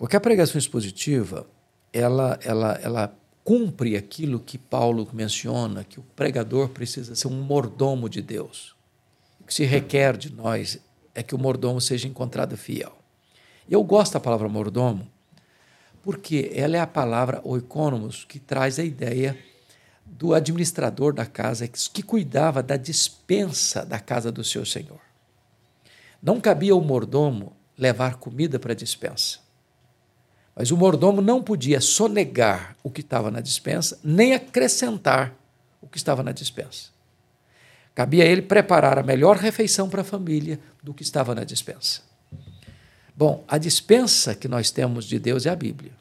Porque 0.02 0.16
a 0.16 0.20
pregação 0.20 0.58
expositiva, 0.58 1.46
ela, 1.94 2.40
ela, 2.42 2.80
ela 2.82 3.16
cumpre 3.44 3.96
aquilo 3.96 4.40
que 4.40 4.58
Paulo 4.58 5.08
menciona, 5.14 5.84
que 5.84 6.00
o 6.00 6.04
pregador 6.16 6.70
precisa 6.70 7.14
ser 7.14 7.28
um 7.28 7.44
mordomo 7.44 8.10
de 8.10 8.20
Deus. 8.20 8.76
O 9.40 9.44
que 9.44 9.54
se 9.54 9.64
requer 9.64 10.18
de 10.18 10.34
nós 10.34 10.80
é 11.14 11.22
que 11.22 11.36
o 11.36 11.38
mordomo 11.38 11.80
seja 11.80 12.08
encontrado 12.08 12.58
fiel. 12.58 12.98
Eu 13.70 13.84
gosto 13.84 14.14
da 14.14 14.20
palavra 14.20 14.50
mordomo 14.50 15.08
porque 16.02 16.52
ela 16.56 16.78
é 16.78 16.80
a 16.80 16.88
palavra 16.88 17.40
oikonomos 17.44 18.26
que 18.26 18.40
traz 18.40 18.80
a 18.80 18.84
ideia 18.84 19.38
do 20.04 20.34
administrador 20.34 21.14
da 21.14 21.28
casa 21.28 21.68
que 21.68 22.02
cuidava 22.02 22.64
da 22.64 22.76
dispensa 22.76 23.86
da 23.86 24.00
casa 24.00 24.32
do 24.32 24.44
seu 24.44 24.66
senhor. 24.66 25.00
Não 26.24 26.42
cabia 26.42 26.74
ao 26.74 26.82
mordomo 26.82 27.56
levar 27.78 28.16
comida 28.16 28.58
para 28.58 28.72
a 28.72 28.76
dispensa. 28.76 29.51
Mas 30.62 30.70
o 30.70 30.78
mordomo 30.78 31.24
não 31.24 31.42
podia 31.42 31.82
sonegar 31.82 32.78
o 32.84 32.92
que 32.92 33.02
estava 33.02 33.32
na 33.32 33.42
dispensa, 33.42 33.98
nem 34.04 34.36
acrescentar 34.36 35.34
o 35.82 35.88
que 35.88 35.98
estava 35.98 36.22
na 36.22 36.32
dispensa. 36.32 36.90
Cabia 37.96 38.24
a 38.24 38.28
ele 38.28 38.44
preparar 38.44 39.00
a 39.00 39.02
melhor 39.02 39.38
refeição 39.38 39.90
para 39.90 40.02
a 40.02 40.04
família 40.04 40.60
do 40.84 40.94
que 40.94 41.02
estava 41.02 41.34
na 41.34 41.44
dispensa. 41.44 42.04
Bom, 43.18 43.44
a 43.48 43.58
dispensa 43.58 44.36
que 44.36 44.48
nós 44.48 44.70
temos 44.70 45.06
de 45.06 45.18
Deus 45.18 45.48
é 45.48 45.50
a 45.50 45.56
Bíblia. 45.56 45.94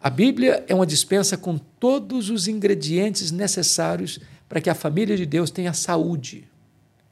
A 0.00 0.08
Bíblia 0.08 0.64
é 0.68 0.74
uma 0.76 0.86
dispensa 0.86 1.36
com 1.36 1.58
todos 1.58 2.30
os 2.30 2.46
ingredientes 2.46 3.32
necessários 3.32 4.20
para 4.48 4.60
que 4.60 4.70
a 4.70 4.76
família 4.76 5.16
de 5.16 5.26
Deus 5.26 5.50
tenha 5.50 5.72
saúde, 5.72 6.48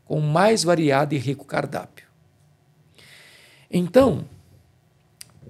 com 0.04 0.20
o 0.20 0.22
mais 0.22 0.62
variado 0.62 1.16
e 1.16 1.18
rico 1.18 1.44
cardápio. 1.44 2.06
Então, 3.68 4.24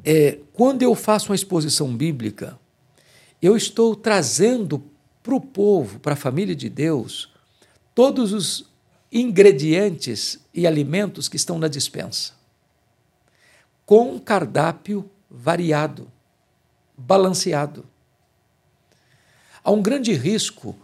é, 0.07 0.39
quando 0.53 0.83
eu 0.83 0.95
faço 0.95 1.33
uma 1.33 1.35
exposição 1.35 1.95
bíblica, 1.95 2.57
eu 3.43 3.57
estou 3.57 3.97
trazendo 3.97 4.81
para 5.21 5.35
o 5.35 5.41
povo, 5.41 5.99
para 5.99 6.13
a 6.13 6.17
família 6.17 6.55
de 6.55 6.69
Deus, 6.69 7.29
todos 7.93 8.33
os 8.33 8.71
ingredientes 9.11 10.39
e 10.55 10.65
alimentos 10.65 11.29
que 11.29 11.35
estão 11.35 11.59
na 11.59 11.67
dispensa, 11.67 12.35
com 13.85 14.13
um 14.13 14.19
cardápio 14.21 15.11
variado, 15.29 16.09
balanceado. 16.97 17.85
Há 19.65 19.73
um 19.73 19.83
grande 19.83 20.13
risco 20.13 20.77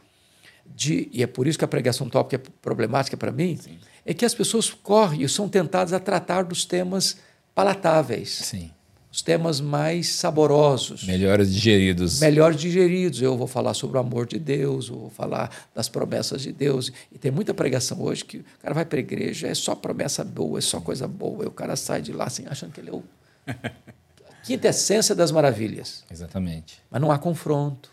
de, 0.67 1.09
e 1.13 1.23
é 1.23 1.29
por 1.29 1.47
isso 1.47 1.59
que 1.59 1.65
a 1.65 1.69
pregação 1.69 2.09
tópica 2.09 2.43
é 2.43 2.51
problemática 2.61 3.17
para 3.17 3.31
mim, 3.31 3.57
Sim. 3.57 3.79
é 4.05 4.13
que 4.13 4.25
as 4.25 4.35
pessoas 4.35 4.69
correm 4.69 5.23
e 5.23 5.29
são 5.29 5.49
tentadas 5.49 5.93
a 5.93 6.01
tratar 6.01 6.43
dos 6.43 6.65
temas 6.65 7.19
palatáveis. 7.55 8.31
Sim 8.31 8.73
os 9.13 9.21
temas 9.21 9.61
mais 9.61 10.09
saborosos. 10.09 11.05
Melhores 11.05 11.53
digeridos. 11.53 12.19
Melhores 12.19 12.59
digeridos. 12.59 13.21
Eu 13.21 13.37
vou 13.37 13.47
falar 13.47 13.75
sobre 13.75 13.99
o 13.99 14.01
amor 14.01 14.27
de 14.27 14.39
Deus, 14.39 14.89
vou 14.89 15.11
falar 15.11 15.69
das 15.75 15.87
promessas 15.87 16.41
de 16.41 16.51
Deus. 16.51 16.91
E 17.13 17.19
tem 17.19 17.31
muita 17.31 17.53
pregação 17.53 18.01
hoje 18.01 18.25
que 18.25 18.39
o 18.39 18.45
cara 18.63 18.75
vai 18.75 18.87
para 18.87 18.99
a 18.99 19.01
igreja, 19.01 19.49
é 19.49 19.55
só 19.55 19.75
promessa 19.75 20.25
boa, 20.25 20.59
é 20.59 20.63
só 20.63 20.81
coisa 20.81 21.07
boa. 21.07 21.45
E 21.45 21.47
o 21.47 21.51
cara 21.51 21.77
sai 21.77 22.01
de 22.01 22.11
lá 22.11 22.25
assim, 22.25 22.47
achando 22.47 22.73
que 22.73 22.81
ele 22.81 22.89
é 22.89 22.95
o 22.95 23.05
quinta 24.43 24.69
essência 24.69 25.15
das 25.15 25.31
maravilhas. 25.31 26.05
Exatamente. 26.11 26.81
Mas 26.91 27.03
não 27.03 27.13
há 27.13 27.19
confronto. 27.19 27.91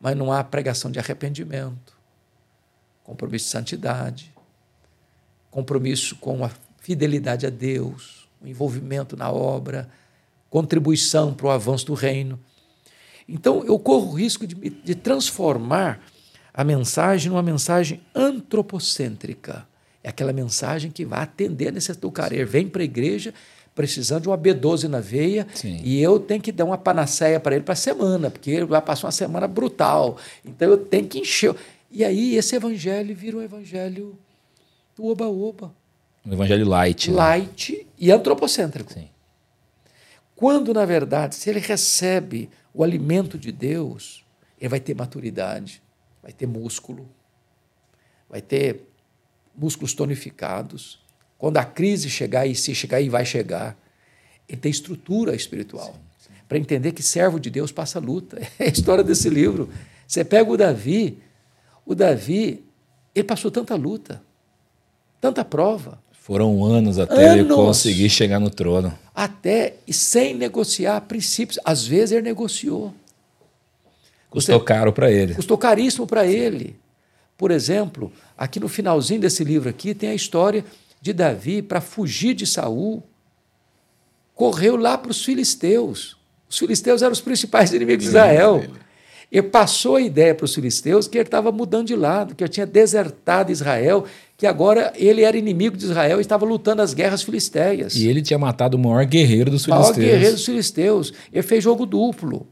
Mas 0.00 0.16
não 0.16 0.32
há 0.32 0.44
pregação 0.44 0.88
de 0.88 1.00
arrependimento, 1.00 1.96
compromisso 3.02 3.46
de 3.46 3.50
santidade, 3.50 4.32
compromisso 5.50 6.14
com 6.16 6.44
a 6.44 6.50
fidelidade 6.78 7.44
a 7.44 7.50
Deus 7.50 8.23
envolvimento 8.46 9.16
na 9.16 9.30
obra, 9.30 9.88
contribuição 10.50 11.34
para 11.34 11.46
o 11.46 11.50
avanço 11.50 11.86
do 11.86 11.94
reino. 11.94 12.38
Então, 13.28 13.64
eu 13.64 13.78
corro 13.78 14.12
o 14.12 14.14
risco 14.14 14.46
de, 14.46 14.54
de 14.54 14.94
transformar 14.94 16.00
a 16.52 16.62
mensagem 16.62 17.30
numa 17.30 17.42
mensagem 17.42 18.00
antropocêntrica. 18.14 19.66
É 20.02 20.10
aquela 20.10 20.32
mensagem 20.32 20.90
que 20.90 21.04
vai 21.04 21.22
atender 21.22 21.68
a 21.68 21.72
necessidade 21.72 22.00
do. 22.00 22.46
Vem 22.46 22.68
para 22.68 22.82
a 22.82 22.84
igreja 22.84 23.32
precisando 23.74 24.22
de 24.22 24.28
uma 24.28 24.38
B12 24.38 24.84
na 24.84 25.00
veia 25.00 25.46
Sim. 25.52 25.80
e 25.82 26.00
eu 26.00 26.20
tenho 26.20 26.40
que 26.40 26.52
dar 26.52 26.64
uma 26.64 26.78
panaceia 26.78 27.40
para 27.40 27.56
ele 27.56 27.64
para 27.64 27.72
a 27.72 27.76
semana, 27.76 28.30
porque 28.30 28.50
ele 28.50 28.66
vai 28.66 28.80
passar 28.80 29.06
uma 29.06 29.12
semana 29.12 29.48
brutal. 29.48 30.16
Então 30.44 30.70
eu 30.70 30.76
tenho 30.76 31.08
que 31.08 31.18
encher. 31.18 31.54
E 31.90 32.04
aí 32.04 32.36
esse 32.36 32.54
evangelho 32.54 33.14
vira 33.14 33.36
um 33.36 33.42
evangelho 33.42 34.16
do 34.96 35.06
oba-oba. 35.06 35.74
Um 36.24 36.32
evangelho 36.32 36.66
light. 36.66 37.10
Né? 37.10 37.16
Light 37.16 37.86
e 37.98 38.10
antropocêntrico. 38.10 38.92
Sim. 38.92 39.08
Quando, 40.34 40.72
na 40.74 40.84
verdade, 40.84 41.34
se 41.34 41.48
ele 41.48 41.60
recebe 41.60 42.50
o 42.72 42.82
alimento 42.82 43.38
de 43.38 43.52
Deus, 43.52 44.24
ele 44.58 44.68
vai 44.68 44.80
ter 44.80 44.94
maturidade, 44.94 45.82
vai 46.22 46.32
ter 46.32 46.46
músculo, 46.46 47.08
vai 48.28 48.40
ter 48.40 48.88
músculos 49.56 49.94
tonificados. 49.94 51.00
Quando 51.38 51.58
a 51.58 51.64
crise 51.64 52.10
chegar, 52.10 52.46
e 52.46 52.54
se 52.54 52.74
chegar 52.74 53.00
e 53.00 53.08
vai 53.08 53.24
chegar, 53.24 53.76
ele 54.48 54.60
tem 54.60 54.70
estrutura 54.70 55.34
espiritual. 55.34 55.94
Para 56.48 56.58
entender 56.58 56.92
que 56.92 57.02
servo 57.02 57.38
de 57.38 57.50
Deus 57.50 57.70
passa 57.72 57.98
luta. 57.98 58.40
É 58.58 58.64
a 58.64 58.68
história 58.68 59.04
desse 59.04 59.28
livro. 59.28 59.70
Você 60.06 60.24
pega 60.24 60.50
o 60.50 60.56
Davi, 60.56 61.18
o 61.86 61.94
Davi, 61.94 62.64
ele 63.14 63.24
passou 63.24 63.50
tanta 63.50 63.74
luta, 63.74 64.22
tanta 65.20 65.44
prova. 65.44 66.02
Foram 66.24 66.64
anos 66.64 66.98
até 66.98 67.28
anos, 67.28 67.40
ele 67.40 67.54
conseguir 67.54 68.08
chegar 68.08 68.40
no 68.40 68.48
trono. 68.48 68.98
Até 69.14 69.74
e 69.86 69.92
sem 69.92 70.32
negociar 70.32 70.98
princípios. 71.02 71.60
Às 71.62 71.86
vezes 71.86 72.12
ele 72.12 72.22
negociou. 72.22 72.94
Custou 74.30 74.58
Você, 74.58 74.64
caro 74.64 74.90
para 74.90 75.12
ele. 75.12 75.34
Custou 75.34 75.58
caríssimo 75.58 76.06
para 76.06 76.26
ele. 76.26 76.76
Por 77.36 77.50
exemplo, 77.50 78.10
aqui 78.38 78.58
no 78.58 78.68
finalzinho 78.68 79.20
desse 79.20 79.44
livro 79.44 79.68
aqui 79.68 79.92
tem 79.94 80.08
a 80.08 80.14
história 80.14 80.64
de 80.98 81.12
Davi 81.12 81.60
para 81.60 81.82
fugir 81.82 82.32
de 82.32 82.46
Saul. 82.46 83.02
Correu 84.34 84.78
lá 84.78 84.96
para 84.96 85.10
os 85.10 85.22
filisteus. 85.22 86.16
Os 86.48 86.56
filisteus 86.56 87.02
eram 87.02 87.12
os 87.12 87.20
principais 87.20 87.70
inimigos 87.74 88.02
de 88.02 88.08
Israel. 88.08 88.64
Ele 89.30 89.42
passou 89.42 89.96
a 89.96 90.00
ideia 90.00 90.34
para 90.34 90.46
os 90.46 90.54
filisteus 90.54 91.06
que 91.06 91.18
ele 91.18 91.26
estava 91.26 91.52
mudando 91.52 91.88
de 91.88 91.96
lado, 91.96 92.34
que 92.34 92.42
ele 92.42 92.50
tinha 92.50 92.64
desertado 92.64 93.52
Israel 93.52 94.06
que 94.36 94.46
agora 94.46 94.92
ele 94.96 95.22
era 95.22 95.36
inimigo 95.36 95.76
de 95.76 95.84
Israel 95.84 96.18
e 96.18 96.20
estava 96.20 96.44
lutando 96.44 96.82
as 96.82 96.92
guerras 96.92 97.22
filisteias. 97.22 97.94
E 97.94 98.08
ele 98.08 98.20
tinha 98.20 98.38
matado 98.38 98.76
o 98.76 98.80
maior 98.80 99.04
guerreiro 99.04 99.50
dos 99.50 99.64
filisteus. 99.64 99.90
O 99.90 99.92
maior 99.92 100.10
guerreiro 100.10 100.34
dos 100.34 100.44
filisteus. 100.44 101.12
Ele 101.32 101.42
fez 101.42 101.62
jogo 101.62 101.86
duplo. 101.86 102.46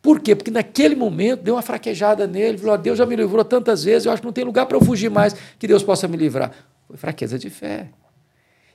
Por 0.00 0.20
quê? 0.20 0.34
Porque 0.34 0.50
naquele 0.50 0.94
momento 0.94 1.42
deu 1.42 1.54
uma 1.54 1.62
fraquejada 1.62 2.26
nele, 2.26 2.56
falou: 2.56 2.78
Deus 2.78 2.96
já 2.96 3.04
me 3.04 3.16
livrou 3.16 3.44
tantas 3.44 3.82
vezes, 3.82 4.06
eu 4.06 4.12
acho 4.12 4.22
que 4.22 4.26
não 4.26 4.32
tem 4.32 4.44
lugar 4.44 4.66
para 4.66 4.76
eu 4.76 4.80
fugir 4.80 5.10
mais, 5.10 5.34
que 5.58 5.66
Deus 5.66 5.82
possa 5.82 6.06
me 6.06 6.16
livrar. 6.16 6.52
Foi 6.86 6.96
fraqueza 6.96 7.38
de 7.38 7.50
fé. 7.50 7.88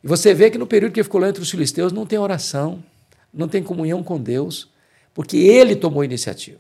E 0.03 0.07
você 0.07 0.33
vê 0.33 0.49
que 0.49 0.57
no 0.57 0.67
período 0.67 0.91
que 0.91 0.99
ele 0.99 1.05
ficou 1.05 1.21
lá 1.21 1.29
entre 1.29 1.41
os 1.41 1.49
filisteus 1.49 1.93
não 1.93 2.05
tem 2.05 2.19
oração, 2.19 2.83
não 3.33 3.47
tem 3.47 3.63
comunhão 3.63 4.03
com 4.03 4.19
Deus, 4.19 4.69
porque 5.13 5.37
ele 5.37 5.77
tomou 5.77 6.01
a 6.01 6.05
iniciativa. 6.05 6.59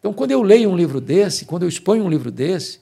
Então, 0.00 0.12
quando 0.12 0.32
eu 0.32 0.42
leio 0.42 0.68
um 0.68 0.76
livro 0.76 1.00
desse, 1.00 1.44
quando 1.44 1.62
eu 1.62 1.68
exponho 1.68 2.04
um 2.04 2.10
livro 2.10 2.30
desse, 2.30 2.80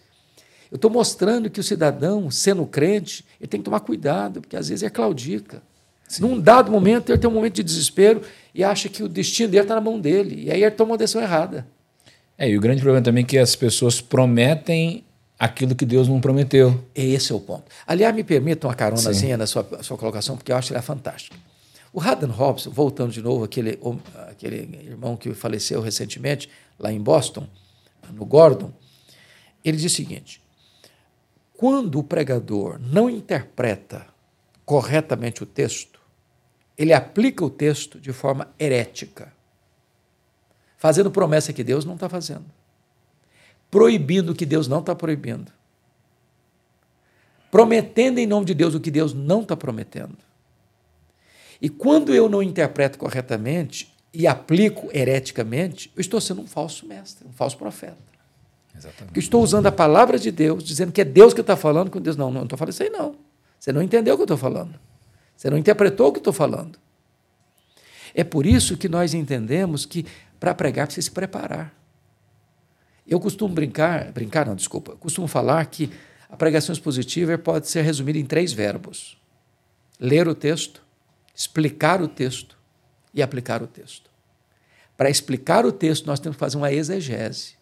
eu 0.73 0.77
estou 0.77 0.91
mostrando 0.91 1.51
que 1.51 1.61
o 1.61 1.63
cidadão, 1.63 2.31
sendo 2.31 2.65
crente, 2.65 3.27
ele 3.39 3.47
tem 3.47 3.61
que 3.61 3.65
tomar 3.65 3.81
cuidado, 3.81 4.41
porque 4.41 4.57
às 4.57 4.71
vezes 4.71 4.83
é 4.83 4.89
claudica. 4.89 5.63
Sim. 6.09 6.23
Num 6.23 6.41
dado 6.41 6.73
momento, 6.73 7.13
ele 7.13 7.19
tem 7.19 7.29
um 7.29 7.33
momento 7.35 7.57
de 7.57 7.63
desespero 7.63 8.23
e 8.55 8.65
acha 8.65 8.89
que 8.89 9.03
o 9.03 9.09
destino 9.09 9.51
dele 9.51 9.65
está 9.65 9.75
na 9.75 9.83
mão 9.83 10.01
dele. 10.01 10.45
E 10.45 10.51
aí 10.51 10.63
ele 10.63 10.71
toma 10.71 10.93
uma 10.93 10.97
decisão 10.97 11.21
errada. 11.21 11.67
É, 12.39 12.49
e 12.49 12.57
o 12.57 12.61
grande 12.61 12.81
problema 12.81 13.05
também 13.05 13.23
é 13.23 13.27
que 13.27 13.37
as 13.37 13.55
pessoas 13.55 14.01
prometem 14.01 15.05
aquilo 15.39 15.75
que 15.75 15.85
Deus 15.85 16.09
não 16.09 16.23
prometeu. 16.23 16.83
Esse 16.95 17.33
é 17.33 17.35
o 17.35 17.41
ponto. 17.41 17.65
Aliás, 17.87 18.15
me 18.15 18.25
permita 18.25 18.67
uma 18.67 18.75
caronazinha 18.75 19.35
Sim. 19.35 19.37
na 19.37 19.47
sua, 19.47 19.83
sua 19.83 19.99
colocação, 19.99 20.39
porque 20.39 20.53
eu 20.53 20.57
acho 20.57 20.69
que 20.69 20.73
ela 20.73 20.81
é 20.81 20.83
fantástica. 20.83 21.37
O 21.93 22.01
Haddon 22.01 22.29
Robson, 22.29 22.71
voltando 22.71 23.13
de 23.13 23.21
novo, 23.21 23.45
aquele, 23.45 23.79
aquele 24.31 24.87
irmão 24.87 25.19
que 25.19 25.35
faleceu 25.35 25.83
recentemente, 25.83 26.49
lá 26.79 26.91
em 26.91 26.99
Boston, 26.99 27.47
no 28.15 28.25
Gordon, 28.25 28.73
ele 29.63 29.77
diz 29.77 29.93
o 29.93 29.95
seguinte: 29.95 30.42
quando 31.63 32.01
o 32.01 32.03
pregador 32.03 32.77
não 32.81 33.09
interpreta 33.09 34.09
corretamente 34.65 35.45
o 35.45 35.47
texto, 35.47 36.01
ele 36.77 36.93
aplica 36.93 37.45
o 37.45 37.49
texto 37.49 38.01
de 38.01 38.13
forma 38.13 38.53
herética, 38.59 39.33
fazendo 40.77 41.09
promessa 41.09 41.53
que 41.53 41.63
Deus 41.63 41.85
não 41.85 41.95
está 41.95 42.09
fazendo, 42.09 42.47
proibindo 43.71 44.31
o 44.31 44.35
que 44.35 44.45
Deus 44.45 44.67
não 44.67 44.81
está 44.81 44.93
proibindo, 44.93 45.53
prometendo 47.49 48.19
em 48.19 48.27
nome 48.27 48.47
de 48.47 48.55
Deus 48.55 48.75
o 48.75 48.81
que 48.81 48.91
Deus 48.91 49.15
não 49.15 49.43
está 49.43 49.57
prometendo. 49.57 50.19
E 51.61 51.69
quando 51.69 52.13
eu 52.13 52.29
não 52.29 52.43
interpreto 52.43 52.99
corretamente 52.99 53.95
e 54.13 54.27
aplico 54.27 54.91
hereticamente, 54.93 55.93
eu 55.95 56.01
estou 56.01 56.21
sendo 56.21 56.41
um 56.41 56.47
falso 56.49 56.89
mestre, 56.89 57.25
um 57.25 57.33
falso 57.33 57.57
profeta. 57.57 58.12
Exatamente. 58.75 59.07
Porque 59.07 59.21
estou 59.21 59.43
usando 59.43 59.67
a 59.67 59.73
palavra 59.73 60.19
de 60.19 60.31
Deus, 60.31 60.65
dizendo 60.65 60.93
que 60.93 61.01
é 61.01 61.05
Deus 61.05 61.35
que 61.35 61.41
está 61.41 61.57
falando 61.57 61.91
com 61.91 62.01
Deus. 62.01 62.17
Não, 62.17 62.31
não 62.31 62.45
estou 62.45 62.59
falando 62.59 62.73
isso 62.73 62.83
aí, 62.83 62.91
não. 62.91 63.17
Você 63.59 63.73
não 63.73 63.83
entendeu 63.83 64.15
o 64.15 64.17
que 64.17 64.23
eu 64.23 64.25
estou 64.25 64.37
falando. 64.37 64.79
Você 65.37 65.51
não 65.51 65.59
interpretou 65.59 66.09
o 66.09 66.13
que 66.13 66.19
eu 66.19 66.21
estou 66.21 66.33
falando. 66.33 66.79
É 68.15 68.25
por 68.25 68.47
isso 68.47 68.77
que 68.77 68.89
nós 68.89 69.15
entendemos 69.15 69.87
que 69.87 70.07
para 70.39 70.55
pregar 70.55 70.87
precisa 70.87 71.05
se 71.07 71.11
preparar. 71.11 71.75
Eu 73.07 73.19
costumo 73.19 73.55
brincar, 73.55 74.13
brincar 74.13 74.47
não, 74.47 74.55
desculpa, 74.55 74.97
costumo 74.97 75.27
falar 75.27 75.65
que 75.67 75.91
a 76.29 76.37
pregação 76.37 76.73
expositiva 76.73 77.37
pode 77.37 77.69
ser 77.69 77.83
resumida 77.83 78.19
em 78.19 78.25
três 78.25 78.53
verbos: 78.53 79.19
ler 79.99 80.29
o 80.29 80.35
texto, 80.35 80.83
explicar 81.35 82.01
o 82.01 82.09
texto 82.09 82.57
e 83.13 83.23
aplicar 83.23 83.63
o 83.63 83.67
texto. 83.67 84.11
Para 84.97 85.11
explicar 85.11 85.67
o 85.67 85.73
texto, 85.73 86.07
nós 86.07 86.21
temos 86.21 86.37
que 86.37 86.41
fazer 86.41 86.57
uma 86.57 86.73
exegese. 86.73 87.55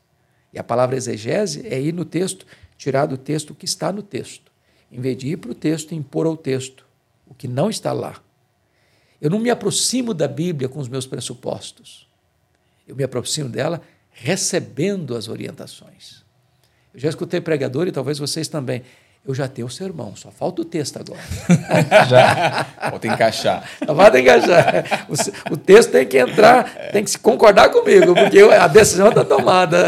E 0.52 0.58
a 0.58 0.64
palavra 0.64 0.96
exegese 0.96 1.66
é 1.66 1.80
ir 1.80 1.92
no 1.92 2.04
texto, 2.04 2.46
tirar 2.76 3.06
do 3.06 3.16
texto 3.16 3.50
o 3.50 3.54
que 3.54 3.64
está 3.64 3.92
no 3.92 4.02
texto, 4.02 4.50
em 4.90 5.00
vez 5.00 5.16
de 5.16 5.28
ir 5.28 5.36
para 5.36 5.50
o 5.50 5.54
texto 5.54 5.92
e 5.92 5.96
impor 5.96 6.26
ao 6.26 6.36
texto 6.36 6.84
o 7.26 7.34
que 7.34 7.46
não 7.46 7.70
está 7.70 7.92
lá. 7.92 8.20
Eu 9.20 9.30
não 9.30 9.38
me 9.38 9.50
aproximo 9.50 10.12
da 10.12 10.26
Bíblia 10.26 10.68
com 10.68 10.80
os 10.80 10.88
meus 10.88 11.06
pressupostos. 11.06 12.08
Eu 12.88 12.96
me 12.96 13.04
aproximo 13.04 13.48
dela 13.48 13.80
recebendo 14.10 15.14
as 15.14 15.28
orientações. 15.28 16.24
Eu 16.92 16.98
já 16.98 17.08
escutei 17.08 17.40
pregador, 17.40 17.86
e 17.86 17.92
talvez 17.92 18.18
vocês 18.18 18.48
também. 18.48 18.82
Eu 19.26 19.34
já 19.34 19.46
tenho 19.46 19.66
o 19.66 19.70
sermão, 19.70 20.16
só 20.16 20.30
falta 20.30 20.62
o 20.62 20.64
texto 20.64 20.98
agora. 20.98 21.20
já. 22.08 22.64
Falta 22.90 23.06
encaixar. 23.06 23.70
Só 23.86 23.94
falta 23.94 24.18
encaixar. 24.18 25.06
O, 25.08 25.54
o, 25.54 25.56
texto 25.56 25.90
tem 25.90 26.06
que 26.06 26.18
entrar, 26.18 26.90
tem 26.90 27.04
que 27.04 27.10
se 27.10 27.18
concordar 27.18 27.68
comigo, 27.68 28.14
porque 28.14 28.40
a 28.40 28.66
decisão 28.66 29.10
está 29.10 29.22
tomada. 29.22 29.78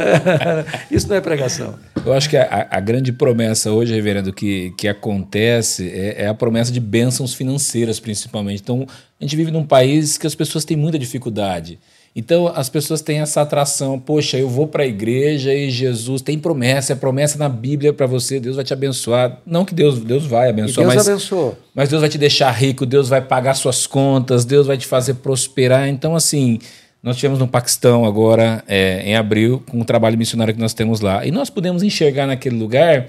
Isso 0.91 1.09
não 1.09 1.17
é 1.17 1.21
pregação. 1.21 1.79
Eu 2.05 2.13
acho 2.13 2.29
que 2.29 2.37
a, 2.37 2.69
a, 2.71 2.79
grande 2.79 3.11
promessa 3.11 3.71
hoje, 3.71 3.95
reverendo, 3.95 4.33
que, 4.33 4.73
que 4.77 4.87
acontece 4.87 5.89
é, 5.89 6.25
é 6.25 6.29
a 6.29 6.35
promessa 6.35 6.71
de 6.71 6.81
bênçãos 6.81 7.33
financeiras, 7.33 7.99
principalmente. 7.99 8.61
Então, 8.61 8.87
a 9.19 9.25
gente 9.25 9.35
vive 9.35 9.51
num 9.51 9.65
país 9.65 10.19
que 10.19 10.27
as 10.27 10.35
pessoas 10.35 10.65
têm 10.65 10.77
muita 10.77 10.99
dificuldade. 10.99 11.79
Então 12.15 12.47
as 12.55 12.69
pessoas 12.69 13.01
têm 13.01 13.21
essa 13.21 13.41
atração, 13.41 13.99
poxa, 13.99 14.39
eu 14.39 14.49
vou 14.49 14.67
para 14.67 14.83
a 14.83 14.87
igreja 14.87 15.55
e 15.55 15.71
Jesus 15.71 16.21
tem 16.21 16.39
promessa, 16.39 16.93
é 16.93 16.97
promessa 16.97 17.39
na 17.39 17.49
Bíblia 17.49 17.93
para 17.93 18.07
você, 18.07 18.39
Deus 18.39 18.57
vai 18.57 18.65
te 18.65 18.73
abençoar. 18.73 19.41
Não 19.47 19.65
que 19.65 19.75
Deus, 19.75 19.99
Deus 19.99 20.27
vai 20.27 20.51
abençoar, 20.51 20.87
Deus 20.87 20.97
mas, 20.97 21.09
abençoou. 21.09 21.57
mas 21.75 21.89
Deus 21.89 22.01
vai 22.01 22.11
te 22.11 22.19
deixar 22.19 22.51
rico, 22.51 22.85
Deus 22.85 23.09
vai 23.09 23.23
pagar 23.23 23.55
suas 23.55 23.87
contas, 23.87 24.45
Deus 24.45 24.67
vai 24.67 24.77
te 24.77 24.87
fazer 24.87 25.15
prosperar. 25.15 25.89
Então, 25.89 26.15
assim, 26.15 26.59
nós 27.03 27.17
tivemos 27.17 27.39
no 27.39 27.49
Paquistão 27.49 28.05
agora, 28.05 28.63
é, 28.69 29.03
em 29.05 29.17
abril, 29.17 29.63
com 29.71 29.81
o 29.81 29.85
trabalho 29.85 30.19
missionário 30.19 30.53
que 30.53 30.61
nós 30.61 30.75
temos 30.75 31.01
lá. 31.01 31.27
E 31.27 31.31
nós 31.31 31.49
podemos 31.49 31.83
enxergar 31.83 32.27
naquele 32.27 32.57
lugar 32.57 33.09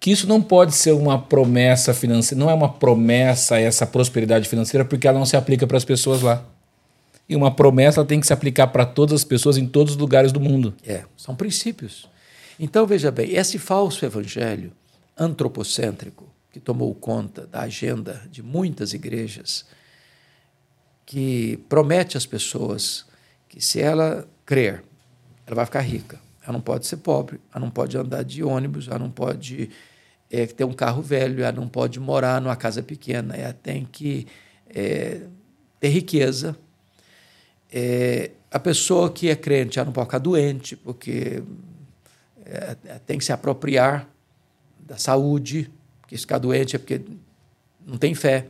que 0.00 0.10
isso 0.10 0.26
não 0.26 0.42
pode 0.42 0.74
ser 0.74 0.90
uma 0.90 1.16
promessa 1.16 1.94
financeira, 1.94 2.44
não 2.44 2.50
é 2.50 2.54
uma 2.54 2.68
promessa 2.68 3.56
essa 3.56 3.86
prosperidade 3.86 4.48
financeira, 4.48 4.84
porque 4.84 5.06
ela 5.06 5.16
não 5.16 5.24
se 5.24 5.36
aplica 5.36 5.64
para 5.64 5.76
as 5.76 5.84
pessoas 5.84 6.22
lá. 6.22 6.44
E 7.28 7.36
uma 7.36 7.54
promessa 7.54 8.04
tem 8.04 8.20
que 8.20 8.26
se 8.26 8.32
aplicar 8.32 8.68
para 8.68 8.84
todas 8.84 9.20
as 9.20 9.24
pessoas 9.24 9.56
em 9.56 9.66
todos 9.66 9.94
os 9.94 9.98
lugares 9.98 10.32
do 10.32 10.40
mundo. 10.40 10.74
É, 10.84 11.04
são 11.16 11.34
princípios. 11.34 12.08
Então, 12.58 12.86
veja 12.86 13.10
bem, 13.10 13.32
esse 13.34 13.58
falso 13.58 14.04
evangelho 14.04 14.72
antropocêntrico 15.16 16.32
que 16.50 16.60
tomou 16.60 16.94
conta 16.94 17.46
da 17.46 17.62
agenda 17.62 18.22
de 18.30 18.42
muitas 18.42 18.92
igrejas, 18.92 19.64
que 21.06 21.58
promete 21.68 22.16
às 22.16 22.26
pessoas 22.26 23.06
que 23.48 23.60
se 23.60 23.80
ela 23.80 24.28
crer, 24.44 24.84
ela 25.46 25.56
vai 25.56 25.64
ficar 25.64 25.80
rica. 25.80 26.20
Ela 26.42 26.52
não 26.52 26.60
pode 26.60 26.86
ser 26.86 26.98
pobre, 26.98 27.40
ela 27.54 27.64
não 27.64 27.70
pode 27.70 27.96
andar 27.96 28.22
de 28.22 28.42
ônibus, 28.42 28.88
ela 28.88 28.98
não 28.98 29.10
pode 29.10 29.70
é, 30.30 30.46
ter 30.46 30.64
um 30.64 30.72
carro 30.72 31.00
velho, 31.00 31.42
ela 31.42 31.52
não 31.52 31.68
pode 31.68 32.00
morar 32.00 32.40
numa 32.40 32.56
casa 32.56 32.82
pequena, 32.82 33.34
ela 33.34 33.52
tem 33.52 33.84
que 33.84 34.26
é, 34.68 35.22
ter 35.78 35.88
riqueza, 35.88 36.56
é, 37.72 38.32
a 38.50 38.58
pessoa 38.58 39.10
que 39.10 39.30
é 39.30 39.34
crente 39.34 39.76
já 39.76 39.84
não 39.84 39.92
pode 39.92 40.06
ficar 40.06 40.18
doente, 40.18 40.76
porque 40.76 41.42
é, 42.44 42.76
é, 42.84 42.98
tem 43.06 43.16
que 43.16 43.24
se 43.24 43.32
apropriar 43.32 44.06
da 44.78 44.98
saúde, 44.98 45.70
porque 46.00 46.16
se 46.16 46.22
ficar 46.22 46.38
doente 46.38 46.76
é 46.76 46.78
porque 46.78 47.00
não 47.86 47.96
tem 47.96 48.14
fé. 48.14 48.46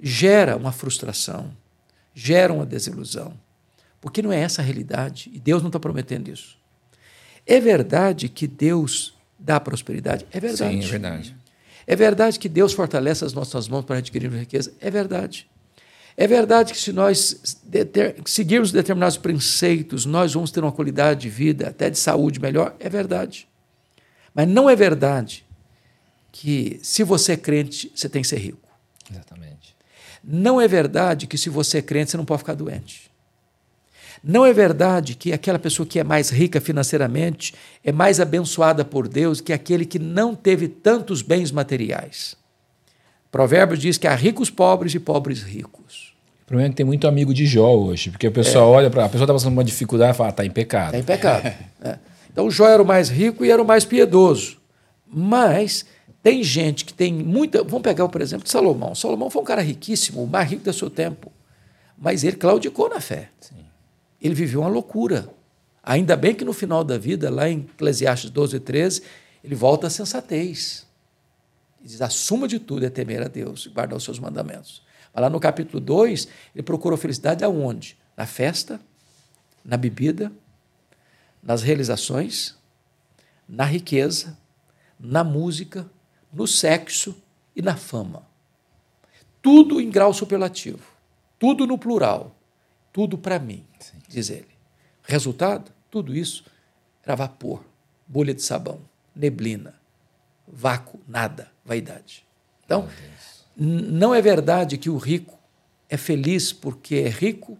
Gera 0.00 0.56
uma 0.56 0.72
frustração, 0.72 1.54
gera 2.14 2.50
uma 2.50 2.64
desilusão, 2.64 3.34
porque 4.00 4.22
não 4.22 4.32
é 4.32 4.40
essa 4.40 4.62
a 4.62 4.64
realidade, 4.64 5.30
e 5.34 5.38
Deus 5.38 5.60
não 5.60 5.68
está 5.68 5.78
prometendo 5.78 6.28
isso. 6.28 6.58
É 7.46 7.60
verdade 7.60 8.28
que 8.30 8.46
Deus 8.46 9.14
dá 9.38 9.60
prosperidade? 9.60 10.26
É 10.32 10.40
verdade. 10.40 10.80
Sim, 10.80 10.86
é 10.86 10.90
verdade. 10.90 11.36
É 11.86 11.96
verdade 11.96 12.38
que 12.38 12.48
Deus 12.48 12.72
fortalece 12.72 13.24
as 13.24 13.32
nossas 13.34 13.68
mãos 13.68 13.84
para 13.84 13.98
adquirir 13.98 14.30
riqueza? 14.30 14.72
É 14.80 14.90
verdade. 14.90 15.49
É 16.20 16.26
verdade 16.26 16.74
que 16.74 16.78
se 16.78 16.92
nós 16.92 17.40
seguirmos 18.26 18.70
determinados 18.70 19.16
preceitos, 19.16 20.04
nós 20.04 20.34
vamos 20.34 20.50
ter 20.50 20.60
uma 20.60 20.70
qualidade 20.70 21.20
de 21.20 21.30
vida, 21.30 21.68
até 21.68 21.88
de 21.88 21.98
saúde 21.98 22.38
melhor? 22.38 22.76
É 22.78 22.90
verdade. 22.90 23.48
Mas 24.34 24.46
não 24.46 24.68
é 24.68 24.76
verdade 24.76 25.46
que 26.30 26.78
se 26.82 27.02
você 27.04 27.32
é 27.32 27.36
crente, 27.38 27.90
você 27.94 28.06
tem 28.06 28.20
que 28.20 28.28
ser 28.28 28.36
rico. 28.36 28.68
Exatamente. 29.10 29.74
Não 30.22 30.60
é 30.60 30.68
verdade 30.68 31.26
que 31.26 31.38
se 31.38 31.48
você 31.48 31.78
é 31.78 31.82
crente, 31.82 32.10
você 32.10 32.18
não 32.18 32.26
pode 32.26 32.40
ficar 32.40 32.54
doente. 32.54 33.10
Não 34.22 34.44
é 34.44 34.52
verdade 34.52 35.14
que 35.14 35.32
aquela 35.32 35.58
pessoa 35.58 35.86
que 35.86 35.98
é 35.98 36.04
mais 36.04 36.28
rica 36.28 36.60
financeiramente 36.60 37.54
é 37.82 37.92
mais 37.92 38.20
abençoada 38.20 38.84
por 38.84 39.08
Deus 39.08 39.40
que 39.40 39.54
aquele 39.54 39.86
que 39.86 39.98
não 39.98 40.34
teve 40.34 40.68
tantos 40.68 41.22
bens 41.22 41.50
materiais. 41.50 42.36
Provérbios 43.32 43.80
diz 43.80 43.96
que 43.96 44.06
há 44.06 44.14
ricos 44.14 44.50
pobres 44.50 44.94
e 44.94 45.00
pobres 45.00 45.42
ricos 45.42 46.09
problema 46.50 46.66
é 46.66 46.70
que 46.70 46.76
tem 46.76 46.86
muito 46.86 47.06
amigo 47.06 47.32
de 47.32 47.46
Jó 47.46 47.76
hoje, 47.76 48.10
porque 48.10 48.26
o 48.26 48.32
pessoal 48.32 48.74
é. 48.74 48.76
olha 48.78 48.90
para. 48.90 49.04
A 49.04 49.08
pessoa 49.08 49.24
está 49.24 49.32
passando 49.32 49.52
uma 49.52 49.62
dificuldade 49.62 50.14
e 50.14 50.16
fala, 50.16 50.30
está 50.30 50.44
em 50.44 50.50
pecado. 50.50 50.96
Está 50.96 50.98
em 50.98 51.02
pecado. 51.04 51.46
é. 51.80 51.98
Então 52.32 52.50
Jó 52.50 52.66
era 52.66 52.82
o 52.82 52.86
mais 52.86 53.08
rico 53.08 53.44
e 53.44 53.50
era 53.50 53.62
o 53.62 53.64
mais 53.64 53.84
piedoso. 53.84 54.58
Mas 55.06 55.86
tem 56.22 56.42
gente 56.42 56.84
que 56.84 56.92
tem 56.92 57.12
muita. 57.12 57.62
Vamos 57.62 57.82
pegar 57.82 58.04
o 58.04 58.22
exemplo 58.22 58.44
de 58.44 58.50
Salomão. 58.50 58.96
Salomão 58.96 59.30
foi 59.30 59.42
um 59.42 59.44
cara 59.44 59.62
riquíssimo, 59.62 60.24
o 60.24 60.26
mais 60.26 60.50
rico 60.50 60.64
do 60.64 60.72
seu 60.72 60.90
tempo. 60.90 61.30
Mas 61.96 62.24
ele 62.24 62.36
claudicou 62.36 62.88
na 62.88 63.00
fé. 63.00 63.28
Sim. 63.40 63.64
Ele 64.20 64.34
viveu 64.34 64.60
uma 64.60 64.68
loucura. 64.68 65.28
Ainda 65.84 66.16
bem 66.16 66.34
que 66.34 66.44
no 66.44 66.52
final 66.52 66.82
da 66.82 66.98
vida, 66.98 67.30
lá 67.30 67.48
em 67.48 67.60
Eclesiastes 67.60 68.28
12, 68.28 68.58
13, 68.58 69.02
ele 69.44 69.54
volta 69.54 69.86
à 69.86 69.90
sensatez. 69.90 70.84
Ele 71.78 71.88
diz: 71.88 72.02
a 72.02 72.08
suma 72.08 72.48
de 72.48 72.58
tudo 72.58 72.84
é 72.84 72.90
temer 72.90 73.22
a 73.22 73.28
Deus 73.28 73.66
e 73.66 73.68
guardar 73.68 73.96
os 73.96 74.02
seus 74.02 74.18
mandamentos. 74.18 74.82
Mas 75.12 75.22
lá 75.22 75.30
no 75.30 75.40
capítulo 75.40 75.80
2, 75.80 76.28
ele 76.54 76.62
procurou 76.62 76.96
felicidade 76.96 77.44
aonde? 77.44 77.98
Na 78.16 78.26
festa, 78.26 78.80
na 79.64 79.76
bebida, 79.76 80.32
nas 81.42 81.62
realizações, 81.62 82.56
na 83.48 83.64
riqueza, 83.64 84.38
na 84.98 85.24
música, 85.24 85.90
no 86.32 86.46
sexo 86.46 87.16
e 87.54 87.62
na 87.62 87.76
fama. 87.76 88.26
Tudo 89.42 89.80
em 89.80 89.90
grau 89.90 90.12
superlativo, 90.12 90.86
tudo 91.38 91.66
no 91.66 91.78
plural, 91.78 92.36
tudo 92.92 93.16
para 93.16 93.38
mim, 93.38 93.66
Sim. 93.78 93.98
diz 94.06 94.30
ele. 94.30 94.48
Resultado? 95.02 95.72
Tudo 95.90 96.14
isso 96.14 96.44
era 97.02 97.16
vapor, 97.16 97.64
bolha 98.06 98.34
de 98.34 98.42
sabão, 98.42 98.80
neblina, 99.14 99.74
vácuo, 100.46 101.00
nada, 101.08 101.50
vaidade. 101.64 102.24
Então, 102.64 102.88
não 103.56 104.14
é 104.14 104.22
verdade 104.22 104.78
que 104.78 104.88
o 104.88 104.96
rico 104.96 105.38
é 105.88 105.96
feliz 105.96 106.52
porque 106.52 106.96
é 106.96 107.08
rico 107.08 107.58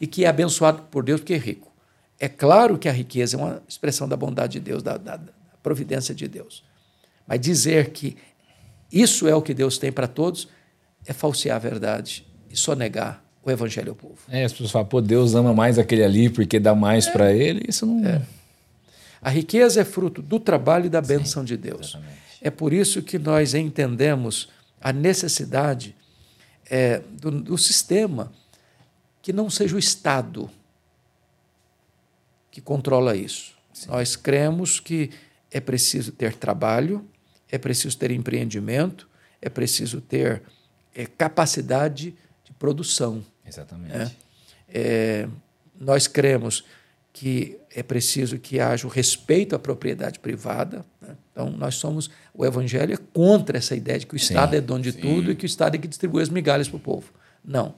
e 0.00 0.06
que 0.06 0.24
é 0.24 0.28
abençoado 0.28 0.82
por 0.90 1.04
Deus 1.04 1.20
porque 1.20 1.34
é 1.34 1.38
rico. 1.38 1.70
É 2.18 2.28
claro 2.28 2.78
que 2.78 2.88
a 2.88 2.92
riqueza 2.92 3.36
é 3.36 3.40
uma 3.40 3.62
expressão 3.68 4.08
da 4.08 4.16
bondade 4.16 4.54
de 4.54 4.60
Deus, 4.60 4.82
da, 4.82 4.96
da, 4.96 5.16
da 5.16 5.32
providência 5.62 6.14
de 6.14 6.28
Deus. 6.28 6.64
Mas 7.26 7.40
dizer 7.40 7.90
que 7.90 8.16
isso 8.92 9.26
é 9.26 9.34
o 9.34 9.42
que 9.42 9.52
Deus 9.54 9.78
tem 9.78 9.90
para 9.90 10.06
todos 10.06 10.48
é 11.06 11.12
falsear 11.12 11.56
a 11.56 11.58
verdade 11.58 12.26
e 12.48 12.56
sonegar 12.56 13.22
o 13.44 13.50
evangelho 13.50 13.90
ao 13.90 13.96
povo. 13.96 14.18
É, 14.28 14.44
as 14.44 14.52
pessoas 14.52 14.70
falam, 14.70 14.86
pô, 14.86 15.00
Deus 15.00 15.34
ama 15.34 15.52
mais 15.52 15.78
aquele 15.78 16.04
ali 16.04 16.30
porque 16.30 16.60
dá 16.60 16.74
mais 16.74 17.06
é. 17.06 17.10
para 17.10 17.32
ele. 17.32 17.64
Isso 17.68 17.84
não. 17.84 18.06
É. 18.06 18.22
A 19.20 19.30
riqueza 19.30 19.80
é 19.80 19.84
fruto 19.84 20.22
do 20.22 20.38
trabalho 20.38 20.86
e 20.86 20.88
da 20.88 21.00
bênção 21.00 21.42
Sim, 21.42 21.46
de 21.46 21.56
Deus. 21.56 21.90
Exatamente. 21.90 22.22
É 22.40 22.50
por 22.50 22.72
isso 22.72 23.02
que 23.02 23.18
nós 23.18 23.54
entendemos 23.54 24.48
a 24.82 24.92
necessidade 24.92 25.96
é, 26.66 26.98
do, 26.98 27.30
do 27.30 27.58
sistema 27.58 28.32
que 29.20 29.32
não 29.32 29.48
seja 29.48 29.76
o 29.76 29.78
Estado 29.78 30.50
que 32.50 32.60
controla 32.60 33.16
isso. 33.16 33.54
Sim. 33.72 33.88
Nós 33.88 34.16
cremos 34.16 34.78
que 34.80 35.10
é 35.50 35.60
preciso 35.60 36.12
ter 36.12 36.34
trabalho, 36.34 37.08
é 37.48 37.56
preciso 37.56 37.96
ter 37.96 38.10
empreendimento, 38.10 39.08
é 39.40 39.48
preciso 39.48 40.00
ter 40.00 40.42
é, 40.94 41.06
capacidade 41.06 42.14
de 42.44 42.52
produção. 42.58 43.24
Exatamente. 43.46 43.94
É, 43.94 44.10
é 44.68 45.28
nós 45.78 46.06
cremos 46.06 46.64
que 47.12 47.58
é 47.74 47.82
preciso 47.82 48.38
que 48.38 48.60
haja 48.60 48.86
o 48.86 48.90
respeito 48.90 49.56
à 49.56 49.58
propriedade 49.58 50.18
privada. 50.18 50.84
Né? 51.12 51.16
Então, 51.32 51.50
nós 51.50 51.76
somos. 51.76 52.10
O 52.34 52.44
Evangelho 52.44 52.94
é 52.94 52.98
contra 53.12 53.58
essa 53.58 53.74
ideia 53.74 53.98
de 53.98 54.06
que 54.06 54.16
o 54.16 54.18
sim, 54.18 54.32
Estado 54.34 54.56
é 54.56 54.60
dono 54.60 54.82
de 54.82 54.92
sim. 54.92 55.00
tudo 55.00 55.30
e 55.30 55.36
que 55.36 55.44
o 55.44 55.46
Estado 55.46 55.74
é 55.74 55.78
que 55.78 55.88
distribui 55.88 56.22
as 56.22 56.28
migalhas 56.28 56.68
para 56.68 56.76
o 56.76 56.80
povo. 56.80 57.12
Não. 57.44 57.74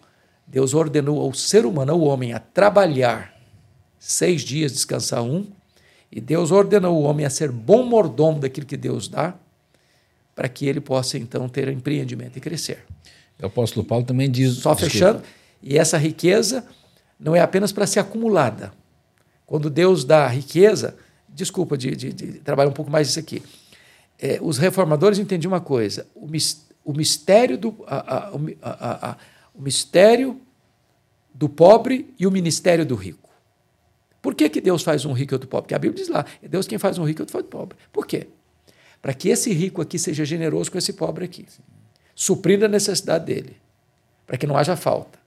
Deus 0.47 0.75
ordenou 0.75 1.21
ao 1.21 1.33
ser 1.33 1.65
humano, 1.65 1.93
ao 1.93 2.01
homem, 2.01 2.33
a 2.33 2.39
trabalhar 2.39 3.35
seis 3.99 4.43
dias, 4.43 4.73
descansar 4.73 5.23
um, 5.23 5.47
e 6.13 6.21
Deus 6.21 6.51
ordenou 6.51 7.01
o 7.01 7.03
homem 7.03 7.25
a 7.25 7.31
ser 7.31 7.51
bom 7.51 7.83
mordomo 7.83 8.41
daquilo 8.41 8.67
que 8.67 8.77
Deus 8.77 9.09
dá, 9.09 9.35
para 10.35 10.49
que 10.49 10.67
ele 10.67 10.81
possa 10.81 11.17
então 11.17 11.49
ter 11.49 11.69
empreendimento 11.69 12.37
e 12.37 12.41
crescer. 12.41 12.85
O 13.43 13.47
apóstolo 13.47 13.85
Paulo 13.85 14.05
também 14.05 14.31
diz. 14.31 14.55
Só 14.55 14.75
desculpa. 14.75 14.93
fechando, 14.93 15.23
e 15.63 15.79
essa 15.79 15.97
riqueza 15.97 16.65
não 17.19 17.35
é 17.35 17.41
apenas 17.41 17.73
para 17.73 17.87
ser 17.87 18.01
acumulada 18.01 18.73
quando 19.47 19.69
Deus 19.71 20.05
dá 20.05 20.27
riqueza, 20.27 20.97
desculpa 21.35 21.77
de, 21.77 21.95
de, 21.95 22.13
de 22.13 22.33
trabalhar 22.41 22.71
um 22.71 22.75
pouco 22.75 22.91
mais 22.91 23.09
isso 23.09 23.19
aqui. 23.19 23.43
É, 24.19 24.39
os 24.41 24.59
reformadores 24.59 25.19
entendiam 25.19 25.53
uma 25.53 25.61
coisa: 25.61 26.07
o, 26.15 26.29
o 26.85 26.93
mistério 26.93 27.59
do 27.59 27.85
a, 27.87 27.97
a, 28.63 29.11
a, 29.11 29.17
o 29.55 29.61
mistério 29.61 30.41
do 31.35 31.49
pobre 31.49 32.15
e 32.19 32.27
o 32.27 32.31
ministério 32.31 32.87
do 32.87 32.95
rico. 32.95 33.29
Por 34.23 34.35
que, 34.35 34.49
que 34.49 34.61
Deus 34.61 34.83
faz 34.83 35.05
um 35.05 35.13
rico 35.13 35.35
e 35.35 35.37
outro 35.37 35.49
pobre? 35.49 35.65
Porque 35.65 35.75
a 35.75 35.79
Bíblia 35.79 36.03
diz 36.03 36.09
lá: 36.09 36.25
é 36.43 36.49
Deus 36.49 36.67
quem 36.67 36.79
faz 36.79 36.97
um 36.99 37.05
rico 37.05 37.21
e 37.21 37.23
outro 37.23 37.33
faz 37.33 37.45
pobre. 37.47 37.77
Por 37.93 38.07
quê? 38.07 38.29
para 39.05 39.13
que 39.13 39.29
esse 39.29 39.53
rico 39.53 39.83
aqui 39.83 39.99
seja 39.99 40.25
generoso 40.25 40.73
com 40.73 40.79
esse 40.79 40.91
pobre 40.95 41.27
aqui, 41.27 41.45
suprindo 42.15 42.65
a 42.65 42.69
necessidade 42.69 43.27
dele, 43.27 43.55
para 44.27 44.39
que 44.39 44.47
não 44.47 44.57
haja 44.57 44.77
falta. 44.77 45.19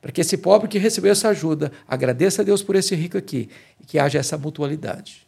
Para 0.00 0.12
que 0.12 0.20
esse 0.20 0.36
pobre 0.36 0.68
que 0.68 0.78
recebeu 0.78 1.10
essa 1.10 1.30
ajuda 1.30 1.72
agradeça 1.88 2.42
a 2.42 2.44
Deus 2.44 2.62
por 2.62 2.76
esse 2.76 2.94
rico 2.94 3.18
aqui 3.18 3.50
e 3.80 3.86
que 3.86 3.98
haja 3.98 4.20
essa 4.20 4.38
mutualidade. 4.38 5.23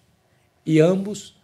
E 0.66 0.80
ambos 0.80 1.36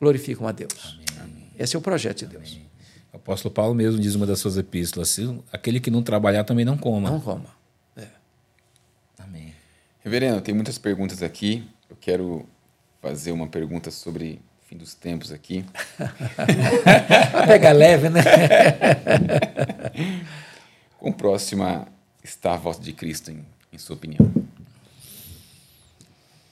glorificam 0.00 0.48
a 0.48 0.52
Deus. 0.52 0.98
Amém. 1.20 1.48
Esse 1.56 1.76
é 1.76 1.78
o 1.78 1.82
projeto 1.82 2.18
de 2.18 2.26
Deus. 2.26 2.50
Amém. 2.50 2.66
O 3.12 3.16
apóstolo 3.16 3.54
Paulo 3.54 3.76
mesmo 3.76 4.00
diz 4.00 4.16
uma 4.16 4.26
das 4.26 4.40
suas 4.40 4.56
epístolas: 4.56 5.16
aquele 5.52 5.78
que 5.78 5.88
não 5.88 6.02
trabalhar 6.02 6.42
também 6.42 6.64
não 6.64 6.76
coma. 6.76 7.08
Não 7.08 7.20
coma. 7.20 7.46
É. 7.96 8.08
Amém. 9.20 9.54
Reverendo, 10.00 10.40
tem 10.40 10.52
muitas 10.52 10.78
perguntas 10.78 11.22
aqui. 11.22 11.64
Eu 11.88 11.96
quero 12.00 12.44
fazer 13.00 13.30
uma 13.30 13.46
pergunta 13.46 13.92
sobre 13.92 14.40
o 14.60 14.66
fim 14.66 14.76
dos 14.76 14.94
tempos 14.94 15.30
aqui. 15.30 15.64
Pega 17.46 17.70
leve, 17.70 18.10
né? 18.10 18.20
Quão 20.98 21.12
próxima 21.12 21.86
está 22.22 22.54
a 22.54 22.56
volta 22.56 22.82
de 22.82 22.92
Cristo, 22.92 23.30
em, 23.30 23.44
em 23.72 23.78
sua 23.78 23.94
opinião? 23.94 24.43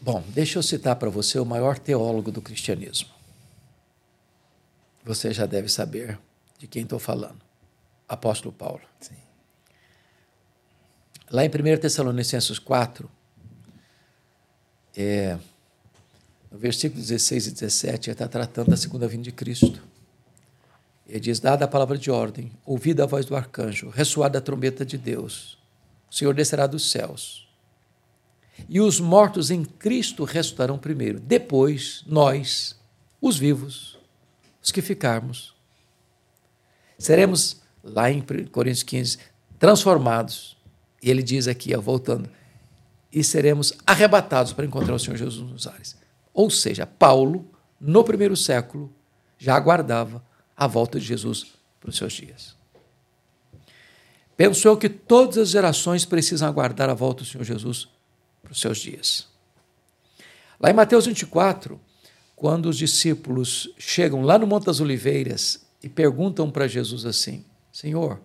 Bom, 0.05 0.21
deixa 0.31 0.59
eu 0.59 0.65
citar 0.65 0.97
para 0.97 1.09
você 1.09 1.39
o 1.39 1.45
maior 1.45 1.79
teólogo 1.79 2.33
do 2.33 2.43
cristianismo. 2.43 3.09
Você 5.05 5.33
já 5.33 5.47
deve 5.47 5.69
saber 5.69 6.19
de 6.59 6.67
quem 6.67 6.83
estou 6.83 6.99
falando. 6.99 7.41
Apóstolo 8.09 8.53
Paulo. 8.53 8.83
Sim. 9.01 9.15
Lá 11.31 11.45
em 11.45 11.49
1 11.49 11.79
Tessalonicenses 11.81 12.59
4, 12.59 13.09
é, 14.97 15.39
no 16.51 16.59
versículo 16.59 17.01
16 17.01 17.47
e 17.47 17.51
17, 17.53 18.11
ele 18.11 18.15
está 18.15 18.27
tratando 18.27 18.71
da 18.71 18.77
segunda 18.77 19.07
vinda 19.07 19.23
de 19.23 19.33
Cristo. 19.33 19.81
Ele 21.07 21.21
diz: 21.21 21.39
Dada 21.39 21.65
a 21.65 21.69
palavra 21.69 21.97
de 21.97 22.11
ordem, 22.11 22.51
ouvida 22.67 23.05
a 23.05 23.07
voz 23.07 23.25
do 23.25 23.37
arcanjo, 23.37 23.89
ressoada 23.89 24.39
a 24.39 24.43
trombeta 24.43 24.85
de 24.85 24.99
Deus, 24.99 25.57
o 26.11 26.15
Senhor 26.15 26.35
descerá 26.35 26.67
dos 26.67 26.91
céus. 26.91 27.42
E 28.69 28.81
os 28.81 29.01
mortos 29.01 29.51
em 29.51 29.65
Cristo 29.65 30.25
ressuscitarão 30.25 30.79
primeiro. 30.79 31.21
Depois, 31.21 32.03
nós, 32.07 32.79
os 33.21 33.37
vivos, 33.37 33.99
os 34.63 34.71
que 34.71 34.83
ficarmos, 34.83 35.55
seremos, 36.99 37.61
lá 37.83 38.11
em 38.11 38.21
Coríntios 38.51 38.83
15, 38.83 39.19
transformados. 39.59 40.57
E 41.03 41.11
ele 41.11 41.23
diz 41.23 41.49
aqui, 41.49 41.75
ó, 41.75 41.81
voltando, 41.81 42.29
e 43.13 43.23
seremos 43.23 43.73
arrebatados 43.87 44.53
para 44.53 44.65
encontrar 44.65 44.95
o 44.95 44.99
Senhor 44.99 45.17
Jesus 45.17 45.51
nos 45.51 45.67
ares. 45.67 45.97
Ou 46.33 46.49
seja, 46.49 46.87
Paulo, 46.87 47.47
no 47.81 48.03
primeiro 48.05 48.37
século, 48.37 48.93
já 49.39 49.55
aguardava 49.55 50.25
a 50.57 50.67
volta 50.67 50.99
de 50.99 51.05
Jesus 51.05 51.53
para 51.81 51.91
os 51.91 51.97
seus 51.97 52.13
dias. 52.13 52.57
Penso 54.37 54.67
eu 54.67 54.77
que 54.77 54.89
todas 54.89 55.37
as 55.37 55.51
gerações 55.51 56.05
precisam 56.05 56.49
aguardar 56.49 56.89
a 56.89 56.95
volta 56.95 57.23
do 57.23 57.29
Senhor 57.29 57.45
Jesus 57.45 57.89
para 58.43 58.53
os 58.53 58.61
seus 58.61 58.79
dias. 58.79 59.29
Lá 60.61 60.71
em 60.71 60.75
Mateus 60.75 61.07
24, 61.07 61.81
quando 62.37 62.67
os 62.67 62.77
discípulos 62.77 63.73
chegam 63.79 64.23
lá 64.23 64.39
no 64.39 64.47
Monte 64.47 64.67
das 64.67 64.81
Oliveiras 64.81 65.65
e 65.83 65.89
perguntam 65.89 66.51
para 66.51 66.69
Jesus 66.69 67.07
assim: 67.07 67.45
Senhor, 67.73 68.21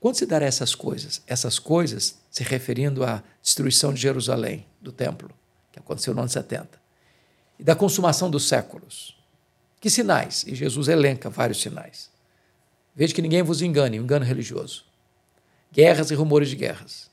quando 0.00 0.16
se 0.16 0.26
dará 0.26 0.46
essas 0.46 0.74
coisas? 0.74 1.22
Essas 1.26 1.58
coisas 1.58 2.18
se 2.30 2.42
referindo 2.42 3.04
à 3.04 3.22
destruição 3.42 3.92
de 3.92 4.00
Jerusalém, 4.00 4.66
do 4.80 4.92
templo, 4.92 5.30
que 5.72 5.78
aconteceu 5.78 6.14
no 6.14 6.20
ano 6.20 6.28
70, 6.28 6.68
e 7.58 7.64
da 7.64 7.74
consumação 7.74 8.30
dos 8.30 8.46
séculos. 8.48 9.16
Que 9.80 9.90
sinais? 9.90 10.44
E 10.46 10.54
Jesus 10.54 10.88
elenca 10.88 11.28
vários 11.28 11.60
sinais. 11.60 12.10
Veja 12.94 13.14
que 13.14 13.22
ninguém 13.22 13.42
vos 13.42 13.60
engane, 13.60 14.00
um 14.00 14.04
engano 14.04 14.24
religioso 14.24 14.86
guerras 15.76 16.10
e 16.10 16.14
rumores 16.14 16.48
de 16.48 16.56
guerras, 16.56 17.10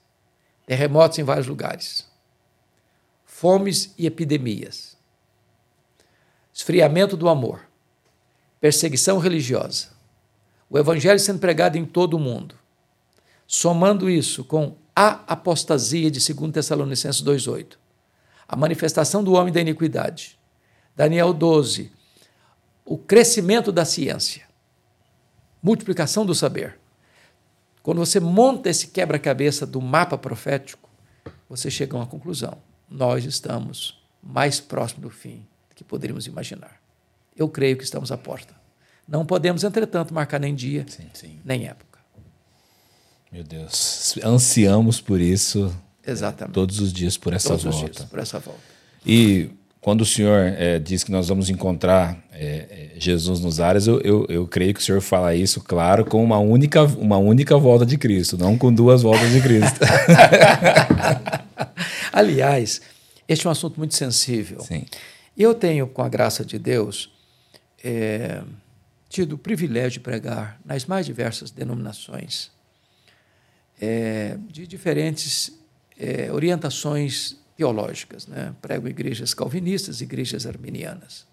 terremotos 0.66 1.20
em 1.20 1.24
vários 1.24 1.48
lugares, 1.48 2.08
fomes 3.26 3.94
e 3.98 4.06
epidemias, 4.06 4.98
esfriamento 6.54 7.18
do 7.18 7.28
amor, 7.28 7.68
perseguição 8.60 9.18
religiosa, 9.18 9.90
o 10.70 10.78
evangelho 10.78 11.20
sendo 11.20 11.40
pregado 11.40 11.78
em 11.78 11.86
todo 11.86 12.16
o 12.16 12.20
mundo. 12.20 12.56
Somando 13.46 14.10
isso 14.10 14.44
com 14.44 14.76
a 14.96 15.24
apostasia 15.28 16.10
de 16.10 16.34
2 16.34 16.52
Tessalonicenses 16.52 17.22
2,8, 17.22 17.78
a 18.48 18.56
manifestação 18.56 19.24
do 19.24 19.34
homem 19.34 19.52
da 19.52 19.62
iniquidade, 19.62 20.40
Daniel 20.96 21.34
12, 21.34 21.92
o 22.86 22.98
crescimento 22.98 23.72
da 23.72 23.86
ciência, 23.86 24.48
multiplicação 25.62 26.26
do 26.26 26.36
saber, 26.36 26.80
quando 27.84 27.98
você 27.98 28.18
monta 28.20 28.70
esse 28.70 28.88
quebra-cabeça 28.88 29.68
do 29.68 29.82
mapa 29.82 30.18
profético, 30.18 30.90
você 31.50 31.70
chega 31.70 31.96
a 31.96 32.00
uma 32.00 32.08
conclusão. 32.08 32.58
Nós 32.90 33.26
estamos 33.26 34.02
mais 34.24 34.62
próximo 34.62 35.02
do 35.02 35.10
fim 35.10 35.46
do 35.70 35.76
que 35.76 35.84
poderíamos 35.84 36.26
imaginar. 36.26 36.82
Eu 37.36 37.50
creio 37.50 37.76
que 37.76 37.84
estamos 37.84 38.10
à 38.10 38.18
porta. 38.18 38.56
Não 39.06 39.26
podemos, 39.26 39.66
entretanto, 39.66 40.14
marcar 40.14 40.40
nem 40.40 40.56
dia, 40.56 40.86
sim, 40.88 41.10
sim. 41.14 41.40
nem 41.44 41.68
época. 41.68 42.00
Meu 43.30 43.44
Deus, 43.44 44.16
ansiamos 44.24 45.02
por 45.02 45.20
isso. 45.20 45.76
Exatamente. 46.06 46.54
Todos 46.54 46.80
os 46.80 46.94
dias 46.94 47.18
por 47.18 47.34
essa 47.34 47.50
todos 47.50 47.64
volta. 47.64 47.86
Os 47.86 47.92
dias 47.92 48.10
por 48.10 48.20
essa 48.20 48.40
volta. 48.40 48.62
E 49.06 49.50
quando 49.82 50.02
o 50.02 50.06
senhor 50.06 50.40
é, 50.40 50.80
diz 50.80 51.04
que 51.04 51.12
nós 51.12 51.28
vamos 51.28 51.50
encontrar 51.50 52.18
é, 52.32 52.73
Jesus 53.04 53.40
nos 53.40 53.60
ares, 53.60 53.88
eu, 53.88 54.00
eu, 54.02 54.26
eu, 54.30 54.48
creio 54.48 54.74
que 54.74 54.80
o 54.80 54.84
senhor 54.84 55.02
fala 55.02 55.36
isso, 55.36 55.62
claro, 55.62 56.06
com 56.06 56.24
uma 56.24 56.40
única, 56.40 56.84
uma 56.84 57.18
única 57.18 57.58
volta 57.58 57.86
de 57.86 57.98
Cristo, 57.98 58.38
não 58.38 58.58
com 58.58 58.74
duas 58.74 59.02
voltas 59.02 59.32
de 59.32 59.42
Cristo. 59.42 59.80
Aliás, 62.12 62.82
este 63.28 63.46
é 63.46 63.50
um 63.50 63.52
assunto 63.52 63.78
muito 63.78 63.96
sensível. 63.96 64.60
Sim. 64.62 64.86
Eu 65.38 65.54
tenho, 65.54 65.88
com 65.88 66.02
a 66.02 66.10
graça 66.10 66.46
de 66.46 66.60
Deus, 66.60 67.12
é, 67.84 68.42
tido 69.10 69.34
o 69.34 69.38
privilégio 69.38 69.94
de 69.94 70.00
pregar 70.00 70.60
nas 70.64 70.86
mais 70.86 71.06
diversas 71.06 71.52
denominações, 71.52 72.52
é, 73.82 74.38
de 74.48 74.66
diferentes 74.66 75.52
é, 76.00 76.32
orientações 76.32 77.36
teológicas. 77.58 78.28
Né? 78.28 78.54
Prego 78.62 78.88
igrejas 78.88 79.34
calvinistas, 79.34 80.02
igrejas 80.02 80.46
arminianas. 80.46 81.33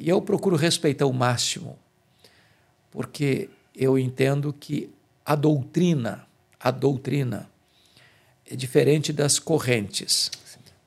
E 0.00 0.08
eu 0.08 0.20
procuro 0.20 0.56
respeitar 0.56 1.06
o 1.06 1.12
máximo, 1.12 1.78
porque 2.90 3.48
eu 3.76 3.96
entendo 3.98 4.52
que 4.52 4.90
a 5.24 5.36
doutrina, 5.36 6.26
a 6.58 6.70
doutrina 6.70 7.48
é 8.50 8.56
diferente 8.56 9.12
das 9.12 9.38
correntes. 9.38 10.30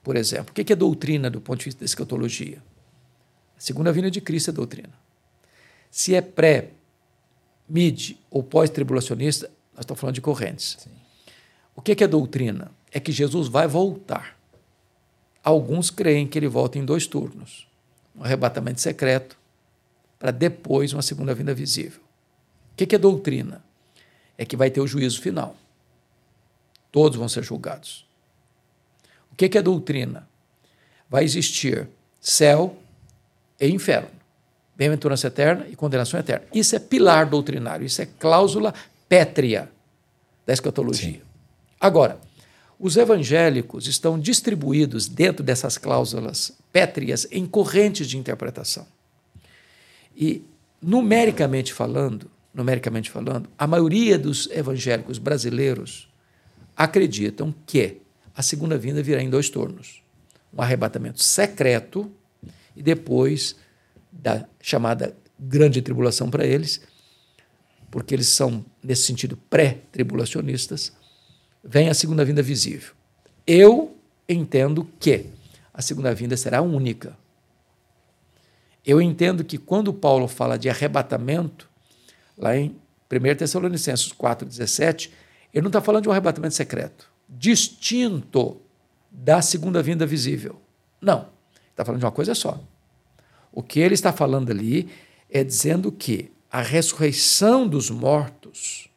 Por 0.01 0.17
exemplo, 0.17 0.51
o 0.51 0.53
que 0.53 0.73
é 0.73 0.75
doutrina 0.75 1.29
do 1.29 1.39
ponto 1.39 1.59
de 1.59 1.65
vista 1.65 1.79
da 1.79 1.85
escatologia? 1.85 2.61
A 3.55 3.61
segunda 3.61 3.93
vinda 3.93 4.11
de 4.11 4.19
Cristo 4.19 4.49
é 4.49 4.53
doutrina. 4.53 4.93
Se 5.89 6.15
é 6.15 6.21
pré, 6.21 6.71
mid 7.69 8.17
ou 8.29 8.43
pós-tribulacionista, 8.43 9.47
nós 9.73 9.83
estamos 9.83 10.01
falando 10.01 10.15
de 10.15 10.21
correntes. 10.21 10.75
Sim. 10.79 10.89
O 11.75 11.81
que 11.81 12.03
é 12.03 12.07
doutrina? 12.07 12.71
é 12.93 12.99
que 12.99 13.11
Jesus 13.11 13.47
vai 13.47 13.67
voltar. 13.67 14.37
Alguns 15.43 15.89
creem 15.89 16.27
que 16.27 16.37
ele 16.37 16.47
volta 16.47 16.77
em 16.77 16.85
dois 16.85 17.07
turnos: 17.07 17.67
um 18.15 18.23
arrebatamento 18.23 18.81
secreto, 18.81 19.37
para 20.19 20.31
depois 20.31 20.93
uma 20.93 21.01
segunda 21.01 21.33
vinda 21.33 21.53
visível. 21.53 22.01
O 22.71 22.75
que 22.75 22.95
é 22.95 22.97
doutrina? 22.97 23.63
É 24.37 24.45
que 24.45 24.55
vai 24.55 24.69
ter 24.69 24.81
o 24.81 24.87
juízo 24.87 25.21
final. 25.21 25.55
Todos 26.91 27.17
vão 27.17 27.27
ser 27.27 27.43
julgados. 27.43 28.05
O 29.31 29.35
que 29.35 29.57
é 29.57 29.61
doutrina? 29.61 30.27
Vai 31.09 31.23
existir 31.23 31.87
céu 32.21 32.77
e 33.59 33.67
inferno, 33.67 34.09
bem-aventurança 34.75 35.27
eterna 35.27 35.67
e 35.67 35.75
condenação 35.75 36.19
eterna. 36.19 36.45
Isso 36.53 36.75
é 36.75 36.79
pilar 36.79 37.25
doutrinário, 37.25 37.85
isso 37.85 38.01
é 38.01 38.05
cláusula 38.05 38.73
pétrea 39.09 39.69
da 40.45 40.53
escatologia. 40.53 41.19
Sim. 41.19 41.21
Agora, 41.79 42.19
os 42.83 42.97
evangélicos 42.97 43.87
estão 43.87 44.19
distribuídos 44.19 45.07
dentro 45.07 45.41
dessas 45.41 45.77
cláusulas 45.77 46.51
pétreas 46.69 47.25
em 47.31 47.45
correntes 47.45 48.09
de 48.09 48.17
interpretação. 48.17 48.85
E 50.13 50.43
numericamente 50.81 51.71
falando, 51.71 52.29
numericamente 52.53 53.09
falando, 53.09 53.47
a 53.57 53.65
maioria 53.65 54.19
dos 54.19 54.49
evangélicos 54.51 55.17
brasileiros 55.17 56.09
acreditam 56.75 57.55
que 57.65 58.01
a 58.35 58.41
segunda 58.41 58.77
vinda 58.77 59.01
virá 59.01 59.23
em 59.23 59.29
dois 59.29 59.49
turnos: 59.49 60.03
um 60.53 60.61
arrebatamento 60.61 61.23
secreto 61.23 62.11
e 62.75 62.83
depois 62.83 63.55
da 64.11 64.45
chamada 64.61 65.15
grande 65.39 65.81
tribulação 65.81 66.29
para 66.29 66.45
eles, 66.45 66.81
porque 67.89 68.13
eles 68.13 68.27
são 68.27 68.65
nesse 68.83 69.03
sentido 69.03 69.37
pré-tribulacionistas 69.49 70.91
vem 71.63 71.89
a 71.89 71.93
segunda 71.93 72.25
vinda 72.25 72.41
visível. 72.41 72.93
Eu 73.47 73.95
entendo 74.27 74.87
que 74.99 75.27
a 75.73 75.81
segunda 75.81 76.13
vinda 76.13 76.35
será 76.35 76.61
única. 76.61 77.17
Eu 78.85 79.01
entendo 79.01 79.43
que 79.43 79.57
quando 79.57 79.93
Paulo 79.93 80.27
fala 80.27 80.57
de 80.57 80.69
arrebatamento, 80.69 81.69
lá 82.37 82.55
em 82.55 82.75
1 83.11 83.35
Tessalonicenses 83.35 84.11
4,17, 84.11 85.09
ele 85.53 85.61
não 85.61 85.69
está 85.69 85.81
falando 85.81 86.03
de 86.03 86.09
um 86.09 86.11
arrebatamento 86.11 86.55
secreto, 86.55 87.09
distinto 87.29 88.57
da 89.09 89.41
segunda 89.41 89.81
vinda 89.81 90.05
visível. 90.05 90.59
Não. 90.99 91.27
Está 91.69 91.85
falando 91.85 91.99
de 91.99 92.05
uma 92.05 92.11
coisa 92.11 92.35
só. 92.35 92.59
O 93.51 93.61
que 93.63 93.79
ele 93.79 93.93
está 93.93 94.11
falando 94.11 94.51
ali 94.51 94.89
é 95.29 95.43
dizendo 95.43 95.91
que 95.91 96.31
a 96.51 96.61
ressurreição 96.61 97.67
dos 97.67 97.89
mortos 97.89 98.89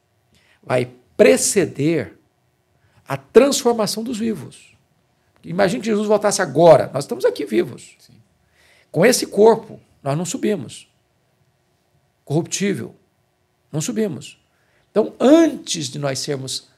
vai 0.62 0.90
preceder 1.16 2.15
a 3.08 3.16
transformação 3.16 4.02
dos 4.02 4.18
vivos. 4.18 4.74
Imagine 5.44 5.80
que 5.80 5.86
Jesus 5.86 6.08
voltasse 6.08 6.42
agora. 6.42 6.90
Nós 6.92 7.04
estamos 7.04 7.24
aqui 7.24 7.44
vivos. 7.44 7.94
Sim. 7.98 8.14
Com 8.90 9.06
esse 9.06 9.26
corpo, 9.26 9.80
nós 10.02 10.16
não 10.16 10.24
subimos. 10.24 10.88
Corruptível. 12.24 12.94
Não 13.70 13.80
subimos. 13.80 14.38
Então, 14.90 15.12
antes 15.20 15.88
de 15.88 15.98
nós 15.98 16.18
sermos 16.18 16.68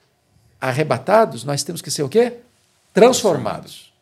arrebatados, 0.60 1.44
nós 1.44 1.62
temos 1.62 1.80
que 1.80 1.90
ser 1.90 2.02
o 2.02 2.08
quê? 2.08 2.34
Transformados. 2.92 3.92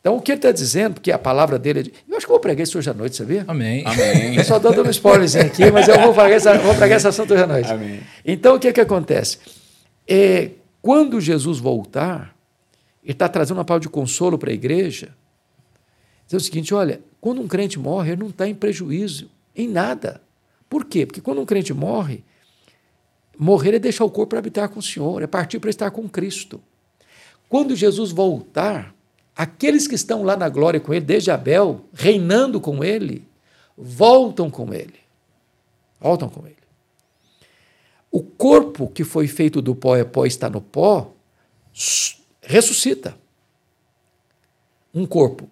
Então, 0.00 0.16
o 0.16 0.22
que 0.22 0.32
ele 0.32 0.38
está 0.38 0.52
dizendo, 0.52 0.94
porque 0.94 1.12
a 1.12 1.18
palavra 1.18 1.58
dele 1.58 1.80
é 1.80 1.82
de... 1.82 1.92
Eu 2.08 2.16
acho 2.16 2.24
que 2.24 2.30
eu 2.30 2.34
vou 2.34 2.40
pregar 2.40 2.62
isso 2.62 2.78
hoje 2.78 2.88
à 2.88 2.94
noite, 2.94 3.16
sabia? 3.16 3.44
Amém. 3.46 3.84
Amém. 3.84 4.36
Eu 4.36 4.44
só 4.44 4.58
dando 4.58 4.82
um 4.82 4.90
spoilerzinho 4.90 5.44
aqui, 5.44 5.70
mas 5.70 5.86
eu 5.86 6.00
vou 6.00 6.14
pregar 6.14 6.32
essa, 6.32 6.58
vou 6.58 6.74
pregar 6.74 6.96
esse 6.96 7.08
assunto 7.08 7.34
hoje 7.34 7.42
à 7.42 7.46
noite. 7.46 7.70
Amém. 7.70 8.00
Então, 8.24 8.56
o 8.56 8.60
que, 8.60 8.68
é 8.68 8.72
que 8.72 8.80
acontece? 8.80 9.38
É, 10.06 10.50
quando 10.80 11.20
Jesus 11.20 11.58
voltar, 11.58 12.36
ele 13.02 13.12
está 13.12 13.28
trazendo 13.28 13.58
uma 13.58 13.64
palavra 13.64 13.82
de 13.82 13.88
consolo 13.88 14.38
para 14.38 14.50
a 14.50 14.54
igreja. 14.54 15.14
Dizer 16.26 16.36
o 16.36 16.40
seguinte: 16.40 16.74
olha, 16.74 17.00
quando 17.20 17.40
um 17.40 17.48
crente 17.48 17.78
morre, 17.78 18.12
ele 18.12 18.20
não 18.20 18.28
está 18.28 18.48
em 18.48 18.54
prejuízo 18.54 19.30
em 19.58 19.68
nada. 19.68 20.22
Por 20.70 20.84
quê? 20.84 21.04
Porque 21.04 21.20
quando 21.20 21.40
um 21.40 21.46
crente 21.46 21.74
morre, 21.74 22.22
morrer 23.36 23.74
é 23.74 23.78
deixar 23.78 24.04
o 24.04 24.10
corpo 24.10 24.30
para 24.30 24.38
habitar 24.38 24.68
com 24.68 24.78
o 24.78 24.82
Senhor, 24.82 25.20
é 25.20 25.26
partir 25.26 25.58
para 25.58 25.70
estar 25.70 25.90
com 25.90 26.08
Cristo. 26.08 26.60
Quando 27.48 27.74
Jesus 27.74 28.12
voltar, 28.12 28.94
aqueles 29.34 29.88
que 29.88 29.94
estão 29.94 30.22
lá 30.22 30.36
na 30.36 30.48
glória 30.48 30.78
com 30.78 30.94
ele, 30.94 31.04
desde 31.04 31.30
Abel, 31.30 31.84
reinando 31.92 32.60
com 32.60 32.84
ele, 32.84 33.26
voltam 33.76 34.50
com 34.50 34.72
ele. 34.72 35.00
Voltam 36.00 36.28
com 36.28 36.46
ele. 36.46 36.57
O 38.10 38.22
corpo 38.22 38.88
que 38.88 39.04
foi 39.04 39.26
feito 39.26 39.60
do 39.60 39.74
pó 39.74 39.96
é 39.96 40.04
pó, 40.04 40.24
está 40.24 40.48
no 40.48 40.60
pó, 40.60 41.12
ressuscita. 42.40 43.16
Um 44.94 45.04
corpo 45.06 45.48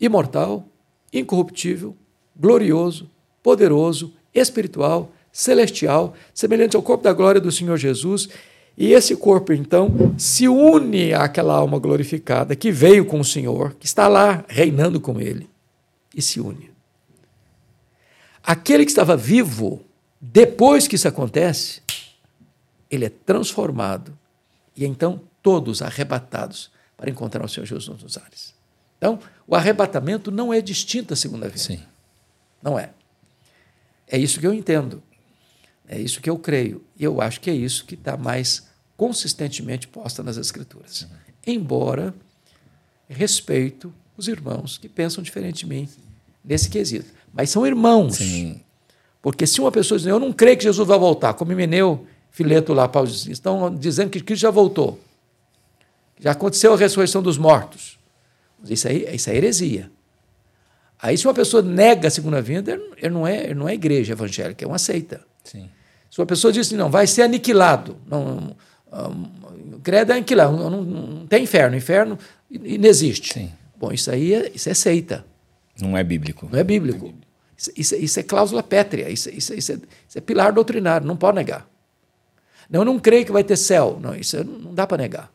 imortal, 0.00 0.64
incorruptível, 1.12 1.96
glorioso, 2.34 3.10
poderoso, 3.42 4.12
espiritual, 4.34 5.12
celestial, 5.32 6.14
semelhante 6.32 6.76
ao 6.76 6.82
corpo 6.82 7.04
da 7.04 7.12
glória 7.12 7.40
do 7.40 7.52
Senhor 7.52 7.76
Jesus. 7.76 8.28
E 8.76 8.92
esse 8.92 9.16
corpo, 9.16 9.52
então, 9.52 10.14
se 10.18 10.48
une 10.48 11.14
àquela 11.14 11.54
alma 11.54 11.78
glorificada 11.78 12.54
que 12.54 12.70
veio 12.70 13.06
com 13.06 13.20
o 13.20 13.24
Senhor, 13.24 13.74
que 13.74 13.86
está 13.86 14.06
lá 14.06 14.44
reinando 14.48 15.00
com 15.00 15.20
ele, 15.20 15.48
e 16.14 16.20
se 16.20 16.40
une. 16.40 16.70
Aquele 18.42 18.84
que 18.84 18.90
estava 18.90 19.16
vivo, 19.16 19.85
depois 20.20 20.88
que 20.88 20.96
isso 20.96 21.08
acontece, 21.08 21.82
ele 22.90 23.04
é 23.04 23.08
transformado 23.08 24.16
e 24.74 24.84
então 24.84 25.20
todos 25.42 25.82
arrebatados 25.82 26.70
para 26.96 27.10
encontrar 27.10 27.44
o 27.44 27.48
Senhor 27.48 27.66
Jesus 27.66 28.02
nos 28.02 28.16
ares. 28.16 28.54
Então, 28.98 29.18
o 29.46 29.54
arrebatamento 29.54 30.30
não 30.30 30.52
é 30.52 30.60
distinto 30.60 31.10
da 31.10 31.16
segunda 31.16 31.46
vinda. 31.48 31.58
Sim. 31.58 31.82
Não 32.62 32.78
é. 32.78 32.90
É 34.08 34.18
isso 34.18 34.40
que 34.40 34.46
eu 34.46 34.54
entendo. 34.54 35.02
É 35.88 36.00
isso 36.00 36.20
que 36.20 36.30
eu 36.30 36.38
creio. 36.38 36.84
E 36.98 37.04
eu 37.04 37.20
acho 37.20 37.40
que 37.40 37.50
é 37.50 37.54
isso 37.54 37.84
que 37.84 37.94
está 37.94 38.16
mais 38.16 38.66
consistentemente 38.96 39.86
posta 39.86 40.22
nas 40.22 40.36
Escrituras. 40.36 41.02
Uhum. 41.02 41.08
Embora 41.46 42.14
respeito 43.08 43.92
os 44.16 44.26
irmãos 44.26 44.78
que 44.78 44.88
pensam 44.88 45.22
diferente 45.22 45.60
de 45.60 45.66
mim 45.66 45.88
nesse 46.44 46.68
quesito. 46.68 47.12
Mas 47.32 47.50
são 47.50 47.66
irmãos. 47.66 48.16
Sim. 48.16 48.60
Porque 49.26 49.44
se 49.44 49.60
uma 49.60 49.72
pessoa 49.72 49.98
diz, 49.98 50.06
eu 50.06 50.20
não 50.20 50.32
creio 50.32 50.56
que 50.56 50.62
Jesus 50.62 50.86
vai 50.86 50.96
voltar, 50.96 51.34
como 51.34 51.50
Emineu, 51.50 52.06
Fileto 52.30 52.72
lá, 52.72 52.86
Paulo 52.86 53.08
estão 53.08 53.74
dizendo 53.74 54.08
que 54.08 54.20
Cristo 54.20 54.42
já 54.42 54.52
voltou. 54.52 55.00
Já 56.20 56.30
aconteceu 56.30 56.72
a 56.72 56.76
ressurreição 56.76 57.20
dos 57.20 57.36
mortos. 57.36 57.98
Isso 58.68 58.86
aí, 58.86 59.04
isso 59.12 59.28
é 59.28 59.34
heresia. 59.34 59.90
Aí, 61.02 61.18
se 61.18 61.26
uma 61.26 61.34
pessoa 61.34 61.60
nega 61.60 62.06
a 62.06 62.10
segunda 62.12 62.40
vinda, 62.40 62.80
ele 62.96 63.12
não 63.12 63.26
é, 63.26 63.46
ele 63.46 63.54
não 63.54 63.68
é 63.68 63.74
igreja 63.74 64.12
evangélica, 64.12 64.64
é 64.64 64.68
uma 64.68 64.78
seita. 64.78 65.20
Sim. 65.42 65.68
Se 66.08 66.20
uma 66.20 66.26
pessoa 66.26 66.52
diz 66.52 66.68
assim, 66.68 66.76
não, 66.76 66.88
vai 66.88 67.08
ser 67.08 67.22
aniquilado. 67.22 67.96
Não, 68.06 68.54
um, 68.92 69.80
credo 69.82 70.12
é 70.12 70.14
aniquilado, 70.18 70.56
não, 70.56 70.70
não, 70.70 70.82
não, 70.84 71.26
tem 71.26 71.42
inferno, 71.42 71.76
inferno 71.76 72.16
inexiste. 72.48 73.34
Sim. 73.34 73.52
Bom, 73.76 73.90
isso 73.90 74.08
aí 74.08 74.34
é, 74.34 74.52
isso 74.54 74.70
é 74.70 74.74
seita. 74.74 75.26
Não 75.80 75.98
é 75.98 76.04
bíblico. 76.04 76.48
Não 76.48 76.60
é 76.60 76.62
bíblico. 76.62 77.12
Isso, 77.56 77.72
isso, 77.76 77.96
isso 77.96 78.20
é 78.20 78.22
cláusula 78.22 78.62
pétrea, 78.62 79.08
isso, 79.08 79.30
isso, 79.30 79.54
isso, 79.54 79.72
é, 79.72 79.74
isso 80.08 80.18
é 80.18 80.20
pilar 80.20 80.52
doutrinário, 80.52 81.06
não 81.06 81.16
pode 81.16 81.36
negar. 81.36 81.66
Não, 82.68 82.80
eu 82.80 82.84
não 82.84 82.98
creio 82.98 83.24
que 83.24 83.32
vai 83.32 83.44
ter 83.44 83.56
céu. 83.56 83.98
Não, 84.00 84.14
isso 84.14 84.42
não 84.44 84.74
dá 84.74 84.86
para 84.86 84.98
negar. 84.98 85.32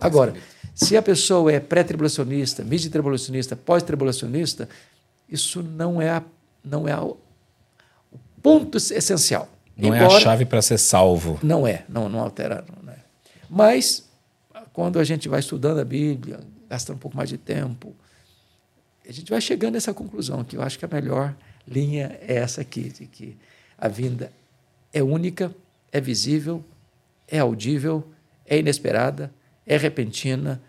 Agora, 0.00 0.34
se 0.74 0.96
a 0.96 1.02
pessoa 1.02 1.52
é 1.52 1.60
pré-tribulacionista, 1.60 2.62
mid-tribulacionista, 2.62 3.56
pós-tribulacionista, 3.56 4.68
isso 5.28 5.62
não 5.62 6.00
é, 6.00 6.10
a, 6.10 6.22
não 6.64 6.88
é 6.88 6.98
o 6.98 7.16
ponto 8.42 8.78
essencial. 8.78 9.48
Não 9.76 9.88
Embora, 9.88 10.14
é 10.14 10.16
a 10.16 10.20
chave 10.20 10.44
para 10.44 10.62
ser 10.62 10.78
salvo. 10.78 11.38
Não 11.42 11.66
é, 11.66 11.84
não, 11.88 12.08
não 12.08 12.20
altera. 12.20 12.64
Não 12.82 12.92
é. 12.92 12.96
Mas, 13.50 14.04
quando 14.72 14.98
a 14.98 15.04
gente 15.04 15.28
vai 15.28 15.40
estudando 15.40 15.80
a 15.80 15.84
Bíblia, 15.84 16.40
gastando 16.68 16.96
um 16.96 17.00
pouco 17.00 17.16
mais 17.16 17.28
de 17.28 17.38
tempo, 17.38 17.94
a 19.08 19.12
gente 19.12 19.30
vai 19.30 19.40
chegando 19.40 19.74
a 19.74 19.78
essa 19.78 19.92
conclusão, 19.92 20.44
que 20.44 20.56
eu 20.56 20.62
acho 20.62 20.78
que 20.78 20.84
a 20.84 20.88
melhor 20.88 21.34
linha 21.66 22.18
é 22.26 22.36
essa 22.36 22.60
aqui, 22.60 22.88
de 22.88 23.06
que 23.06 23.36
a 23.78 23.88
vinda 23.88 24.32
é 24.92 25.02
única, 25.02 25.54
é 25.92 26.00
visível, 26.00 26.64
é 27.28 27.38
audível, 27.38 28.04
é 28.46 28.58
inesperada, 28.58 29.30
é 29.66 29.76
repentina, 29.76 30.60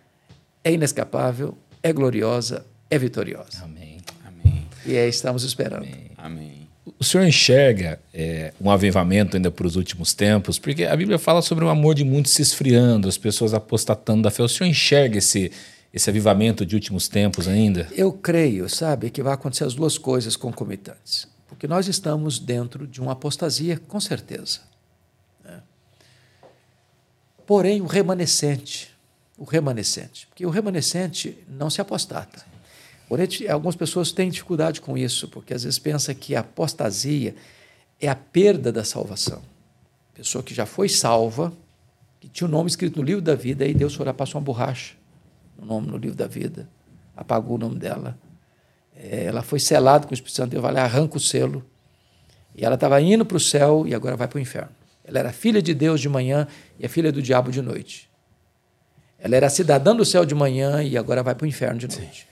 é 0.64 0.72
inescapável, 0.72 1.58
é 1.84 1.94
gloriosa, 1.94 2.66
é 2.90 2.98
vitoriosa. 2.98 3.64
Amém. 3.64 3.98
Amém. 4.26 4.68
E 4.86 4.96
é 4.96 5.08
estamos 5.08 5.44
esperando. 5.44 5.84
Amém. 5.84 6.12
Amém. 6.18 6.66
O 7.00 7.04
senhor 7.04 7.26
enxerga 7.26 8.00
é, 8.14 8.54
um 8.62 8.70
avivamento 8.70 9.36
ainda 9.36 9.50
para 9.50 9.66
os 9.66 9.76
últimos 9.76 10.14
tempos? 10.14 10.60
Porque 10.60 10.84
a 10.86 10.96
Bíblia 10.96 11.18
fala 11.18 11.42
sobre 11.42 11.66
o 11.66 11.70
amor 11.70 11.96
de 11.96 12.04
muitos 12.04 12.34
se 12.34 12.42
esfriando, 12.42 13.08
as 13.08 13.18
pessoas 13.18 13.54
apostatando 13.54 14.22
da 14.22 14.32
fé. 14.32 14.44
O 14.44 14.48
senhor 14.48 14.70
enxerga 14.70 15.18
esse, 15.18 15.52
esse 15.96 16.10
avivamento 16.10 16.66
de 16.66 16.76
últimos 16.76 17.08
tempos 17.08 17.48
ainda? 17.48 17.88
Eu 17.94 18.12
creio, 18.12 18.68
sabe, 18.68 19.10
que 19.10 19.24
vai 19.24 19.34
acontecer 19.34 19.64
as 19.64 19.74
duas 19.74 19.98
coisas 19.98 20.36
concomitantes. 20.36 21.26
Porque 21.48 21.70
nós 21.70 21.88
estamos 21.88 22.38
dentro 22.38 22.86
de 22.86 23.00
uma 23.00 23.14
apostasia, 23.14 23.80
com 23.88 23.98
certeza. 24.02 24.60
Né? 25.42 25.62
Porém, 27.48 27.80
o 27.80 27.86
remanescente, 27.86 28.94
o 29.38 29.46
remanescente. 29.46 30.28
Porque 30.28 30.46
o 30.46 30.50
remanescente 30.50 31.38
não 31.48 31.70
se 31.70 31.80
apostata. 31.80 32.46
Porém, 33.08 33.30
algumas 33.50 33.78
pessoas 33.78 34.12
têm 34.12 34.30
dificuldade 34.30 34.82
com 34.82 34.98
isso, 34.98 35.30
porque 35.30 35.54
às 35.54 35.64
vezes 35.64 35.80
pensa 35.80 36.14
que 36.14 36.36
a 36.36 36.42
apostasia 36.42 37.34
é 38.02 38.10
a 38.10 38.16
perda 38.16 38.70
da 38.70 38.84
salvação. 38.84 39.42
Pessoa 40.14 40.44
que 40.44 40.54
já 40.54 40.66
foi 40.66 40.90
salva, 40.90 41.54
que 42.20 42.28
tinha 42.28 42.50
o 42.50 42.52
nome 42.52 42.70
escrito 42.70 43.00
no 43.00 43.06
livro 43.06 43.22
da 43.22 43.34
vida, 43.36 43.66
e 43.66 43.74
Deus 43.74 43.96
foi 43.96 44.06
lá, 44.06 44.14
passou 44.14 44.42
uma 44.42 44.46
borracha 44.46 45.05
no 45.58 45.66
nome 45.66 45.88
no 45.88 45.98
livro 45.98 46.18
da 46.18 46.28
vida, 46.28 46.70
apagou 47.16 47.56
o 47.56 47.60
nome 47.60 47.78
dela. 47.78 48.18
É, 48.96 49.26
ela 49.26 49.42
foi 49.42 49.60
selada 49.60 50.06
com 50.06 50.12
o 50.12 50.14
Espírito 50.14 50.36
Santo, 50.36 50.62
vai 50.62 50.72
lá, 50.72 50.84
arranca 50.84 51.18
o 51.18 51.20
selo, 51.20 51.66
e 52.56 52.64
ela 52.64 52.76
estava 52.76 53.00
indo 53.02 53.26
para 53.26 53.38
o 53.38 53.40
céu 53.40 53.86
e 53.86 53.94
agora 53.94 54.16
vai 54.16 54.28
para 54.28 54.38
o 54.38 54.40
inferno. 54.40 54.72
Ela 55.04 55.20
era 55.20 55.34
filha 55.34 55.62
de 55.62 55.74
Deus 55.74 56.00
de 56.00 56.10
manhã 56.10 56.48
e 56.80 56.86
a 56.86 56.90
filha 56.90 57.12
do 57.12 57.22
diabo 57.22 57.52
de 57.52 57.62
noite. 57.62 58.10
Ela 59.20 59.36
era 59.36 59.50
cidadã 59.50 59.96
do 59.96 60.06
céu 60.06 60.26
de 60.26 60.34
manhã 60.34 60.82
e 60.82 60.98
agora 60.98 61.22
vai 61.22 61.36
para 61.36 61.46
o 61.46 61.48
inferno 61.48 61.80
de 61.80 61.88
noite. 61.88 62.28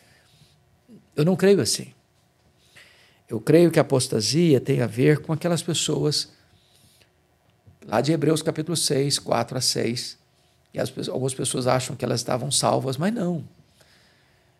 Sim. 0.87 0.99
Eu 1.15 1.25
não 1.25 1.35
creio 1.35 1.61
assim. 1.61 1.93
Eu 3.29 3.39
creio 3.39 3.71
que 3.71 3.79
a 3.79 3.81
apostasia 3.81 4.59
tem 4.59 4.81
a 4.81 4.87
ver 4.87 5.19
com 5.19 5.33
aquelas 5.33 5.61
pessoas, 5.61 6.31
lá 7.85 7.99
de 8.01 8.11
Hebreus 8.11 8.41
capítulo 8.41 8.75
6, 8.75 9.19
4 9.19 9.57
a 9.57 9.61
6, 9.61 10.17
e 10.73 10.79
as, 10.79 10.91
algumas 11.09 11.33
pessoas 11.33 11.67
acham 11.67 11.95
que 11.95 12.03
elas 12.03 12.19
estavam 12.19 12.49
salvas, 12.49 12.97
mas 12.97 13.13
não. 13.13 13.43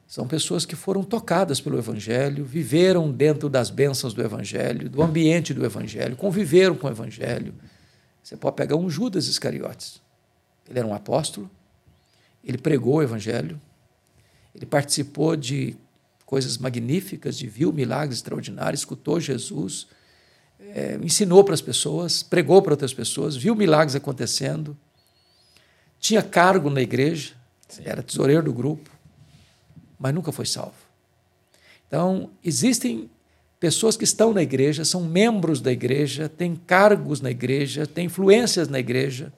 São 0.08 0.28
pessoas 0.28 0.66
que 0.66 0.76
foram 0.76 1.04
tocadas 1.04 1.60
pelo 1.60 1.78
Evangelho, 1.78 2.46
viveram 2.46 3.12
dentro 3.12 3.50
das 3.50 3.70
bênçãos 3.70 4.14
do 4.14 4.22
Evangelho, 4.22 4.90
do 4.90 5.02
ambiente 5.02 5.54
do 5.54 5.66
Evangelho, 5.66 6.16
conviveram 6.16 6.76
com 6.76 6.88
o 6.88 6.92
Evangelho. 6.92 7.54
Você 8.22 8.38
pode 8.38 8.56
pegar 8.56 8.76
um 8.76 8.90
Judas 8.90 9.28
Iscariotes. 9.28 10.02
Ele 10.70 10.80
era 10.80 10.88
um 10.88 10.94
apóstolo, 10.94 11.50
ele 12.44 12.58
pregou 12.58 12.96
o 12.96 13.04
evangelho, 13.04 13.60
ele 14.54 14.66
participou 14.66 15.36
de 15.36 15.76
coisas 16.26 16.58
magníficas, 16.58 17.38
de 17.38 17.48
viu 17.48 17.72
milagres 17.72 18.18
extraordinários, 18.18 18.82
escutou 18.82 19.20
Jesus, 19.20 19.88
é, 20.60 20.98
ensinou 21.02 21.44
para 21.44 21.54
as 21.54 21.62
pessoas, 21.62 22.24
pregou 22.24 22.62
para 22.62 22.74
outras 22.74 22.94
pessoas, 22.94 23.36
viu 23.36 23.56
milagres 23.56 23.96
acontecendo, 23.96 24.78
tinha 26.04 26.22
cargo 26.22 26.70
na 26.70 26.82
igreja, 26.82 27.34
Sim. 27.70 27.84
era 27.86 28.04
tesoureiro 28.04 28.44
do 28.44 28.52
grupo, 28.52 28.90
mas 29.98 30.14
nunca 30.14 30.34
foi 30.34 30.46
salvo. 30.46 30.76
Então, 31.88 32.30
existem 32.44 33.10
pessoas 33.58 33.96
que 33.96 34.04
estão 34.04 34.34
na 34.34 34.44
igreja, 34.44 34.84
são 34.84 35.06
membros 35.06 35.62
da 35.62 35.72
igreja, 35.72 36.28
têm 36.28 36.58
cargos 36.58 37.22
na 37.22 37.32
igreja, 37.32 37.88
têm 37.88 38.08
influências 38.08 38.68
na 38.68 38.80
igreja, 38.80 39.32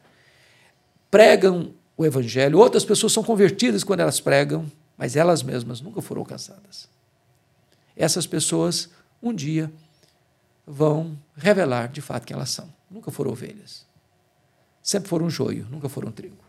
pregam 1.12 1.72
o 1.96 2.04
evangelho. 2.04 2.58
Outras 2.58 2.84
pessoas 2.84 3.14
são 3.14 3.24
convertidas 3.24 3.84
quando 3.84 4.00
elas 4.00 4.20
pregam, 4.20 4.66
mas 4.98 5.16
elas 5.16 5.44
mesmas 5.44 5.82
nunca 5.82 6.02
foram 6.02 6.22
alcançadas. 6.22 6.90
Essas 7.96 8.26
pessoas, 8.26 8.90
um 9.22 9.32
dia, 9.32 9.72
vão 10.66 11.16
revelar 11.38 11.90
de 11.90 12.02
fato 12.02 12.26
quem 12.26 12.34
elas 12.34 12.50
são. 12.50 12.68
Nunca 12.90 13.12
foram 13.12 13.30
ovelhas. 13.30 13.86
Sempre 14.82 15.10
foram 15.10 15.30
joio, 15.30 15.68
nunca 15.70 15.88
foram 15.88 16.12
trigo. 16.12 16.45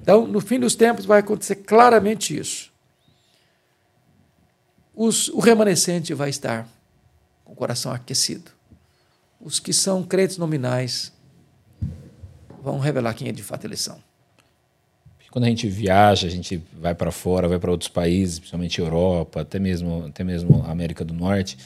Então, 0.00 0.26
no 0.26 0.40
fim 0.40 0.58
dos 0.58 0.74
tempos, 0.74 1.04
vai 1.04 1.20
acontecer 1.20 1.56
claramente 1.56 2.36
isso. 2.36 2.72
Os, 4.94 5.28
o 5.28 5.38
remanescente 5.38 6.12
vai 6.14 6.30
estar 6.30 6.68
com 7.44 7.52
o 7.52 7.56
coração 7.56 7.92
aquecido. 7.92 8.50
Os 9.40 9.60
que 9.60 9.72
são 9.72 10.02
crentes 10.02 10.36
nominais 10.36 11.12
vão 12.62 12.78
revelar 12.78 13.14
quem 13.14 13.28
é 13.28 13.32
de 13.32 13.42
fato 13.42 13.64
eles 13.64 13.80
são. 13.80 13.98
Quando 15.30 15.44
a 15.44 15.48
gente 15.48 15.68
viaja, 15.68 16.26
a 16.26 16.30
gente 16.30 16.60
vai 16.72 16.94
para 16.94 17.12
fora, 17.12 17.46
vai 17.46 17.58
para 17.58 17.70
outros 17.70 17.88
países, 17.88 18.38
principalmente 18.38 18.80
Europa, 18.80 19.42
até 19.42 19.58
mesmo, 19.58 20.06
até 20.06 20.24
mesmo 20.24 20.64
América 20.66 21.04
do 21.04 21.12
Norte, 21.12 21.58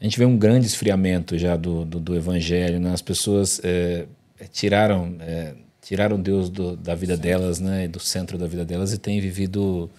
a 0.00 0.04
gente 0.04 0.18
vê 0.18 0.24
um 0.24 0.36
grande 0.36 0.66
esfriamento 0.66 1.38
já 1.38 1.56
do, 1.56 1.84
do, 1.84 1.98
do 1.98 2.14
evangelho. 2.14 2.78
Né? 2.78 2.92
As 2.92 3.02
pessoas 3.02 3.60
é, 3.64 4.06
tiraram, 4.52 5.16
é, 5.20 5.54
tiraram 5.84 6.20
Deus 6.20 6.48
do, 6.48 6.76
da 6.76 6.94
vida 6.94 7.14
Sim. 7.16 7.22
delas, 7.22 7.60
né? 7.60 7.86
do 7.86 8.00
centro 8.00 8.38
da 8.38 8.46
vida 8.46 8.64
delas, 8.64 8.92
e 8.92 8.98
têm 8.98 9.20
vivido 9.20 9.90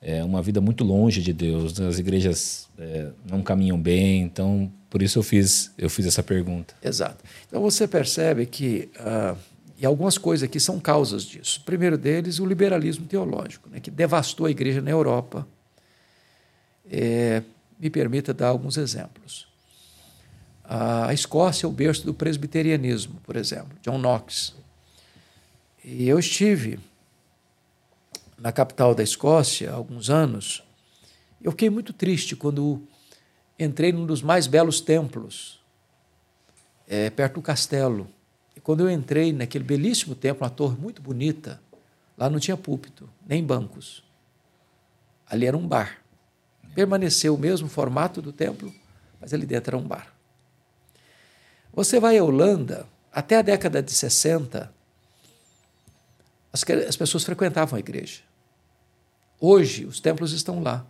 é, 0.00 0.22
uma 0.24 0.42
vida 0.42 0.60
muito 0.60 0.82
longe 0.82 1.22
de 1.22 1.32
Deus. 1.32 1.80
As 1.80 1.98
igrejas 1.98 2.68
é, 2.78 3.08
não 3.30 3.42
caminham 3.42 3.80
bem, 3.80 4.22
então 4.22 4.70
por 4.90 5.00
isso 5.00 5.18
eu 5.18 5.22
fiz, 5.22 5.72
eu 5.78 5.88
fiz 5.88 6.06
essa 6.06 6.22
pergunta. 6.22 6.74
Exato. 6.82 7.24
Então 7.46 7.62
você 7.62 7.86
percebe 7.86 8.44
que 8.44 8.90
uh, 8.98 9.36
e 9.78 9.86
algumas 9.86 10.18
coisas 10.18 10.44
aqui 10.44 10.60
são 10.60 10.78
causas 10.78 11.24
disso. 11.24 11.60
O 11.60 11.64
primeiro 11.64 11.98
deles, 11.98 12.38
o 12.38 12.46
liberalismo 12.46 13.06
teológico, 13.06 13.68
né, 13.68 13.80
que 13.80 13.90
devastou 13.90 14.46
a 14.46 14.50
igreja 14.50 14.80
na 14.80 14.90
Europa. 14.90 15.46
É, 16.90 17.42
me 17.80 17.90
permita 17.90 18.32
dar 18.32 18.48
alguns 18.48 18.76
exemplos. 18.76 19.48
A 20.62 21.12
Escócia 21.12 21.66
é 21.66 21.68
o 21.68 21.72
berço 21.72 22.06
do 22.06 22.14
presbiterianismo, 22.14 23.20
por 23.24 23.34
exemplo, 23.34 23.76
John 23.82 23.98
Knox. 23.98 24.54
E 25.84 26.08
eu 26.08 26.18
estive 26.18 26.78
na 28.38 28.52
capital 28.52 28.94
da 28.94 29.02
Escócia 29.02 29.70
há 29.70 29.74
alguns 29.74 30.10
anos. 30.10 30.62
Eu 31.42 31.50
fiquei 31.50 31.68
muito 31.70 31.92
triste 31.92 32.36
quando 32.36 32.86
entrei 33.58 33.92
num 33.92 34.06
dos 34.06 34.22
mais 34.22 34.46
belos 34.46 34.80
templos, 34.80 35.60
é, 36.86 37.10
perto 37.10 37.34
do 37.34 37.42
castelo. 37.42 38.08
E 38.54 38.60
quando 38.60 38.80
eu 38.80 38.90
entrei 38.90 39.32
naquele 39.32 39.64
belíssimo 39.64 40.14
templo, 40.14 40.44
uma 40.44 40.50
torre 40.50 40.76
muito 40.76 41.02
bonita, 41.02 41.60
lá 42.16 42.30
não 42.30 42.38
tinha 42.38 42.56
púlpito, 42.56 43.08
nem 43.26 43.44
bancos. 43.44 44.04
Ali 45.26 45.46
era 45.46 45.56
um 45.56 45.66
bar. 45.66 45.98
Permaneceu 46.74 47.34
o 47.34 47.38
mesmo 47.38 47.68
formato 47.68 48.22
do 48.22 48.32
templo, 48.32 48.72
mas 49.20 49.34
ali 49.34 49.46
dentro 49.46 49.76
era 49.76 49.84
um 49.84 49.86
bar. 49.86 50.14
Você 51.72 51.98
vai 51.98 52.18
à 52.18 52.24
Holanda, 52.24 52.86
até 53.12 53.36
a 53.36 53.42
década 53.42 53.82
de 53.82 53.92
60, 53.92 54.72
as, 56.52 56.64
as 56.88 56.96
pessoas 56.96 57.24
frequentavam 57.24 57.76
a 57.76 57.80
igreja. 57.80 58.20
Hoje, 59.40 59.86
os 59.86 59.98
templos 59.98 60.32
estão 60.32 60.62
lá, 60.62 60.86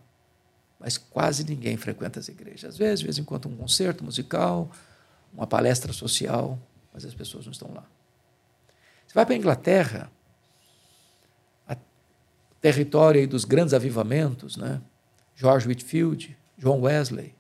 mas 0.79 0.99
quase 0.99 1.45
ninguém 1.45 1.77
frequenta 1.77 2.19
as 2.19 2.29
igrejas. 2.29 2.71
Às 2.71 2.77
vezes, 2.77 2.99
de 3.01 3.05
vez 3.07 3.19
em 3.19 3.25
quando, 3.25 3.49
um 3.49 3.57
concerto 3.57 4.05
musical, 4.05 4.71
uma 5.33 5.47
palestra 5.47 5.93
social, 5.93 6.59
mas 6.93 7.05
as 7.05 7.15
pessoas 7.15 7.47
não 7.47 7.53
estão 7.53 7.73
lá. 7.73 7.85
Você 9.07 9.15
vai 9.15 9.25
para 9.25 9.35
a 9.35 9.39
Inglaterra, 9.39 10.11
a 11.69 11.77
território 12.61 13.27
dos 13.27 13.45
grandes 13.45 13.73
avivamentos, 13.73 14.57
né? 14.57 14.83
George 15.35 15.67
Whitfield, 15.67 16.37
John 16.59 16.81
Wesley, 16.81 17.35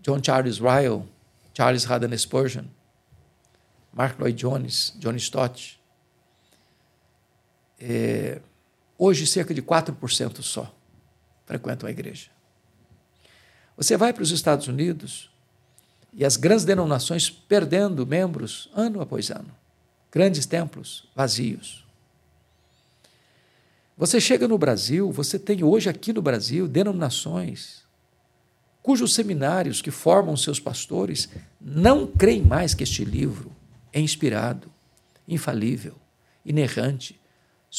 John 0.00 0.22
Charles 0.22 0.58
Ryle, 0.58 1.02
Charles 1.52 1.90
Haddon 1.90 2.16
Spurgeon, 2.16 2.66
Mark 3.92 4.18
Lloyd 4.20 4.38
Jones, 4.38 4.94
John 4.98 5.16
Stott. 5.16 5.80
É, 7.80 8.40
Hoje, 8.98 9.26
cerca 9.26 9.52
de 9.52 9.62
4% 9.62 10.42
só 10.42 10.74
frequentam 11.44 11.86
a 11.86 11.92
igreja. 11.92 12.28
Você 13.76 13.96
vai 13.96 14.12
para 14.12 14.22
os 14.22 14.30
Estados 14.30 14.68
Unidos 14.68 15.30
e 16.14 16.24
as 16.24 16.36
grandes 16.36 16.64
denominações 16.64 17.28
perdendo 17.28 18.06
membros 18.06 18.70
ano 18.74 19.02
após 19.02 19.30
ano. 19.30 19.54
Grandes 20.10 20.46
templos 20.46 21.06
vazios. 21.14 21.84
Você 23.98 24.18
chega 24.18 24.48
no 24.48 24.56
Brasil, 24.56 25.12
você 25.12 25.38
tem 25.38 25.62
hoje 25.62 25.90
aqui 25.90 26.12
no 26.12 26.22
Brasil 26.22 26.66
denominações 26.66 27.84
cujos 28.82 29.14
seminários 29.14 29.82
que 29.82 29.90
formam 29.90 30.36
seus 30.36 30.60
pastores 30.60 31.28
não 31.60 32.06
creem 32.06 32.42
mais 32.42 32.72
que 32.72 32.84
este 32.84 33.04
livro 33.04 33.50
é 33.92 34.00
inspirado, 34.00 34.70
infalível, 35.26 35.96
inerrante, 36.44 37.18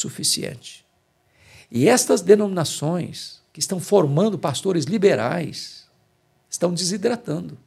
suficiente. 0.00 0.86
E 1.70 1.88
estas 1.88 2.20
denominações 2.20 3.40
que 3.52 3.58
estão 3.58 3.80
formando 3.80 4.38
pastores 4.38 4.84
liberais 4.84 5.88
estão 6.48 6.72
desidratando, 6.72 7.58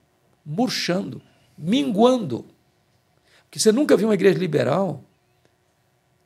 murchando, 0.46 1.22
minguando. 1.58 2.46
Porque 3.44 3.60
você 3.60 3.72
nunca 3.72 3.98
viu 3.98 4.08
uma 4.08 4.14
igreja 4.14 4.40
liberal 4.40 5.04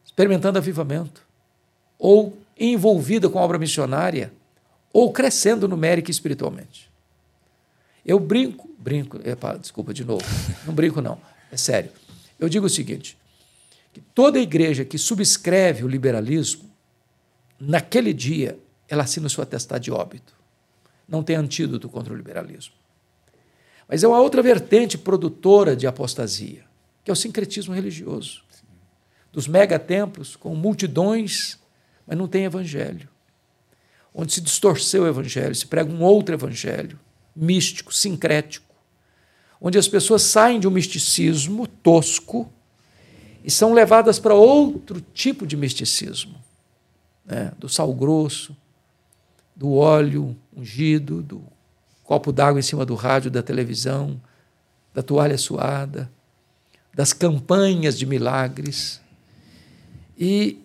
experimentando 0.05 0.59
avivamento, 0.59 1.25
ou 1.97 2.37
envolvida 2.57 3.27
com 3.27 3.39
a 3.39 3.41
obra 3.41 3.57
missionária, 3.57 4.31
ou 4.93 5.11
crescendo 5.11 5.67
numérica 5.67 6.09
e 6.09 6.13
espiritualmente. 6.13 6.89
Eu 8.05 8.19
brinco, 8.19 8.69
brinco, 8.77 9.19
epa, 9.27 9.57
desculpa 9.57 9.93
de 9.93 10.05
novo, 10.05 10.23
não 10.65 10.73
brinco 10.73 11.01
não, 11.01 11.19
é 11.51 11.57
sério. 11.57 11.91
Eu 12.39 12.47
digo 12.47 12.67
o 12.67 12.69
seguinte, 12.69 13.17
que 13.95 14.01
toda 14.13 14.37
igreja 14.37 14.83
que 14.83 14.97
subscreve 14.97 15.85
o 15.85 15.87
liberalismo 15.87 16.69
naquele 17.57 18.11
dia, 18.11 18.59
ela 18.89 19.03
assina 19.03 19.29
seu 19.29 19.41
atestado 19.41 19.81
de 19.81 19.89
óbito. 19.89 20.35
Não 21.07 21.23
tem 21.23 21.37
antídoto 21.37 21.87
contra 21.87 22.13
o 22.13 22.17
liberalismo. 22.17 22.73
Mas 23.87 24.03
é 24.03 24.07
uma 24.09 24.19
outra 24.19 24.43
vertente 24.43 24.97
produtora 24.97 25.77
de 25.77 25.87
apostasia, 25.87 26.65
que 27.05 27.09
é 27.09 27.13
o 27.13 27.15
sincretismo 27.15 27.73
religioso. 27.73 28.43
Dos 29.31 29.47
megatemplos 29.47 30.35
com 30.35 30.53
multidões, 30.53 31.57
mas 32.05 32.17
não 32.17 32.27
tem 32.27 32.43
evangelho. 32.43 33.07
Onde 34.13 34.33
se 34.33 34.41
distorceu 34.41 35.03
o 35.03 35.07
evangelho, 35.07 35.55
se 35.55 35.67
prega 35.67 35.89
um 35.89 36.03
outro 36.03 36.35
evangelho, 36.35 36.99
místico, 37.33 37.95
sincrético. 37.95 38.75
Onde 39.61 39.77
as 39.77 39.87
pessoas 39.87 40.21
saem 40.21 40.59
de 40.59 40.67
um 40.67 40.71
misticismo 40.71 41.65
tosco 41.65 42.51
e 43.45 43.51
são 43.51 43.73
levadas 43.73 44.17
para 44.17 44.33
outro 44.33 44.99
tipo 45.13 45.45
de 45.45 45.55
misticismo 45.55 46.35
né, 47.23 47.51
do 47.59 47.69
sal 47.69 47.93
grosso, 47.93 48.57
do 49.55 49.73
óleo 49.73 50.35
ungido, 50.57 51.21
do 51.21 51.43
copo 52.03 52.31
d'água 52.31 52.59
em 52.59 52.63
cima 52.63 52.83
do 52.83 52.95
rádio 52.95 53.29
da 53.29 53.43
televisão, 53.43 54.19
da 54.95 55.03
toalha 55.03 55.37
suada, 55.37 56.11
das 56.91 57.13
campanhas 57.13 57.99
de 57.99 58.07
milagres. 58.07 58.99
E 60.17 60.59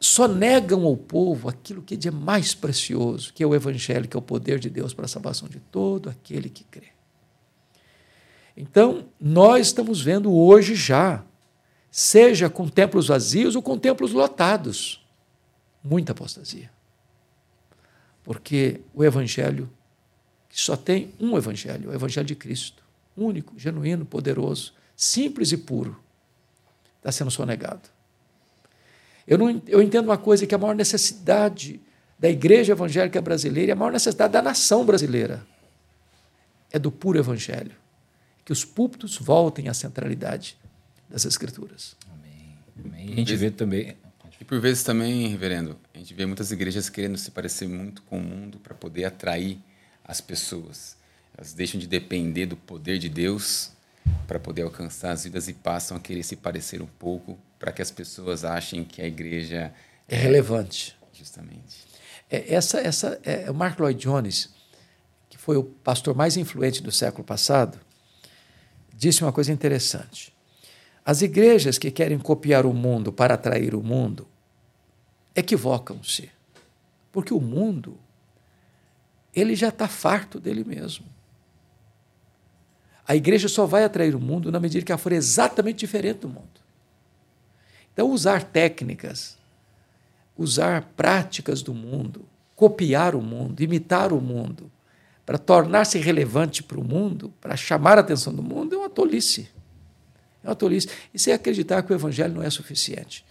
só 0.00 0.26
negam 0.26 0.84
ao 0.84 0.96
povo 0.96 1.48
aquilo 1.48 1.82
que 1.82 1.94
é 1.94 1.96
de 1.96 2.10
mais 2.10 2.52
precioso, 2.52 3.32
que 3.32 3.44
é 3.44 3.46
o 3.46 3.54
Evangelho, 3.54 4.08
que 4.08 4.16
é 4.16 4.18
o 4.18 4.22
poder 4.22 4.58
de 4.58 4.68
Deus 4.68 4.92
para 4.92 5.04
a 5.04 5.08
salvação 5.08 5.48
de 5.48 5.60
todo 5.60 6.10
aquele 6.10 6.50
que 6.50 6.64
crê. 6.64 6.88
Então, 8.56 9.04
nós 9.20 9.68
estamos 9.68 10.00
vendo 10.00 10.34
hoje 10.34 10.74
já, 10.74 11.24
seja 11.92 12.48
com 12.48 12.66
templos 12.66 13.08
vazios 13.08 13.54
ou 13.54 13.60
com 13.60 13.76
templos 13.76 14.12
lotados, 14.12 15.06
muita 15.84 16.12
apostasia. 16.12 16.70
Porque 18.24 18.80
o 18.94 19.04
Evangelho, 19.04 19.70
que 20.48 20.58
só 20.58 20.74
tem 20.74 21.12
um 21.20 21.36
Evangelho, 21.36 21.90
o 21.90 21.94
Evangelho 21.94 22.26
de 22.26 22.34
Cristo, 22.34 22.82
único, 23.14 23.58
genuíno, 23.58 24.06
poderoso, 24.06 24.72
simples 24.96 25.52
e 25.52 25.58
puro, 25.58 26.00
está 26.96 27.12
sendo 27.12 27.30
sonegado. 27.30 27.90
Eu, 29.26 29.36
não, 29.36 29.62
eu 29.66 29.82
entendo 29.82 30.06
uma 30.06 30.18
coisa, 30.18 30.46
que 30.46 30.54
a 30.54 30.58
maior 30.58 30.74
necessidade 30.74 31.78
da 32.18 32.30
igreja 32.30 32.72
evangélica 32.72 33.20
brasileira 33.20 33.70
e 33.70 33.72
a 33.72 33.76
maior 33.76 33.92
necessidade 33.92 34.32
da 34.32 34.40
nação 34.40 34.84
brasileira 34.86 35.46
é 36.70 36.78
do 36.78 36.90
puro 36.90 37.18
evangelho. 37.18 37.76
Que 38.44 38.52
os 38.52 38.64
púlpitos 38.64 39.18
voltem 39.18 39.68
à 39.68 39.74
centralidade 39.74 40.56
das 41.12 41.26
escrituras. 41.26 41.94
Amém. 42.10 42.56
Amém. 42.84 43.12
A 43.12 43.16
gente 43.16 43.36
vê 43.36 43.50
também. 43.50 43.94
E 44.40 44.44
por 44.44 44.58
vezes 44.60 44.82
também, 44.82 45.28
reverendo, 45.28 45.78
a 45.94 45.98
gente 45.98 46.14
vê 46.14 46.26
muitas 46.26 46.50
igrejas 46.50 46.88
querendo 46.88 47.16
se 47.16 47.30
parecer 47.30 47.68
muito 47.68 48.02
com 48.02 48.18
o 48.18 48.22
mundo 48.22 48.58
para 48.58 48.74
poder 48.74 49.04
atrair 49.04 49.58
as 50.04 50.20
pessoas. 50.20 50.96
Elas 51.36 51.52
deixam 51.52 51.78
de 51.78 51.86
depender 51.86 52.46
do 52.46 52.56
poder 52.56 52.98
de 52.98 53.08
Deus 53.08 53.70
para 54.26 54.40
poder 54.40 54.62
alcançar 54.62 55.12
as 55.12 55.24
vidas 55.24 55.46
e 55.46 55.52
passam 55.52 55.96
a 55.96 56.00
querer 56.00 56.22
se 56.24 56.34
parecer 56.34 56.82
um 56.82 56.86
pouco 56.86 57.38
para 57.58 57.70
que 57.70 57.80
as 57.80 57.90
pessoas 57.90 58.44
achem 58.44 58.84
que 58.84 59.00
a 59.00 59.06
igreja 59.06 59.72
é, 60.08 60.16
é 60.16 60.18
relevante. 60.18 60.96
Justamente. 61.12 61.86
É, 62.28 62.54
essa, 62.54 62.80
essa, 62.80 63.20
é, 63.22 63.48
o 63.50 63.54
Mark 63.54 63.78
Lloyd 63.78 64.00
Jones, 64.00 64.50
que 65.28 65.38
foi 65.38 65.56
o 65.56 65.62
pastor 65.62 66.16
mais 66.16 66.36
influente 66.36 66.82
do 66.82 66.90
século 66.90 67.22
passado, 67.22 67.78
disse 68.92 69.22
uma 69.22 69.32
coisa 69.32 69.52
interessante. 69.52 70.32
As 71.04 71.20
igrejas 71.20 71.78
que 71.78 71.90
querem 71.90 72.18
copiar 72.18 72.64
o 72.64 72.72
mundo 72.72 73.12
para 73.12 73.34
atrair 73.34 73.74
o 73.74 73.82
mundo 73.82 74.26
equivocam-se. 75.34 76.30
Porque 77.10 77.34
o 77.34 77.40
mundo, 77.40 77.98
ele 79.34 79.54
já 79.54 79.68
está 79.68 79.88
farto 79.88 80.38
dele 80.38 80.64
mesmo. 80.64 81.06
A 83.06 83.16
igreja 83.16 83.48
só 83.48 83.66
vai 83.66 83.84
atrair 83.84 84.14
o 84.14 84.20
mundo 84.20 84.52
na 84.52 84.60
medida 84.60 84.84
que 84.84 84.92
ela 84.92 84.98
for 84.98 85.12
exatamente 85.12 85.80
diferente 85.80 86.20
do 86.20 86.28
mundo. 86.28 86.62
Então, 87.92 88.10
usar 88.10 88.44
técnicas, 88.44 89.36
usar 90.38 90.82
práticas 90.96 91.62
do 91.62 91.74
mundo, 91.74 92.24
copiar 92.56 93.14
o 93.14 93.20
mundo, 93.20 93.60
imitar 93.60 94.12
o 94.12 94.20
mundo, 94.20 94.70
para 95.26 95.36
tornar-se 95.36 95.98
relevante 95.98 96.62
para 96.62 96.80
o 96.80 96.84
mundo, 96.84 97.32
para 97.40 97.56
chamar 97.56 97.98
a 97.98 98.00
atenção 98.00 98.32
do 98.32 98.42
mundo, 98.42 98.74
é 98.74 98.78
uma 98.78 98.88
tolice. 98.88 99.50
É 100.44 100.48
uma 100.48 100.54
tolice. 100.54 100.88
E 101.12 101.18
sem 101.18 101.32
acreditar 101.32 101.82
que 101.82 101.92
o 101.92 101.94
evangelho 101.94 102.34
não 102.34 102.42
é 102.42 102.50
suficiente. 102.50 103.24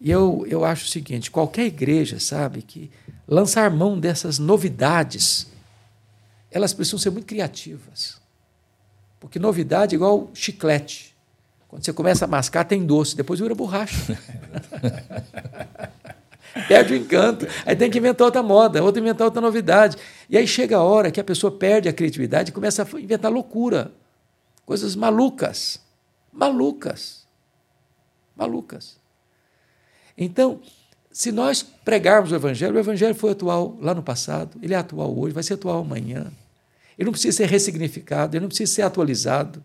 E 0.00 0.10
eu, 0.10 0.46
eu 0.48 0.64
acho 0.64 0.84
o 0.84 0.88
seguinte: 0.88 1.30
qualquer 1.30 1.66
igreja, 1.66 2.20
sabe, 2.20 2.62
que 2.62 2.90
lançar 3.26 3.70
mão 3.70 3.98
dessas 3.98 4.38
novidades, 4.38 5.48
elas 6.50 6.72
precisam 6.72 6.98
ser 6.98 7.10
muito 7.10 7.26
criativas. 7.26 8.18
Porque 9.20 9.38
novidade 9.38 9.94
é 9.94 9.96
igual 9.96 10.30
chiclete. 10.32 11.16
Quando 11.66 11.84
você 11.84 11.92
começa 11.92 12.24
a 12.24 12.28
mascar, 12.28 12.64
tem 12.64 12.86
doce, 12.86 13.16
depois 13.16 13.40
vira 13.40 13.54
borracha. 13.54 14.18
perde 16.66 16.94
o 16.94 16.96
encanto. 16.96 17.46
Aí 17.66 17.76
tem 17.76 17.90
que 17.90 17.98
inventar 17.98 18.24
outra 18.24 18.42
moda, 18.42 18.82
outra 18.82 19.00
inventar 19.00 19.26
outra 19.26 19.40
novidade. 19.40 19.96
E 20.30 20.38
aí 20.38 20.46
chega 20.46 20.76
a 20.76 20.82
hora 20.82 21.10
que 21.10 21.20
a 21.20 21.24
pessoa 21.24 21.50
perde 21.50 21.88
a 21.88 21.92
criatividade 21.92 22.50
e 22.50 22.52
começa 22.52 22.82
a 22.82 23.00
inventar 23.00 23.30
loucura. 23.30 23.92
Coisas 24.64 24.96
malucas. 24.96 25.80
Malucas. 26.38 27.26
Malucas. 28.36 28.96
Então, 30.16 30.60
se 31.10 31.32
nós 31.32 31.62
pregarmos 31.62 32.30
o 32.30 32.36
Evangelho, 32.36 32.76
o 32.76 32.78
Evangelho 32.78 33.14
foi 33.14 33.32
atual 33.32 33.76
lá 33.80 33.92
no 33.92 34.04
passado, 34.04 34.56
ele 34.62 34.72
é 34.72 34.76
atual 34.76 35.18
hoje, 35.18 35.34
vai 35.34 35.42
ser 35.42 35.54
atual 35.54 35.80
amanhã. 35.80 36.30
Ele 36.96 37.06
não 37.06 37.12
precisa 37.12 37.38
ser 37.38 37.48
ressignificado, 37.48 38.36
ele 38.36 38.42
não 38.42 38.48
precisa 38.48 38.72
ser 38.72 38.82
atualizado, 38.82 39.64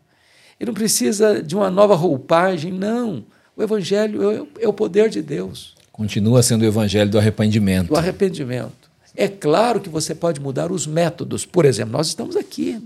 ele 0.59 0.69
não 0.69 0.74
precisa 0.74 1.43
de 1.43 1.55
uma 1.55 1.69
nova 1.69 1.93
roupagem, 1.93 2.71
não. 2.71 3.24
O 3.55 3.61
Evangelho 3.61 4.49
é 4.59 4.67
o 4.67 4.74
poder 4.74 5.09
de 5.09 5.21
Deus. 5.21 5.76
Continua 5.91 6.41
sendo 6.41 6.63
o 6.63 6.65
evangelho 6.65 7.11
do 7.11 7.19
arrependimento. 7.19 7.89
Do 7.89 7.95
arrependimento. 7.95 8.89
É 9.15 9.28
claro 9.28 9.80
que 9.80 9.89
você 9.89 10.15
pode 10.15 10.39
mudar 10.39 10.71
os 10.71 10.88
métodos. 10.88 11.45
Por 11.45 11.65
exemplo, 11.65 11.91
nós 11.91 12.07
estamos 12.07 12.36
aqui 12.36 12.82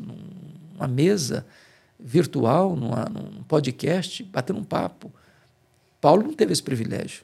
numa 0.75 0.89
mesa 0.89 1.45
virtual, 1.99 2.75
numa, 2.75 3.05
num 3.05 3.43
podcast, 3.43 4.23
batendo 4.23 4.59
um 4.59 4.63
papo. 4.63 5.11
Paulo 5.99 6.23
não 6.23 6.33
teve 6.33 6.53
esse 6.53 6.63
privilégio. 6.63 7.23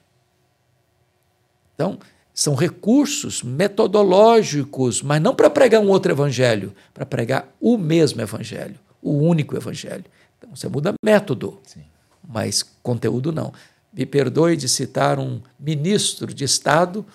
Então, 1.75 1.99
são 2.33 2.55
recursos 2.55 3.43
metodológicos, 3.43 5.01
mas 5.01 5.21
não 5.21 5.35
para 5.35 5.49
pregar 5.49 5.81
um 5.81 5.89
outro 5.89 6.11
evangelho, 6.11 6.73
para 6.93 7.05
pregar 7.05 7.47
o 7.59 7.77
mesmo 7.77 8.21
evangelho, 8.21 8.79
o 9.01 9.17
único 9.17 9.55
evangelho. 9.55 10.05
Então, 10.37 10.55
você 10.55 10.67
muda 10.67 10.93
método, 11.03 11.59
Sim. 11.63 11.83
mas 12.27 12.63
conteúdo 12.81 13.31
não 13.31 13.53
me 13.93 14.05
perdoe 14.05 14.57
de 14.57 14.67
citar 14.67 15.19
um 15.19 15.39
ministro 15.59 16.33
de 16.33 16.43
Estado 16.43 17.05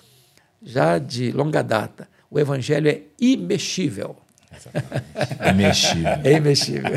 já 0.63 0.97
de 0.97 1.31
longa 1.31 1.61
data. 1.61 2.07
O 2.31 2.39
evangelho 2.39 2.89
é 2.89 3.01
imexível. 3.19 4.15
Imexível. 5.51 6.19
É 6.23 6.33
imexível. 6.33 6.91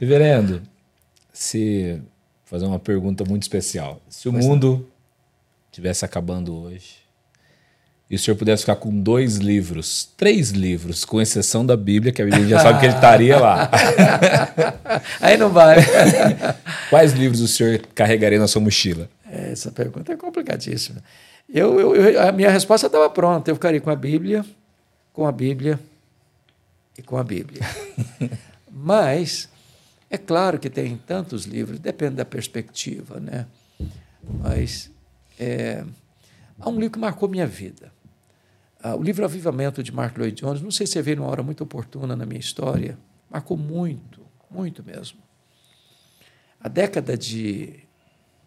Reverendo, 0.00 0.62
se 1.32 2.00
fazer 2.44 2.66
uma 2.66 2.78
pergunta 2.78 3.24
muito 3.24 3.42
especial. 3.42 4.00
Se 4.08 4.28
o 4.28 4.32
pois 4.32 4.44
mundo 4.44 4.88
estivesse 5.70 6.04
acabando 6.04 6.54
hoje, 6.54 7.02
e 8.12 8.14
o 8.14 8.18
senhor 8.18 8.36
pudesse 8.36 8.62
ficar 8.64 8.76
com 8.76 9.00
dois 9.00 9.38
livros, 9.38 10.06
três 10.18 10.50
livros, 10.50 11.02
com 11.02 11.18
exceção 11.18 11.64
da 11.64 11.74
Bíblia, 11.74 12.12
que 12.12 12.20
a 12.20 12.26
Bíblia 12.26 12.46
já 12.46 12.60
sabe 12.60 12.78
que 12.78 12.84
ele 12.84 12.94
estaria 12.94 13.38
lá. 13.38 13.70
Aí 15.18 15.38
não 15.38 15.48
vai. 15.48 15.78
Quais 16.90 17.14
livros 17.14 17.40
o 17.40 17.48
senhor 17.48 17.78
carregaria 17.94 18.38
na 18.38 18.46
sua 18.46 18.60
mochila? 18.60 19.08
Essa 19.24 19.72
pergunta 19.72 20.12
é 20.12 20.16
complicadíssima. 20.16 21.02
Eu, 21.48 21.78
eu, 21.78 21.94
eu 21.96 22.22
a 22.22 22.32
minha 22.32 22.50
resposta 22.50 22.86
estava 22.86 23.08
pronta. 23.10 23.50
Eu 23.50 23.54
ficaria 23.54 23.80
com 23.80 23.90
a 23.90 23.96
Bíblia, 23.96 24.44
com 25.12 25.26
a 25.26 25.32
Bíblia 25.32 25.78
e 26.96 27.02
com 27.02 27.16
a 27.16 27.24
Bíblia. 27.24 27.62
Mas 28.70 29.48
é 30.10 30.18
claro 30.18 30.58
que 30.58 30.68
tem 30.68 30.96
tantos 30.96 31.44
livros, 31.44 31.78
depende 31.78 32.16
da 32.16 32.24
perspectiva, 32.24 33.20
né? 33.20 33.46
Mas 34.22 34.90
é, 35.38 35.84
há 36.58 36.68
um 36.68 36.74
livro 36.74 36.90
que 36.90 36.98
marcou 36.98 37.28
minha 37.28 37.46
vida. 37.46 37.92
Ah, 38.82 38.96
o 38.96 39.02
livro 39.02 39.24
Avivamento 39.24 39.82
de 39.82 39.92
Mark 39.92 40.18
Lloyd 40.18 40.40
Jones, 40.40 40.60
não 40.60 40.70
sei 40.70 40.86
se 40.86 41.00
veio 41.00 41.18
numa 41.18 41.28
hora 41.28 41.42
muito 41.42 41.62
oportuna 41.62 42.16
na 42.16 42.26
minha 42.26 42.40
história, 42.40 42.98
marcou 43.30 43.56
muito, 43.56 44.20
muito 44.50 44.82
mesmo. 44.82 45.18
A 46.60 46.68
década 46.68 47.16
de 47.16 47.80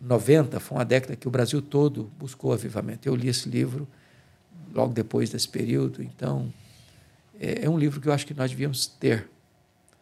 90 0.05 0.59
foi 0.59 0.77
uma 0.77 0.85
década 0.85 1.15
que 1.15 1.27
o 1.27 1.31
Brasil 1.31 1.61
todo 1.61 2.11
buscou 2.19 2.53
avivamento. 2.53 3.07
Eu 3.07 3.15
li 3.15 3.27
esse 3.27 3.49
livro 3.49 3.87
logo 4.73 4.93
depois 4.93 5.31
desse 5.31 5.49
período, 5.49 6.03
então 6.03 6.53
é, 7.39 7.65
é 7.65 7.69
um 7.69 7.77
livro 7.77 7.99
que 7.99 8.07
eu 8.07 8.13
acho 8.13 8.25
que 8.25 8.33
nós 8.33 8.51
devíamos 8.51 8.85
ter. 8.85 9.27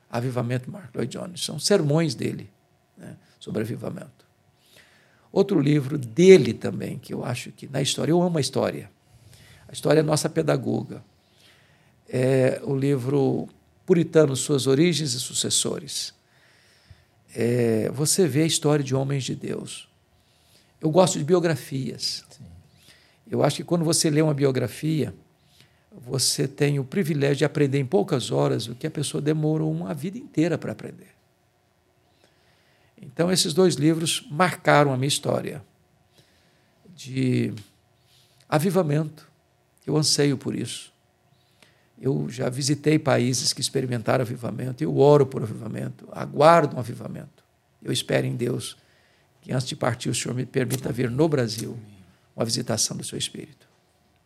Avivamento 0.10 0.70
Mark 0.70 0.94
Lloyd 0.94 1.12
Jones. 1.12 1.44
São 1.44 1.58
sermões 1.58 2.14
dele 2.14 2.48
né, 2.96 3.16
sobre 3.40 3.62
avivamento. 3.62 4.24
Outro 5.32 5.60
livro 5.60 5.98
dele 5.98 6.54
também, 6.54 7.00
que 7.00 7.12
eu 7.12 7.26
acho 7.26 7.52
que 7.52 7.68
na 7.68 7.82
história, 7.82 8.12
eu 8.12 8.22
amo 8.22 8.38
a 8.38 8.42
história, 8.42 8.92
a 9.68 9.74
história 9.74 10.02
é 10.02 10.04
nossa 10.04 10.30
pedagoga. 10.30 11.04
É 12.08 12.62
o 12.64 12.76
livro 12.76 13.50
Puritano, 13.88 14.36
Suas 14.36 14.68
Origens 14.68 15.14
e 15.14 15.20
Sucessores. 15.20 16.14
É, 17.34 17.90
você 17.92 18.28
vê 18.28 18.44
a 18.44 18.46
história 18.46 18.84
de 18.84 18.94
homens 18.94 19.24
de 19.24 19.34
Deus. 19.34 19.92
Eu 20.84 20.92
gosto 20.92 21.18
de 21.18 21.24
biografias. 21.24 22.26
Sim. 22.30 22.44
Eu 23.32 23.42
acho 23.42 23.56
que 23.56 23.64
quando 23.64 23.86
você 23.86 24.10
lê 24.10 24.22
uma 24.22 24.34
biografia, 24.34 25.16
você 25.90 26.46
tem 26.46 26.78
o 26.78 26.84
privilégio 26.84 27.38
de 27.38 27.46
aprender 27.46 27.80
em 27.80 27.86
poucas 27.86 28.32
horas 28.32 28.68
o 28.68 28.76
que 28.76 28.86
a 28.86 28.92
pessoa 28.92 29.22
demorou 29.22 29.72
uma 29.72 29.94
vida 29.94 30.18
inteira 30.18 30.58
para 30.58 30.74
aprender. 30.74 31.08
Então, 33.02 33.32
esses 33.32 33.54
dois 33.54 33.76
livros 33.76 34.28
marcaram 34.30 34.94
a 34.94 34.98
minha 34.98 35.08
história 35.08 35.64
de 36.94 37.54
avivamento, 38.50 39.32
eu 39.88 39.96
anseio 39.96 40.38
por 40.38 40.54
isso. 40.54 40.92
Eu 41.98 42.28
já 42.28 42.50
visitei 42.50 43.00
países 43.00 43.54
que 43.54 43.62
experimentaram 43.62 44.24
avivamento, 44.24 44.84
eu 44.84 44.98
oro 44.98 45.26
por 45.26 45.44
avivamento, 45.44 46.10
aguardo 46.12 46.76
um 46.76 46.80
avivamento. 46.80 47.42
Eu 47.82 47.94
espero 47.94 48.28
em 48.28 48.36
Deus 48.36 48.78
que 49.44 49.52
antes 49.52 49.68
de 49.68 49.76
partir 49.76 50.10
o 50.10 50.16
Senhor 50.16 50.34
me 50.34 50.46
permita 50.46 50.92
vir 50.92 51.12
no 51.12 51.28
Brasil 51.28 51.78
uma 52.36 52.46
visitação 52.46 52.96
do 52.96 53.04
seu 53.04 53.18
Espírito. 53.18 53.68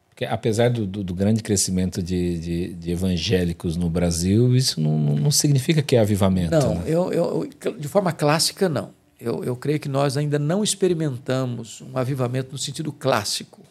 Porque 0.09 0.25
apesar 0.25 0.69
do, 0.69 0.85
do, 0.85 1.03
do 1.03 1.13
grande 1.13 1.43
crescimento 1.43 2.01
de, 2.01 2.39
de, 2.39 2.73
de, 2.73 2.91
evangélicos 2.91 3.75
no 3.75 3.89
Brasil, 3.89 4.55
isso 4.55 4.79
não, 4.79 4.97
não 5.15 5.31
significa 5.31 5.81
que 5.81 5.95
é 5.95 5.99
avivamento. 5.99 6.51
Não, 6.51 6.75
né? 6.75 6.83
eu, 6.87 7.11
eu, 7.11 7.49
de 7.77 7.87
forma 7.87 8.11
clássica, 8.11 8.69
não. 8.69 8.91
Eu, 9.19 9.43
eu 9.43 9.55
creio 9.55 9.79
que 9.79 9.89
nós 9.89 10.17
ainda 10.17 10.39
não 10.39 10.63
experimentamos 10.63 11.81
um 11.81 11.97
avivamento 11.97 12.51
no 12.51 12.57
sentido 12.57 12.91
clássico. 12.91 13.61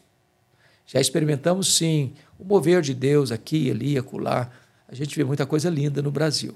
Já 0.86 1.00
experimentamos, 1.00 1.74
sim, 1.74 2.12
o 2.38 2.44
mover 2.44 2.80
de 2.80 2.94
Deus 2.94 3.32
aqui, 3.32 3.70
ali, 3.70 3.96
acolá. 3.96 4.50
A 4.88 4.94
gente 4.94 5.16
vê 5.16 5.24
muita 5.24 5.46
coisa 5.46 5.68
linda 5.68 6.00
no 6.00 6.10
Brasil, 6.10 6.54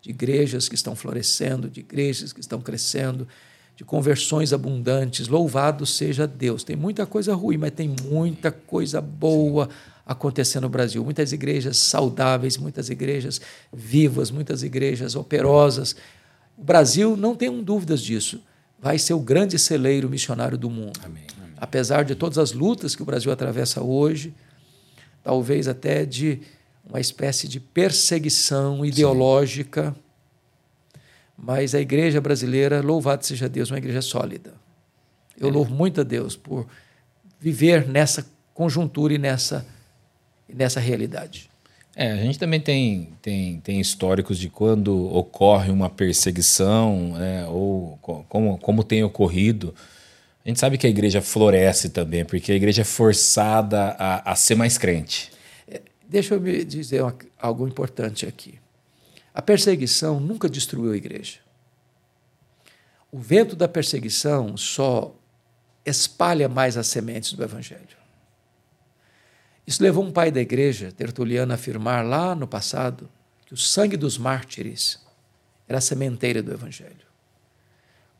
de 0.00 0.10
igrejas 0.10 0.68
que 0.68 0.74
estão 0.74 0.94
florescendo, 0.94 1.68
de 1.68 1.80
igrejas 1.80 2.32
que 2.32 2.40
estão 2.40 2.60
crescendo, 2.60 3.28
de 3.76 3.84
conversões 3.84 4.54
abundantes. 4.54 5.28
Louvado 5.28 5.84
seja 5.84 6.26
Deus. 6.26 6.64
Tem 6.64 6.74
muita 6.74 7.04
coisa 7.04 7.34
ruim, 7.34 7.58
mas 7.58 7.72
tem 7.72 7.94
muita 8.04 8.50
coisa 8.50 9.02
boa 9.02 9.68
acontecendo 10.06 10.62
no 10.62 10.70
Brasil. 10.70 11.04
Muitas 11.04 11.30
igrejas 11.30 11.76
saudáveis, 11.76 12.56
muitas 12.56 12.88
igrejas 12.88 13.38
vivas, 13.70 14.30
muitas 14.30 14.62
igrejas 14.62 15.14
operosas. 15.14 15.94
O 16.56 16.64
Brasil, 16.64 17.16
não 17.18 17.36
tenham 17.36 17.62
dúvidas 17.62 18.00
disso, 18.00 18.40
vai 18.80 18.98
ser 18.98 19.12
o 19.12 19.20
grande 19.20 19.58
celeiro 19.58 20.08
missionário 20.08 20.56
do 20.56 20.70
mundo. 20.70 20.98
Amém. 21.04 21.24
Amém. 21.36 21.52
Apesar 21.58 22.02
de 22.02 22.14
todas 22.14 22.38
as 22.38 22.52
lutas 22.52 22.96
que 22.96 23.02
o 23.02 23.04
Brasil 23.04 23.30
atravessa 23.30 23.82
hoje, 23.82 24.32
talvez 25.22 25.68
até 25.68 26.06
de 26.06 26.40
uma 26.88 27.00
espécie 27.00 27.46
de 27.46 27.60
perseguição 27.60 28.86
ideológica. 28.86 29.94
Sim 29.94 30.05
mas 31.36 31.74
a 31.74 31.80
igreja 31.80 32.20
brasileira, 32.20 32.80
louvado 32.80 33.24
seja 33.26 33.48
Deus, 33.48 33.70
uma 33.70 33.78
igreja 33.78 34.00
sólida. 34.00 34.54
Eu 35.38 35.48
é. 35.48 35.52
louvo 35.52 35.74
muito 35.74 36.00
a 36.00 36.04
Deus 36.04 36.36
por 36.36 36.66
viver 37.38 37.86
nessa 37.86 38.26
conjuntura 38.54 39.14
e 39.14 39.18
nessa, 39.18 39.66
nessa 40.48 40.80
realidade. 40.80 41.50
É, 41.94 42.12
a 42.12 42.16
gente 42.16 42.38
também 42.38 42.60
tem, 42.60 43.08
tem, 43.22 43.60
tem 43.60 43.80
históricos 43.80 44.38
de 44.38 44.50
quando 44.50 45.14
ocorre 45.14 45.70
uma 45.70 45.88
perseguição, 45.88 47.12
né, 47.12 47.46
ou 47.46 47.98
como, 48.28 48.58
como 48.58 48.84
tem 48.84 49.02
ocorrido. 49.02 49.74
A 50.44 50.48
gente 50.48 50.60
sabe 50.60 50.76
que 50.76 50.86
a 50.86 50.90
igreja 50.90 51.22
floresce 51.22 51.88
também, 51.88 52.24
porque 52.24 52.52
a 52.52 52.54
igreja 52.54 52.82
é 52.82 52.84
forçada 52.84 53.96
a, 53.98 54.32
a 54.32 54.36
ser 54.36 54.54
mais 54.54 54.76
crente. 54.76 55.30
É, 55.66 55.80
deixa 56.06 56.34
eu 56.34 56.40
me 56.40 56.64
dizer 56.64 57.02
uma, 57.02 57.16
algo 57.38 57.66
importante 57.66 58.26
aqui. 58.26 58.58
A 59.36 59.42
perseguição 59.42 60.18
nunca 60.18 60.48
destruiu 60.48 60.92
a 60.92 60.96
igreja. 60.96 61.40
O 63.12 63.18
vento 63.18 63.54
da 63.54 63.68
perseguição 63.68 64.56
só 64.56 65.14
espalha 65.84 66.48
mais 66.48 66.78
as 66.78 66.86
sementes 66.86 67.34
do 67.34 67.44
evangelho. 67.44 67.98
Isso 69.66 69.82
levou 69.82 70.02
um 70.02 70.10
pai 70.10 70.30
da 70.30 70.40
igreja, 70.40 70.90
Tertuliano, 70.90 71.52
a 71.52 71.56
afirmar 71.56 72.02
lá 72.02 72.34
no 72.34 72.48
passado 72.48 73.10
que 73.44 73.52
o 73.52 73.58
sangue 73.58 73.98
dos 73.98 74.16
mártires 74.16 75.04
era 75.68 75.76
a 75.76 75.82
sementeira 75.82 76.42
do 76.42 76.54
evangelho. 76.54 77.06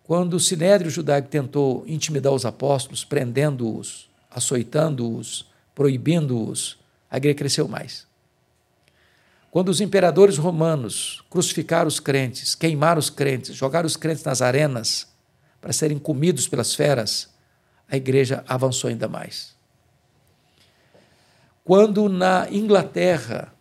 Quando 0.05 0.35
o 0.35 0.41
sinédrio 0.41 0.91
judaico 0.91 1.29
tentou 1.29 1.83
intimidar 1.87 2.35
os 2.35 2.45
apóstolos, 2.45 3.07
prendendo-os, 3.07 4.11
açoitando-os, 4.31 5.51
proibindo-os, 5.75 6.79
a 7.11 7.17
igreja 7.17 7.39
cresceu 7.39 7.67
mais. 7.67 8.06
Quando 9.51 9.69
os 9.69 9.81
imperadores 9.81 10.37
romanos 10.37 11.25
crucificaram 11.31 11.89
os 11.89 12.01
crentes, 12.01 12.55
queimaram 12.55 12.99
os 12.99 13.11
crentes, 13.11 13.55
jogaram 13.55 13.87
os 13.87 13.97
crentes 13.97 14.25
nas 14.25 14.43
arenas 14.43 15.07
para 15.61 15.73
serem 15.73 15.99
comidos 15.99 16.47
pelas 16.47 16.75
feras, 16.75 17.31
a 17.89 17.97
igreja 17.97 18.45
avançou 18.47 18.89
ainda 18.89 19.09
mais. 19.09 19.55
Quando 21.65 22.09
na 22.09 22.47
Inglaterra, 22.51 23.53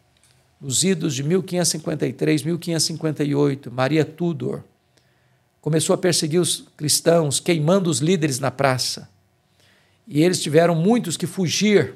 nos 0.60 0.84
idos 0.84 1.16
de 1.16 1.24
1553, 1.24 2.44
1558, 2.44 3.72
Maria 3.72 4.06
Tudor 4.06 4.64
começou 5.60 5.96
a 5.96 5.98
perseguir 5.98 6.40
os 6.40 6.68
cristãos, 6.78 7.40
queimando 7.40 7.90
os 7.90 8.00
líderes 8.00 8.38
na 8.38 8.52
praça. 8.52 9.10
E 10.08 10.22
eles 10.22 10.40
tiveram 10.40 10.76
muitos 10.76 11.18
que 11.18 11.26
fugir 11.26 11.96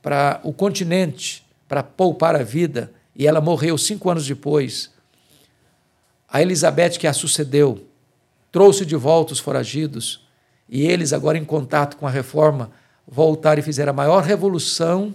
para 0.00 0.40
o 0.42 0.52
continente 0.54 1.44
para 1.70 1.84
poupar 1.84 2.34
a 2.34 2.42
vida 2.42 2.92
e 3.14 3.28
ela 3.28 3.40
morreu 3.40 3.78
cinco 3.78 4.10
anos 4.10 4.26
depois. 4.26 4.90
A 6.28 6.42
Elizabeth, 6.42 6.98
que 6.98 7.06
a 7.06 7.12
sucedeu, 7.12 7.86
trouxe 8.50 8.84
de 8.84 8.96
volta 8.96 9.32
os 9.32 9.38
foragidos, 9.38 10.26
e 10.68 10.82
eles, 10.82 11.12
agora 11.12 11.38
em 11.38 11.44
contato 11.44 11.96
com 11.96 12.08
a 12.08 12.10
reforma, 12.10 12.72
voltaram 13.06 13.60
e 13.60 13.62
fizeram 13.62 13.90
a 13.90 13.94
maior 13.94 14.24
revolução 14.24 15.14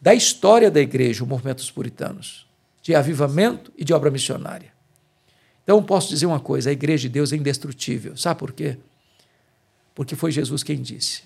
da 0.00 0.12
história 0.12 0.72
da 0.72 0.80
igreja, 0.80 1.22
o 1.22 1.26
movimento 1.26 1.58
dos 1.58 1.70
puritanos, 1.70 2.48
de 2.82 2.92
avivamento 2.92 3.72
e 3.78 3.84
de 3.84 3.94
obra 3.94 4.10
missionária. 4.10 4.72
Então, 5.62 5.80
posso 5.84 6.08
dizer 6.08 6.26
uma 6.26 6.40
coisa: 6.40 6.70
a 6.70 6.72
igreja 6.72 7.02
de 7.02 7.10
Deus 7.10 7.32
é 7.32 7.36
indestrutível. 7.36 8.16
Sabe 8.16 8.40
por 8.40 8.50
quê? 8.50 8.76
Porque 9.94 10.16
foi 10.16 10.32
Jesus 10.32 10.64
quem 10.64 10.82
disse. 10.82 11.22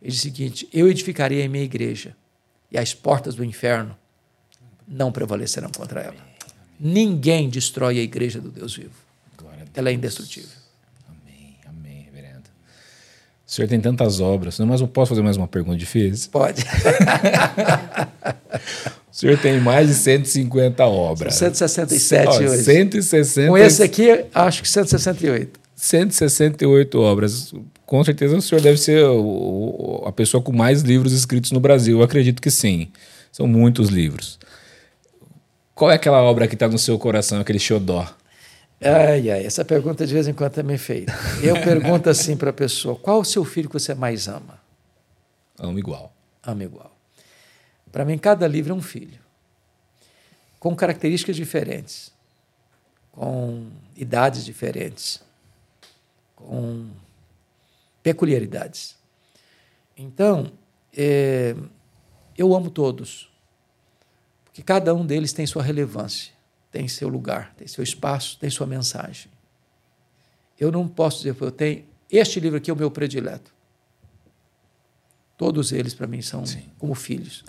Ele 0.00 0.10
disse 0.10 0.20
o 0.20 0.22
seguinte: 0.22 0.68
Eu 0.72 0.88
edificarei 0.88 1.44
a 1.44 1.48
minha 1.50 1.64
igreja, 1.64 2.16
e 2.70 2.78
as 2.78 2.94
portas 2.94 3.34
do 3.34 3.44
inferno 3.44 3.96
não 4.86 5.12
prevalecerão 5.12 5.70
contra 5.70 6.00
ela. 6.00 6.30
Ninguém 6.78 7.48
destrói 7.48 7.98
a 7.98 8.02
igreja 8.02 8.40
do 8.40 8.50
Deus 8.50 8.74
vivo. 8.74 8.94
Ela 9.74 9.90
é 9.90 9.92
indestrutível. 9.92 10.50
Amém, 11.08 11.56
amém, 11.66 12.02
reverendo. 12.04 12.44
O 13.46 13.50
senhor 13.50 13.68
tem 13.68 13.80
tantas 13.80 14.18
obras, 14.18 14.58
mas 14.58 14.80
eu 14.80 14.88
posso 14.88 15.10
fazer 15.10 15.22
mais 15.22 15.36
uma 15.36 15.46
pergunta 15.46 15.76
difícil? 15.76 16.30
Pode. 16.30 16.64
o 19.12 19.14
senhor 19.14 19.38
tem 19.38 19.60
mais 19.60 19.88
de 19.88 19.94
150 19.94 20.84
obras. 20.86 21.34
167 21.34 22.26
Ó, 22.26 22.36
hoje. 22.36 22.64
160... 22.64 23.48
Com 23.48 23.58
esse 23.58 23.82
aqui, 23.82 24.24
acho 24.34 24.62
que 24.62 24.68
168. 24.68 25.59
168 25.80 27.00
obras. 27.00 27.54
Com 27.86 28.04
certeza 28.04 28.36
o 28.36 28.42
senhor 28.42 28.60
deve 28.60 28.76
ser 28.76 29.02
a 30.04 30.12
pessoa 30.12 30.42
com 30.42 30.52
mais 30.52 30.82
livros 30.82 31.12
escritos 31.14 31.52
no 31.52 31.58
Brasil. 31.58 31.98
Eu 31.98 32.04
acredito 32.04 32.42
que 32.42 32.50
sim. 32.50 32.92
São 33.32 33.46
muitos 33.46 33.88
livros. 33.88 34.38
Qual 35.74 35.90
é 35.90 35.94
aquela 35.94 36.22
obra 36.22 36.46
que 36.46 36.54
está 36.54 36.68
no 36.68 36.78
seu 36.78 36.98
coração, 36.98 37.40
aquele 37.40 37.58
xodó? 37.58 38.06
Ai, 38.82 39.30
ai, 39.30 39.46
essa 39.46 39.64
pergunta 39.64 40.06
de 40.06 40.12
vez 40.12 40.28
em 40.28 40.34
quando 40.34 40.70
é 40.70 40.76
feita. 40.76 41.14
Eu 41.42 41.54
pergunto 41.64 42.10
assim 42.10 42.36
para 42.36 42.50
a 42.50 42.52
pessoa: 42.52 42.96
qual 42.96 43.20
o 43.20 43.24
seu 43.24 43.42
filho 43.42 43.68
que 43.68 43.78
você 43.78 43.94
mais 43.94 44.28
ama? 44.28 44.60
Amo 45.58 45.78
igual. 45.78 46.12
Amo 46.42 46.62
igual. 46.62 46.94
Para 47.90 48.04
mim, 48.04 48.18
cada 48.18 48.46
livro 48.46 48.74
é 48.74 48.76
um 48.76 48.82
filho, 48.82 49.18
com 50.58 50.76
características 50.76 51.36
diferentes, 51.36 52.12
com 53.12 53.68
idades 53.96 54.44
diferentes, 54.44 55.20
com 56.46 56.88
peculiaridades. 58.02 58.96
Então, 59.96 60.52
é, 60.96 61.54
eu 62.36 62.54
amo 62.54 62.70
todos 62.70 63.30
que 64.52 64.62
cada 64.62 64.94
um 64.94 65.04
deles 65.06 65.32
tem 65.32 65.46
sua 65.46 65.62
relevância, 65.62 66.32
tem 66.70 66.88
seu 66.88 67.08
lugar, 67.08 67.54
tem 67.56 67.66
seu 67.68 67.84
espaço, 67.84 68.38
tem 68.38 68.50
sua 68.50 68.66
mensagem. 68.66 69.30
Eu 70.58 70.70
não 70.70 70.86
posso 70.86 71.18
dizer 71.18 71.34
que 71.34 71.42
eu 71.42 71.50
tenho. 71.50 71.84
Este 72.10 72.40
livro 72.40 72.58
aqui 72.58 72.70
é 72.70 72.74
o 72.74 72.76
meu 72.76 72.90
predileto. 72.90 73.52
Todos 75.36 75.72
eles, 75.72 75.94
para 75.94 76.06
mim, 76.06 76.20
são 76.20 76.44
Sim. 76.44 76.64
como 76.78 76.94
filhos. 76.94 77.44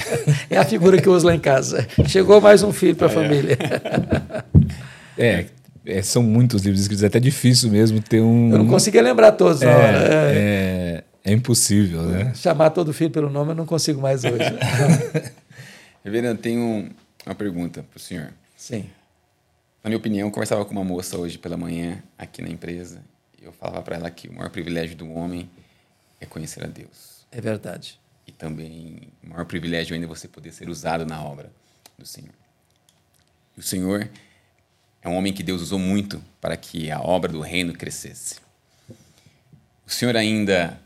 é 0.48 0.56
a 0.56 0.64
figura 0.64 1.00
que 1.00 1.06
eu 1.06 1.12
uso 1.12 1.26
lá 1.26 1.34
em 1.34 1.40
casa. 1.40 1.86
Chegou 2.08 2.40
mais 2.40 2.62
um 2.62 2.72
filho 2.72 2.96
para 2.96 3.08
a 3.08 3.10
é. 3.10 3.14
família. 3.14 3.58
é, 5.18 5.48
é, 5.86 6.02
são 6.02 6.22
muitos 6.22 6.62
livros 6.62 6.80
escritos, 6.80 7.04
é 7.04 7.06
até 7.06 7.20
difícil 7.20 7.70
mesmo 7.70 8.00
ter 8.00 8.20
um. 8.20 8.50
Eu 8.50 8.58
não 8.58 8.66
conseguia 8.68 9.02
lembrar 9.02 9.32
todos 9.32 9.62
é, 9.62 9.66
é, 9.66 9.72
é, 9.72 11.04
é, 11.24 11.32
impossível, 11.32 12.02
né? 12.02 12.32
Chamar 12.34 12.70
todo 12.70 12.92
filho 12.92 13.10
pelo 13.10 13.28
nome 13.28 13.52
eu 13.52 13.54
não 13.54 13.66
consigo 13.66 14.00
mais 14.00 14.24
hoje. 14.24 14.44
Reverendo, 16.04 16.40
tenho 16.40 16.90
uma 17.24 17.34
pergunta 17.34 17.82
para 17.82 17.96
o 17.96 18.00
senhor. 18.00 18.32
Sim. 18.56 18.84
Na 19.82 19.90
minha 19.90 19.98
opinião, 19.98 20.28
eu 20.28 20.32
conversava 20.32 20.64
com 20.64 20.72
uma 20.72 20.84
moça 20.84 21.18
hoje 21.18 21.36
pela 21.36 21.56
manhã 21.56 22.02
aqui 22.16 22.40
na 22.40 22.48
empresa 22.48 23.00
e 23.40 23.44
eu 23.44 23.52
falava 23.52 23.82
para 23.82 23.96
ela 23.96 24.10
que 24.10 24.28
o 24.28 24.32
maior 24.32 24.50
privilégio 24.50 24.96
do 24.96 25.10
homem 25.12 25.50
é 26.20 26.24
conhecer 26.24 26.64
a 26.64 26.66
Deus. 26.66 27.26
É 27.30 27.40
verdade. 27.40 28.00
E 28.26 28.32
também 28.32 29.08
o 29.22 29.30
maior 29.30 29.44
privilégio 29.44 29.94
ainda 29.94 30.06
é 30.06 30.08
você 30.08 30.26
poder 30.26 30.52
ser 30.52 30.70
usado 30.70 31.04
na 31.04 31.22
obra 31.22 31.50
do 31.98 32.06
Senhor. 32.06 32.32
E 33.56 33.60
o 33.60 33.62
Senhor 33.62 34.08
é 35.04 35.08
um 35.08 35.14
homem 35.14 35.34
que 35.34 35.42
Deus 35.42 35.60
usou 35.60 35.78
muito 35.78 36.20
para 36.40 36.56
que 36.56 36.90
a 36.90 36.98
obra 36.98 37.30
do 37.30 37.40
reino 37.40 37.74
crescesse. 37.74 38.36
O 39.86 39.90
Senhor 39.90 40.16
ainda, 40.16 40.80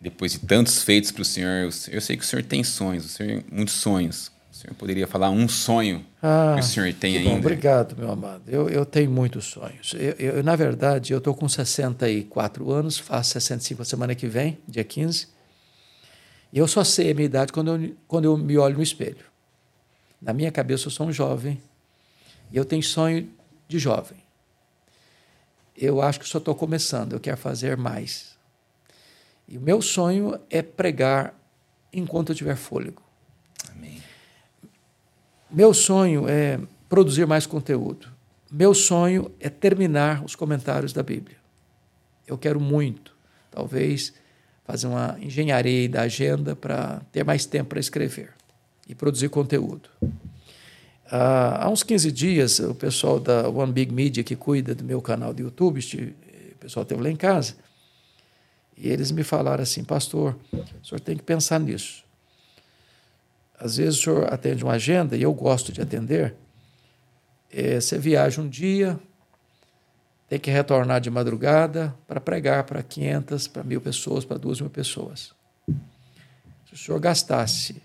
depois 0.00 0.32
de 0.32 0.38
tantos 0.38 0.84
feitos 0.84 1.10
para 1.10 1.22
o 1.22 1.24
Senhor, 1.24 1.68
eu 1.90 2.00
sei 2.00 2.16
que 2.16 2.22
o 2.22 2.26
Senhor 2.26 2.44
tem 2.44 2.62
sonhos, 2.62 3.04
o 3.04 3.08
Senhor 3.08 3.42
muitos 3.50 3.74
sonhos. 3.74 4.30
O 4.56 4.58
senhor 4.58 4.74
poderia 4.74 5.06
falar 5.06 5.28
um 5.28 5.46
sonho 5.46 6.02
ah, 6.22 6.54
que 6.54 6.60
o 6.60 6.64
senhor 6.64 6.90
tem 6.94 7.18
ainda? 7.18 7.28
Bom, 7.28 7.36
obrigado, 7.36 7.94
meu 7.94 8.10
amado. 8.10 8.42
Eu, 8.48 8.70
eu 8.70 8.86
tenho 8.86 9.10
muitos 9.10 9.44
sonhos. 9.44 9.92
Eu, 9.92 10.12
eu 10.12 10.42
na 10.42 10.56
verdade, 10.56 11.12
eu 11.12 11.18
estou 11.18 11.34
com 11.34 11.46
64 11.46 12.72
anos, 12.72 12.96
faço 12.98 13.32
65 13.32 13.82
a 13.82 13.84
semana 13.84 14.14
que 14.14 14.26
vem, 14.26 14.56
dia 14.66 14.82
15. 14.82 15.28
E 16.54 16.58
eu 16.58 16.66
só 16.66 16.82
sei 16.82 17.10
a 17.10 17.14
minha 17.14 17.26
idade 17.26 17.52
quando 17.52 17.76
eu, 17.76 17.96
quando 18.08 18.24
eu 18.24 18.36
me 18.38 18.56
olho 18.56 18.78
no 18.78 18.82
espelho. 18.82 19.26
Na 20.22 20.32
minha 20.32 20.50
cabeça, 20.50 20.86
eu 20.86 20.90
sou 20.90 21.06
um 21.06 21.12
jovem. 21.12 21.60
E 22.50 22.56
eu 22.56 22.64
tenho 22.64 22.82
sonho 22.82 23.28
de 23.68 23.78
jovem. 23.78 24.18
Eu 25.76 26.00
acho 26.00 26.18
que 26.20 26.28
só 26.28 26.38
estou 26.38 26.54
começando, 26.54 27.12
eu 27.12 27.20
quero 27.20 27.36
fazer 27.36 27.76
mais. 27.76 28.36
E 29.46 29.58
o 29.58 29.60
meu 29.60 29.82
sonho 29.82 30.40
é 30.50 30.62
pregar 30.62 31.34
enquanto 31.92 32.30
eu 32.30 32.34
tiver 32.34 32.56
fôlego. 32.56 33.06
Meu 35.50 35.72
sonho 35.72 36.28
é 36.28 36.58
produzir 36.88 37.26
mais 37.26 37.46
conteúdo. 37.46 38.08
meu 38.50 38.74
sonho 38.74 39.30
é 39.40 39.48
terminar 39.48 40.24
os 40.24 40.34
comentários 40.34 40.92
da 40.92 41.02
Bíblia. 41.02 41.36
Eu 42.26 42.36
quero 42.36 42.60
muito, 42.60 43.14
talvez, 43.50 44.12
fazer 44.64 44.86
uma 44.88 45.16
engenharia 45.20 45.88
da 45.88 46.02
agenda 46.02 46.56
para 46.56 47.00
ter 47.12 47.24
mais 47.24 47.46
tempo 47.46 47.70
para 47.70 47.80
escrever 47.80 48.34
e 48.88 48.94
produzir 48.94 49.28
conteúdo. 49.28 49.88
Há 51.10 51.68
uns 51.68 51.82
15 51.82 52.10
dias, 52.12 52.58
o 52.58 52.74
pessoal 52.74 53.20
da 53.20 53.48
One 53.48 53.72
Big 53.72 53.92
Media, 53.92 54.24
que 54.24 54.36
cuida 54.36 54.74
do 54.74 54.84
meu 54.84 55.00
canal 55.00 55.32
do 55.32 55.42
YouTube, 55.42 55.80
o 55.80 56.56
pessoal 56.58 56.82
esteve 56.82 57.02
lá 57.02 57.10
em 57.10 57.16
casa, 57.16 57.54
e 58.76 58.88
eles 58.88 59.10
me 59.10 59.22
falaram 59.22 59.62
assim, 59.62 59.84
pastor, 59.84 60.36
o 60.52 60.86
senhor 60.86 61.00
tem 61.00 61.16
que 61.16 61.22
pensar 61.22 61.58
nisso. 61.58 62.04
Às 63.58 63.76
vezes 63.76 63.98
o 64.00 64.02
senhor 64.02 64.32
atende 64.32 64.62
uma 64.62 64.74
agenda, 64.74 65.16
e 65.16 65.22
eu 65.22 65.32
gosto 65.32 65.72
de 65.72 65.80
atender, 65.80 66.34
é, 67.50 67.80
você 67.80 67.98
viaja 67.98 68.40
um 68.42 68.48
dia, 68.48 68.98
tem 70.28 70.38
que 70.38 70.50
retornar 70.50 71.00
de 71.00 71.08
madrugada 71.08 71.94
para 72.06 72.20
pregar 72.20 72.64
para 72.64 72.82
500, 72.82 73.46
para 73.46 73.62
mil 73.62 73.80
pessoas, 73.80 74.24
para 74.24 74.36
duas 74.36 74.60
mil 74.60 74.70
pessoas. 74.70 75.32
Se 76.66 76.74
o 76.74 76.76
senhor 76.76 76.98
gastasse 76.98 77.80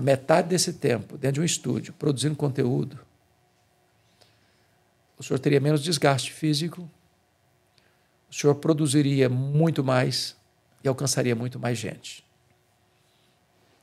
a 0.00 0.02
metade 0.02 0.48
desse 0.48 0.72
tempo 0.72 1.18
dentro 1.18 1.34
de 1.34 1.40
um 1.42 1.44
estúdio 1.44 1.92
produzindo 1.92 2.34
conteúdo, 2.34 2.98
o 5.18 5.22
senhor 5.22 5.38
teria 5.38 5.60
menos 5.60 5.82
desgaste 5.82 6.32
físico, 6.32 6.90
o 8.30 8.34
senhor 8.34 8.54
produziria 8.54 9.28
muito 9.28 9.84
mais 9.84 10.34
e 10.82 10.88
alcançaria 10.88 11.36
muito 11.36 11.60
mais 11.60 11.76
gente. 11.76 12.24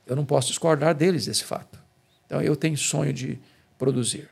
Eu 0.08 0.16
não 0.16 0.24
posso 0.24 0.48
discordar 0.48 0.92
deles 0.92 1.26
desse 1.26 1.44
fato. 1.44 1.78
Então 2.26 2.42
eu 2.42 2.56
tenho 2.56 2.76
sonho 2.76 3.12
de 3.12 3.38
produzir. 3.78 4.28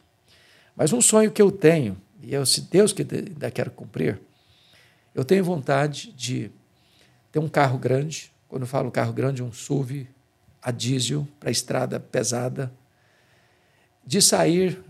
Mas 0.75 0.93
um 0.93 1.01
sonho 1.01 1.31
que 1.31 1.41
eu 1.41 1.53
tenho, 1.53 1.97
e 2.21 2.35
eu, 2.35 2.45
se 2.45 2.63
Deus 2.63 2.93
que 2.93 3.03
ainda 3.03 3.49
quero 3.49 3.71
cumprir, 3.71 4.21
eu 5.15 5.25
tenho 5.25 5.45
vontade 5.45 6.11
de 6.11 6.51
ter 7.31 7.39
um 7.39 7.49
carro 7.49 7.79
grande. 7.79 8.33
Quando 8.49 8.63
eu 8.63 8.69
falo 8.69 8.91
carro 8.91 9.13
grande, 9.13 9.41
um 9.41 9.53
SUV 9.53 10.16
a 10.67 10.73
diesel 10.73 11.29
para 11.39 11.49
estrada 11.49 12.01
pesada, 12.01 12.73
de 14.05 14.21
sair 14.21 14.83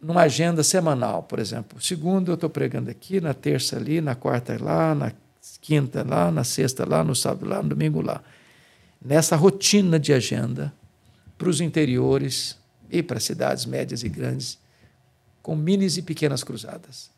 numa 0.00 0.22
agenda 0.22 0.62
semanal, 0.62 1.24
por 1.24 1.40
exemplo. 1.40 1.82
Segundo 1.82 2.30
eu 2.30 2.36
estou 2.36 2.48
pregando 2.48 2.88
aqui, 2.88 3.20
na 3.20 3.34
terça 3.34 3.74
ali, 3.74 4.00
na 4.00 4.14
quarta 4.14 4.56
lá, 4.62 4.94
na 4.94 5.12
quinta 5.60 6.06
lá, 6.08 6.30
na 6.30 6.44
sexta 6.44 6.88
lá, 6.88 7.02
no 7.02 7.16
sábado 7.16 7.48
lá, 7.48 7.60
no 7.60 7.70
domingo 7.70 8.00
lá. 8.00 8.22
Nessa 9.04 9.34
rotina 9.34 9.98
de 9.98 10.12
agenda 10.12 10.72
para 11.36 11.48
os 11.48 11.60
interiores 11.60 12.56
e 12.88 13.02
para 13.02 13.18
cidades 13.18 13.66
médias 13.66 14.04
e 14.04 14.08
grandes, 14.08 14.56
com 15.42 15.56
minis 15.56 15.96
e 15.96 16.02
pequenas 16.02 16.44
cruzadas. 16.44 17.10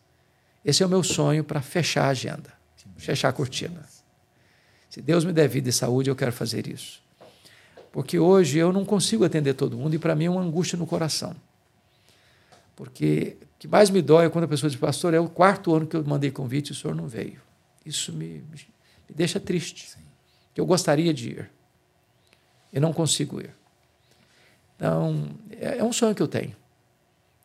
Esse 0.65 0.83
é 0.83 0.87
o 0.87 0.89
meu 0.89 1.03
sonho 1.03 1.45
para 1.45 1.61
fechar 1.61 2.05
a 2.05 2.09
agenda, 2.09 2.51
fechar 2.97 3.29
a 3.29 3.33
cortina. 3.33 3.87
Se 4.89 5.03
Deus 5.03 5.23
me 5.23 5.35
der 5.35 5.49
vida 5.49 5.69
e 5.69 5.73
saúde, 5.73 6.09
eu 6.09 6.17
quero 6.17 6.33
fazer 6.33 6.67
isso. 6.67 7.10
Porque 7.93 8.19
hoje 8.19 8.59
eu 8.59 8.73
não 8.73 8.85
consigo 8.85 9.25
atender 9.25 9.55
todo 9.55 9.77
mundo 9.77 9.95
e 9.95 9.99
para 9.99 10.15
mim 10.15 10.27
é 10.27 10.31
uma 10.31 10.41
angústia 10.41 10.79
no 10.79 10.87
coração. 10.87 11.35
Porque 12.77 13.37
o 13.43 13.59
que 13.59 13.69
mais 13.69 13.91
me 13.91 14.01
dói 14.01 14.27
é 14.27 14.31
quando 14.31 14.45
a 14.45 14.49
pessoa 14.49 14.71
diz, 14.71 14.79
pastor, 14.79 15.13
é 15.13 15.21
o 15.21 15.29
quarto 15.29 15.75
ano 15.75 15.87
que 15.87 15.97
eu 15.97 16.05
mandei 16.05 16.31
convite 16.31 16.69
e 16.69 16.73
o 16.73 16.75
senhor 16.75 16.95
não 16.95 17.09
veio. 17.09 17.41
Isso 17.85 18.13
me, 18.13 18.43
me 18.51 19.15
deixa 19.15 19.41
triste. 19.41 19.91
Sim. 19.91 20.01
Eu 20.57 20.65
gostaria 20.65 21.13
de 21.13 21.31
ir. 21.31 21.51
E 22.73 22.79
não 22.79 22.93
consigo 22.93 23.41
ir. 23.41 23.51
Então, 24.77 25.31
é, 25.51 25.79
é 25.79 25.85
um 25.85 25.93
sonho 25.93 26.15
que 26.15 26.23
eu 26.23 26.29
tenho. 26.29 26.55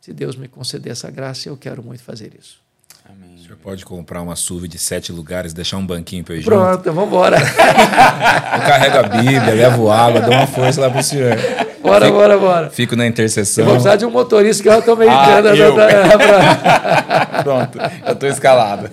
Se 0.00 0.12
Deus 0.12 0.36
me 0.36 0.46
conceder 0.46 0.92
essa 0.92 1.10
graça, 1.10 1.48
eu 1.48 1.56
quero 1.56 1.82
muito 1.82 2.02
fazer 2.02 2.34
isso. 2.38 2.62
Amém. 3.08 3.36
O 3.36 3.38
senhor 3.38 3.56
pode 3.58 3.84
comprar 3.84 4.22
uma 4.22 4.34
SUV 4.34 4.68
de 4.68 4.78
sete 4.78 5.12
lugares, 5.12 5.52
deixar 5.52 5.76
um 5.76 5.86
banquinho 5.86 6.24
para 6.24 6.34
eu 6.34 6.40
ir 6.40 6.44
Pronto, 6.44 6.76
junto? 6.76 6.92
vamos 6.92 7.08
embora. 7.08 7.36
eu 7.38 8.66
carrego 8.66 8.98
a 8.98 9.02
Bíblia, 9.04 9.54
levo 9.54 9.90
água, 9.90 10.20
dou 10.20 10.32
uma 10.32 10.46
força 10.46 10.80
lá 10.80 10.90
para 10.90 11.00
o 11.00 11.02
senhor. 11.02 11.36
Bora, 11.82 12.06
fico, 12.06 12.18
bora, 12.18 12.38
bora. 12.38 12.70
Fico 12.70 12.96
na 12.96 13.06
intercessão. 13.06 13.62
Eu 13.62 13.66
vou 13.66 13.74
precisar 13.74 13.96
de 13.96 14.04
um 14.04 14.10
motorista 14.10 14.62
que 14.62 14.68
eu 14.68 14.78
estou 14.78 14.96
meio 14.96 15.10
ah, 15.10 15.40
eu. 15.56 15.74
pra... 15.74 17.42
Pronto, 17.44 17.78
eu 18.06 18.12
estou 18.12 18.28
escalado. 18.28 18.90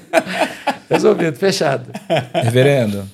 Resolvido, 0.89 1.35
fechado. 1.35 1.91
Reverendo, 2.33 3.09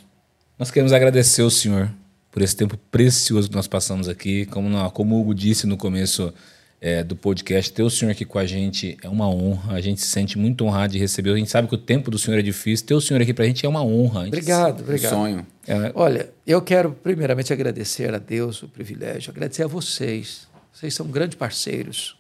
nós 0.58 0.70
queremos 0.70 0.92
agradecer 0.92 1.44
o 1.44 1.50
senhor 1.50 1.90
por 2.32 2.42
esse 2.42 2.56
tempo 2.56 2.78
precioso 2.92 3.50
que 3.50 3.56
nós 3.56 3.68
passamos 3.68 4.10
aqui. 4.10 4.46
Como, 4.48 4.92
como 4.92 5.16
o 5.16 5.22
Hugo 5.22 5.34
disse 5.34 5.66
no 5.66 5.78
começo 5.78 6.34
é, 6.82 7.04
do 7.04 7.16
podcast. 7.16 7.72
Ter 7.74 7.84
o 7.84 7.90
senhor 7.90 8.12
aqui 8.12 8.26
com 8.26 8.40
a 8.40 8.46
gente 8.46 8.98
é 9.04 9.10
uma 9.10 9.30
honra. 9.30 9.74
A 9.74 9.82
gente 9.82 10.02
se 10.02 10.08
sente 10.08 10.38
muito 10.38 10.64
honrado 10.64 10.94
de 10.94 11.00
receber. 11.00 11.32
A 11.32 11.38
gente 11.38 11.50
sabe 11.50 11.68
que 11.68 11.76
o 11.76 11.78
tempo 11.78 12.10
do 12.10 12.18
senhor 12.18 12.40
é 12.40 12.42
difícil. 12.42 12.86
Ter 12.86 12.94
o 12.94 13.02
senhor 13.02 13.22
aqui 13.22 13.34
para 13.34 13.46
a 13.46 13.48
gente 13.48 13.66
é 13.66 13.70
uma 13.70 13.84
honra. 13.84 14.28
Obrigado, 14.28 14.82
obrigado. 14.82 15.14
Um 15.14 15.16
sonho. 15.16 15.48
É. 15.68 15.92
Olha, 15.94 16.30
eu 16.48 16.62
quero 16.62 16.94
primeiramente 16.94 17.52
agradecer 17.52 18.14
a 18.14 18.18
Deus 18.18 18.64
o 18.64 18.68
privilégio, 18.68 19.32
agradecer 19.32 19.64
a 19.64 19.68
vocês. 19.68 20.48
Vocês 20.74 20.94
são 20.94 21.08
grandes 21.08 21.38
parceiros, 21.38 22.18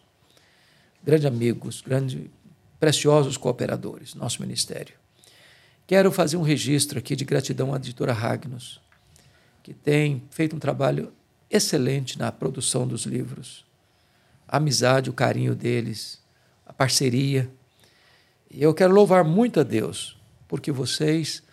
grandes 1.03 1.25
amigos, 1.25 1.81
grandes, 1.81 2.17
preciosos 2.79 3.37
cooperadores, 3.37 4.13
nosso 4.15 4.41
ministério. 4.41 4.93
Quero 5.87 6.11
fazer 6.11 6.37
um 6.37 6.41
registro 6.41 6.99
aqui 6.99 7.15
de 7.15 7.25
gratidão 7.25 7.73
à 7.73 7.77
editora 7.77 8.13
Ragnos, 8.13 8.79
que 9.63 9.73
tem 9.73 10.21
feito 10.29 10.55
um 10.55 10.59
trabalho 10.59 11.11
excelente 11.49 12.19
na 12.19 12.31
produção 12.31 12.87
dos 12.87 13.05
livros 13.05 13.68
a 14.49 14.57
amizade, 14.57 15.09
o 15.09 15.13
carinho 15.13 15.53
deles, 15.53 16.19
a 16.65 16.73
parceria. 16.73 17.49
E 18.49 18.61
eu 18.61 18.73
quero 18.73 18.91
louvar 18.91 19.23
muito 19.23 19.59
a 19.59 19.63
Deus, 19.63 20.19
porque 20.47 20.71
vocês 20.71 21.43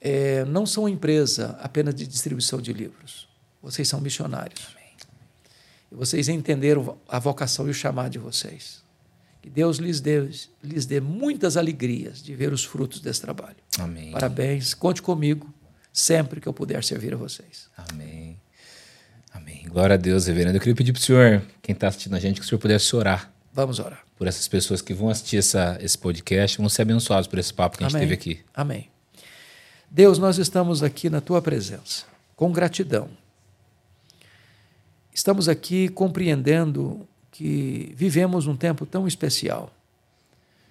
é, 0.00 0.44
não 0.44 0.64
são 0.64 0.88
empresa 0.88 1.58
apenas 1.60 1.94
de 1.94 2.06
distribuição 2.06 2.60
de 2.60 2.72
livros. 2.72 3.28
Vocês 3.60 3.88
são 3.88 4.00
missionários. 4.00 4.68
Amém. 4.70 4.80
E 5.90 5.94
vocês 5.94 6.28
entenderam 6.28 6.96
a 7.08 7.18
vocação 7.18 7.66
e 7.66 7.70
o 7.70 7.74
chamado 7.74 8.12
de 8.12 8.18
vocês. 8.18 8.82
Que 9.42 9.50
Deus 9.50 9.78
lhes 9.78 10.00
dê, 10.00 10.20
lhes 10.62 10.86
dê 10.86 11.00
muitas 11.00 11.56
alegrias 11.56 12.22
de 12.22 12.34
ver 12.34 12.52
os 12.52 12.64
frutos 12.64 13.00
desse 13.00 13.20
trabalho. 13.20 13.56
Amém. 13.78 14.12
Parabéns. 14.12 14.74
Conte 14.74 15.02
comigo 15.02 15.52
sempre 15.92 16.40
que 16.40 16.46
eu 16.46 16.52
puder 16.52 16.84
servir 16.84 17.12
a 17.14 17.16
vocês. 17.16 17.68
Amém. 17.76 18.39
Amém. 19.40 19.64
Glória 19.68 19.94
a 19.94 19.96
Deus, 19.96 20.26
reverendo. 20.26 20.56
Eu 20.56 20.60
queria 20.60 20.74
pedir 20.74 20.92
para 20.92 21.00
o 21.00 21.02
senhor, 21.02 21.42
quem 21.62 21.72
está 21.72 21.88
assistindo 21.88 22.14
a 22.14 22.20
gente, 22.20 22.40
que 22.40 22.46
o 22.46 22.48
senhor 22.48 22.60
pudesse 22.60 22.94
orar. 22.94 23.32
Vamos 23.52 23.78
orar. 23.78 24.04
Por 24.16 24.26
essas 24.26 24.46
pessoas 24.46 24.82
que 24.82 24.92
vão 24.92 25.08
assistir 25.08 25.38
essa, 25.38 25.78
esse 25.80 25.96
podcast, 25.96 26.58
vão 26.58 26.68
ser 26.68 26.82
abençoados 26.82 27.26
por 27.26 27.38
esse 27.38 27.52
papo 27.52 27.78
que 27.78 27.84
a 27.84 27.88
gente 27.88 27.98
teve 27.98 28.14
aqui. 28.14 28.40
Amém. 28.54 28.88
Deus, 29.90 30.18
nós 30.18 30.38
estamos 30.38 30.82
aqui 30.82 31.08
na 31.08 31.20
tua 31.20 31.40
presença, 31.40 32.04
com 32.36 32.52
gratidão. 32.52 33.08
Estamos 35.12 35.48
aqui 35.48 35.88
compreendendo 35.88 37.08
que 37.32 37.92
vivemos 37.96 38.46
um 38.46 38.56
tempo 38.56 38.84
tão 38.84 39.08
especial, 39.08 39.72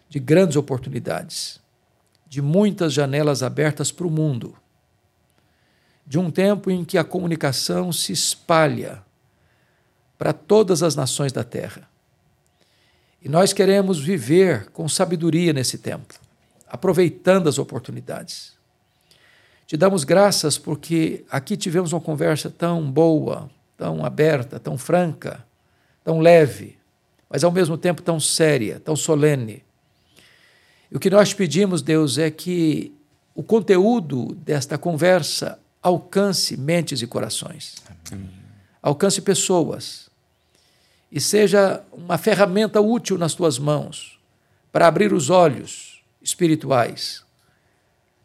de 0.08 0.20
grandes 0.20 0.56
oportunidades, 0.56 1.60
de 2.28 2.42
muitas 2.42 2.94
janelas 2.94 3.42
abertas 3.44 3.92
para 3.92 4.08
o 4.08 4.12
mundo 4.12 4.56
de 6.10 6.18
um 6.18 6.32
tempo 6.32 6.72
em 6.72 6.84
que 6.84 6.98
a 6.98 7.04
comunicação 7.04 7.94
se 7.94 8.12
espalha 8.12 9.04
para 10.18 10.34
todas 10.34 10.82
as 10.82 10.96
nações 10.96 11.32
da 11.32 11.44
terra. 11.44 11.88
E 13.22 13.30
nós 13.30 13.54
queremos 13.54 14.00
viver 14.00 14.72
com 14.72 14.90
sabedoria 14.90 15.54
nesse 15.54 15.78
tempo, 15.78 16.16
aproveitando 16.68 17.48
as 17.48 17.60
oportunidades. 17.60 18.54
Te 19.68 19.78
damos 19.78 20.04
graças 20.04 20.58
porque 20.58 21.24
aqui 21.30 21.56
tivemos 21.56 21.94
uma 21.94 22.02
conversa 22.02 22.50
tão 22.50 22.90
boa, 22.90 23.48
tão 23.78 24.04
aberta, 24.04 24.60
tão 24.60 24.80
franca, 24.80 25.46
tão 26.04 26.20
leve, 26.20 26.76
mas 27.30 27.44
ao 27.44 27.52
mesmo 27.52 27.78
tempo 27.78 28.02
tão 28.02 28.20
séria, 28.20 28.80
tão 28.80 28.96
solene. 28.96 29.64
E 30.92 30.98
o 30.98 31.00
que 31.00 31.12
nós 31.12 31.36
pedimos, 31.36 31.84
Deus, 31.84 32.18
é 32.18 32.32
que 32.32 32.92
o 33.36 33.44
conteúdo 33.44 34.34
desta 34.34 34.76
conversa 34.76 35.60
alcance 35.82 36.58
mentes 36.58 37.02
e 37.02 37.08
corações. 37.08 37.76
Amém. 38.12 38.30
Alcance 38.82 39.22
pessoas. 39.22 40.10
E 41.12 41.20
seja 41.20 41.84
uma 41.92 42.18
ferramenta 42.18 42.80
útil 42.80 43.18
nas 43.18 43.34
tuas 43.34 43.58
mãos 43.58 44.20
para 44.72 44.88
abrir 44.88 45.12
os 45.12 45.30
olhos 45.30 46.04
espirituais, 46.22 47.24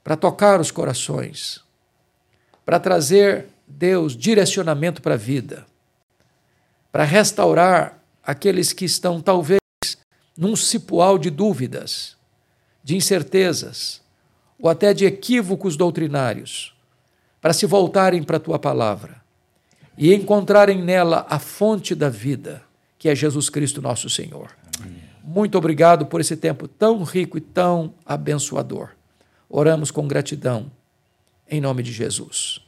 para 0.03 0.17
tocar 0.17 0.61
os 0.61 0.71
corações, 0.71 1.61
para 2.65 2.79
trazer, 2.79 3.47
Deus, 3.67 4.15
direcionamento 4.15 5.01
para 5.01 5.15
a 5.15 5.19
vida, 5.19 5.67
para 6.93 7.05
restaurar 7.05 7.99
aqueles 8.23 8.73
que 8.73 8.85
estão, 8.85 9.21
talvez, 9.21 9.61
num 10.37 10.55
cipual 10.55 11.19
de 11.19 11.31
dúvidas, 11.31 12.17
de 12.83 12.95
incertezas, 12.95 14.03
ou 14.59 14.69
até 14.69 14.93
de 14.93 15.07
equívocos 15.07 15.77
doutrinários 15.77 16.74
para 17.45 17.53
se 17.53 17.67
voltarem 17.67 18.23
para 18.23 18.39
a 18.39 18.41
tua 18.41 18.59
palavra 18.59 19.17
e 19.99 20.15
encontrarem 20.15 20.83
nela 20.83 21.27
a 21.29 21.39
fonte 21.39 21.95
da 21.95 22.09
vida, 22.09 22.63
que 22.99 23.07
é 23.07 23.15
Jesus 23.15 23.51
Cristo, 23.51 23.83
nosso 23.83 24.09
Senhor. 24.09 24.57
Amém. 24.81 25.03
muito 25.23 25.59
obrigado 25.59 26.07
por 26.07 26.23
esse 26.23 26.39
tempo 26.39 26.67
tão 26.67 27.03
rico 27.03 27.37
e 27.37 27.43
tão 27.43 27.93
abençoador. 28.03 28.93
Oramos 29.47 29.91
com 29.91 30.09
gratidão, 30.09 30.73
em 31.47 31.61
nome 31.61 31.83
de 31.83 31.93
Jesus. 31.93 32.63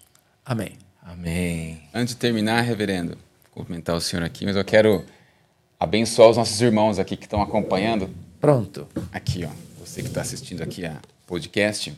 Amém. 0.44 0.72
Amém. 1.02 1.80
Antes 1.94 2.12
de 2.12 2.20
terminar, 2.20 2.60
reverendo, 2.60 3.12
vou 3.44 3.64
cumprimentar 3.64 3.96
o 3.96 4.00
senhor 4.00 4.22
aqui, 4.22 4.44
mas 4.44 4.56
eu 4.56 4.64
quero 4.64 5.02
abençoar 5.80 6.28
os 6.28 6.36
nossos 6.36 6.60
irmãos 6.60 6.98
aqui 6.98 7.16
que 7.16 7.24
estão 7.24 7.40
acompanhando. 7.40 8.10
Pronto. 8.38 8.86
Aqui, 9.10 9.42
ó, 9.46 9.50
você 9.80 10.02
que 10.02 10.08
está 10.08 10.20
assistindo 10.20 10.60
aqui 10.60 10.84
a 10.84 11.00
podcast. 11.26 11.96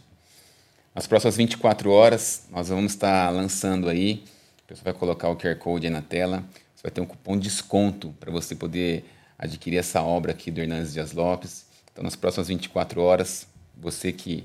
Nas 0.99 1.07
próximas 1.07 1.37
24 1.37 1.93
horas, 1.93 2.49
nós 2.51 2.71
vamos 2.71 2.91
estar 2.91 3.31
lançando 3.31 3.89
aí, 3.89 4.25
o 4.65 4.67
pessoal 4.67 4.87
vai 4.87 4.93
colocar 4.95 5.29
o 5.29 5.37
QR 5.37 5.55
Code 5.55 5.87
aí 5.87 5.93
na 5.93 6.03
tela, 6.03 6.43
você 6.75 6.83
vai 6.83 6.91
ter 6.91 7.01
um 7.01 7.07
cupom 7.07 7.37
de 7.37 7.45
desconto 7.45 8.13
para 8.19 8.33
você 8.33 8.57
poder 8.57 9.05
adquirir 9.39 9.77
essa 9.77 10.03
obra 10.03 10.33
aqui 10.33 10.51
do 10.51 10.61
Hernandes 10.61 10.93
Dias 10.93 11.13
Lopes. 11.13 11.67
Então, 11.93 12.03
nas 12.03 12.17
próximas 12.17 12.49
24 12.49 13.01
horas, 13.01 13.47
você 13.77 14.11
que, 14.11 14.45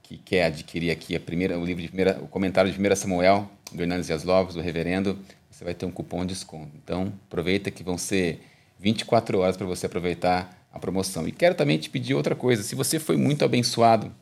que 0.00 0.16
quer 0.16 0.44
adquirir 0.44 0.92
aqui 0.92 1.16
a 1.16 1.18
primeira, 1.18 1.58
o 1.58 1.64
livro 1.64 1.82
de 1.82 1.88
primeira, 1.88 2.20
o 2.22 2.28
comentário 2.28 2.70
de 2.70 2.80
1 2.80 2.94
Samuel, 2.94 3.50
do 3.72 3.82
Hernandes 3.82 4.06
Dias 4.06 4.22
Lopes, 4.22 4.54
do 4.54 4.60
reverendo, 4.60 5.18
você 5.50 5.64
vai 5.64 5.74
ter 5.74 5.86
um 5.86 5.90
cupom 5.90 6.20
de 6.20 6.34
desconto. 6.34 6.70
Então, 6.76 7.12
aproveita 7.26 7.68
que 7.68 7.82
vão 7.82 7.98
ser 7.98 8.40
24 8.78 9.40
horas 9.40 9.56
para 9.56 9.66
você 9.66 9.86
aproveitar 9.86 10.56
a 10.72 10.78
promoção. 10.78 11.26
E 11.26 11.32
quero 11.32 11.56
também 11.56 11.78
te 11.78 11.90
pedir 11.90 12.14
outra 12.14 12.36
coisa. 12.36 12.62
Se 12.62 12.76
você 12.76 13.00
foi 13.00 13.16
muito 13.16 13.44
abençoado 13.44 14.14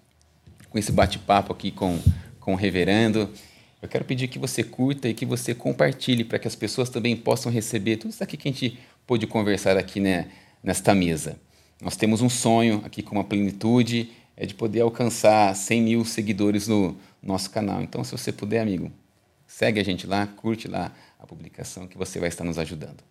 com 0.71 0.79
esse 0.79 0.93
bate-papo 0.93 1.53
aqui 1.53 1.71
com, 1.71 1.99
com 2.41 2.53
o 2.53 2.57
reverendo, 2.57 3.31
eu 3.81 3.89
quero 3.89 4.05
pedir 4.05 4.29
que 4.29 4.39
você 4.39 4.63
curta 4.65 5.09
e 5.09 5.15
que 5.15 5.25
você 5.25 5.55
compartilhe 5.55 6.25
para 6.25 6.39
que 6.39 6.49
as 6.49 6.55
pessoas 6.57 6.89
também 6.91 7.17
possam 7.17 7.51
receber 7.51 7.97
tudo 7.97 8.11
isso 8.11 8.23
aqui 8.23 8.37
que 8.37 8.49
a 8.49 8.53
gente 8.53 8.79
pôde 9.07 9.27
conversar 9.27 9.77
aqui 9.77 10.01
né, 10.01 10.29
nesta 10.63 10.95
mesa. 10.95 11.37
Nós 11.81 11.97
temos 11.97 12.21
um 12.21 12.29
sonho 12.29 12.83
aqui 12.85 13.03
com 13.03 13.15
uma 13.15 13.25
plenitude, 13.25 14.11
é 14.37 14.45
de 14.45 14.55
poder 14.55 14.81
alcançar 14.81 15.55
100 15.55 15.83
mil 15.83 16.05
seguidores 16.05 16.67
no 16.67 16.97
nosso 17.23 17.51
canal. 17.51 17.81
Então, 17.83 18.03
se 18.03 18.13
você 18.13 18.33
puder, 18.33 18.61
amigo, 18.61 18.91
segue 19.47 19.79
a 19.81 19.85
gente 19.85 20.07
lá, 20.07 20.27
curte 20.27 20.67
lá 20.67 20.93
a 21.19 21.27
publicação 21.27 21.87
que 21.87 21.97
você 21.97 22.19
vai 22.19 22.29
estar 22.29 22.45
nos 22.45 22.59
ajudando. 22.59 23.03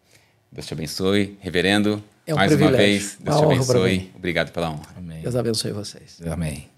Deus 0.51 0.65
te 0.65 0.73
abençoe. 0.73 1.38
Reverendo, 1.39 2.03
É 2.25 2.34
um 2.34 2.38
mais 2.38 2.51
uma 2.51 2.57
privilégio. 2.57 2.88
vez, 2.88 3.17
Deus 3.19 3.38
Uma 3.38 3.47
te 3.47 3.53
abençoe. 3.53 4.11
Obrigado 4.15 4.51
pela 4.51 4.69
honra. 4.71 4.88
Amém. 4.97 5.21
Deus 5.21 5.35
abençoe 5.35 5.71
vocês. 5.71 6.21
Amém. 6.25 6.76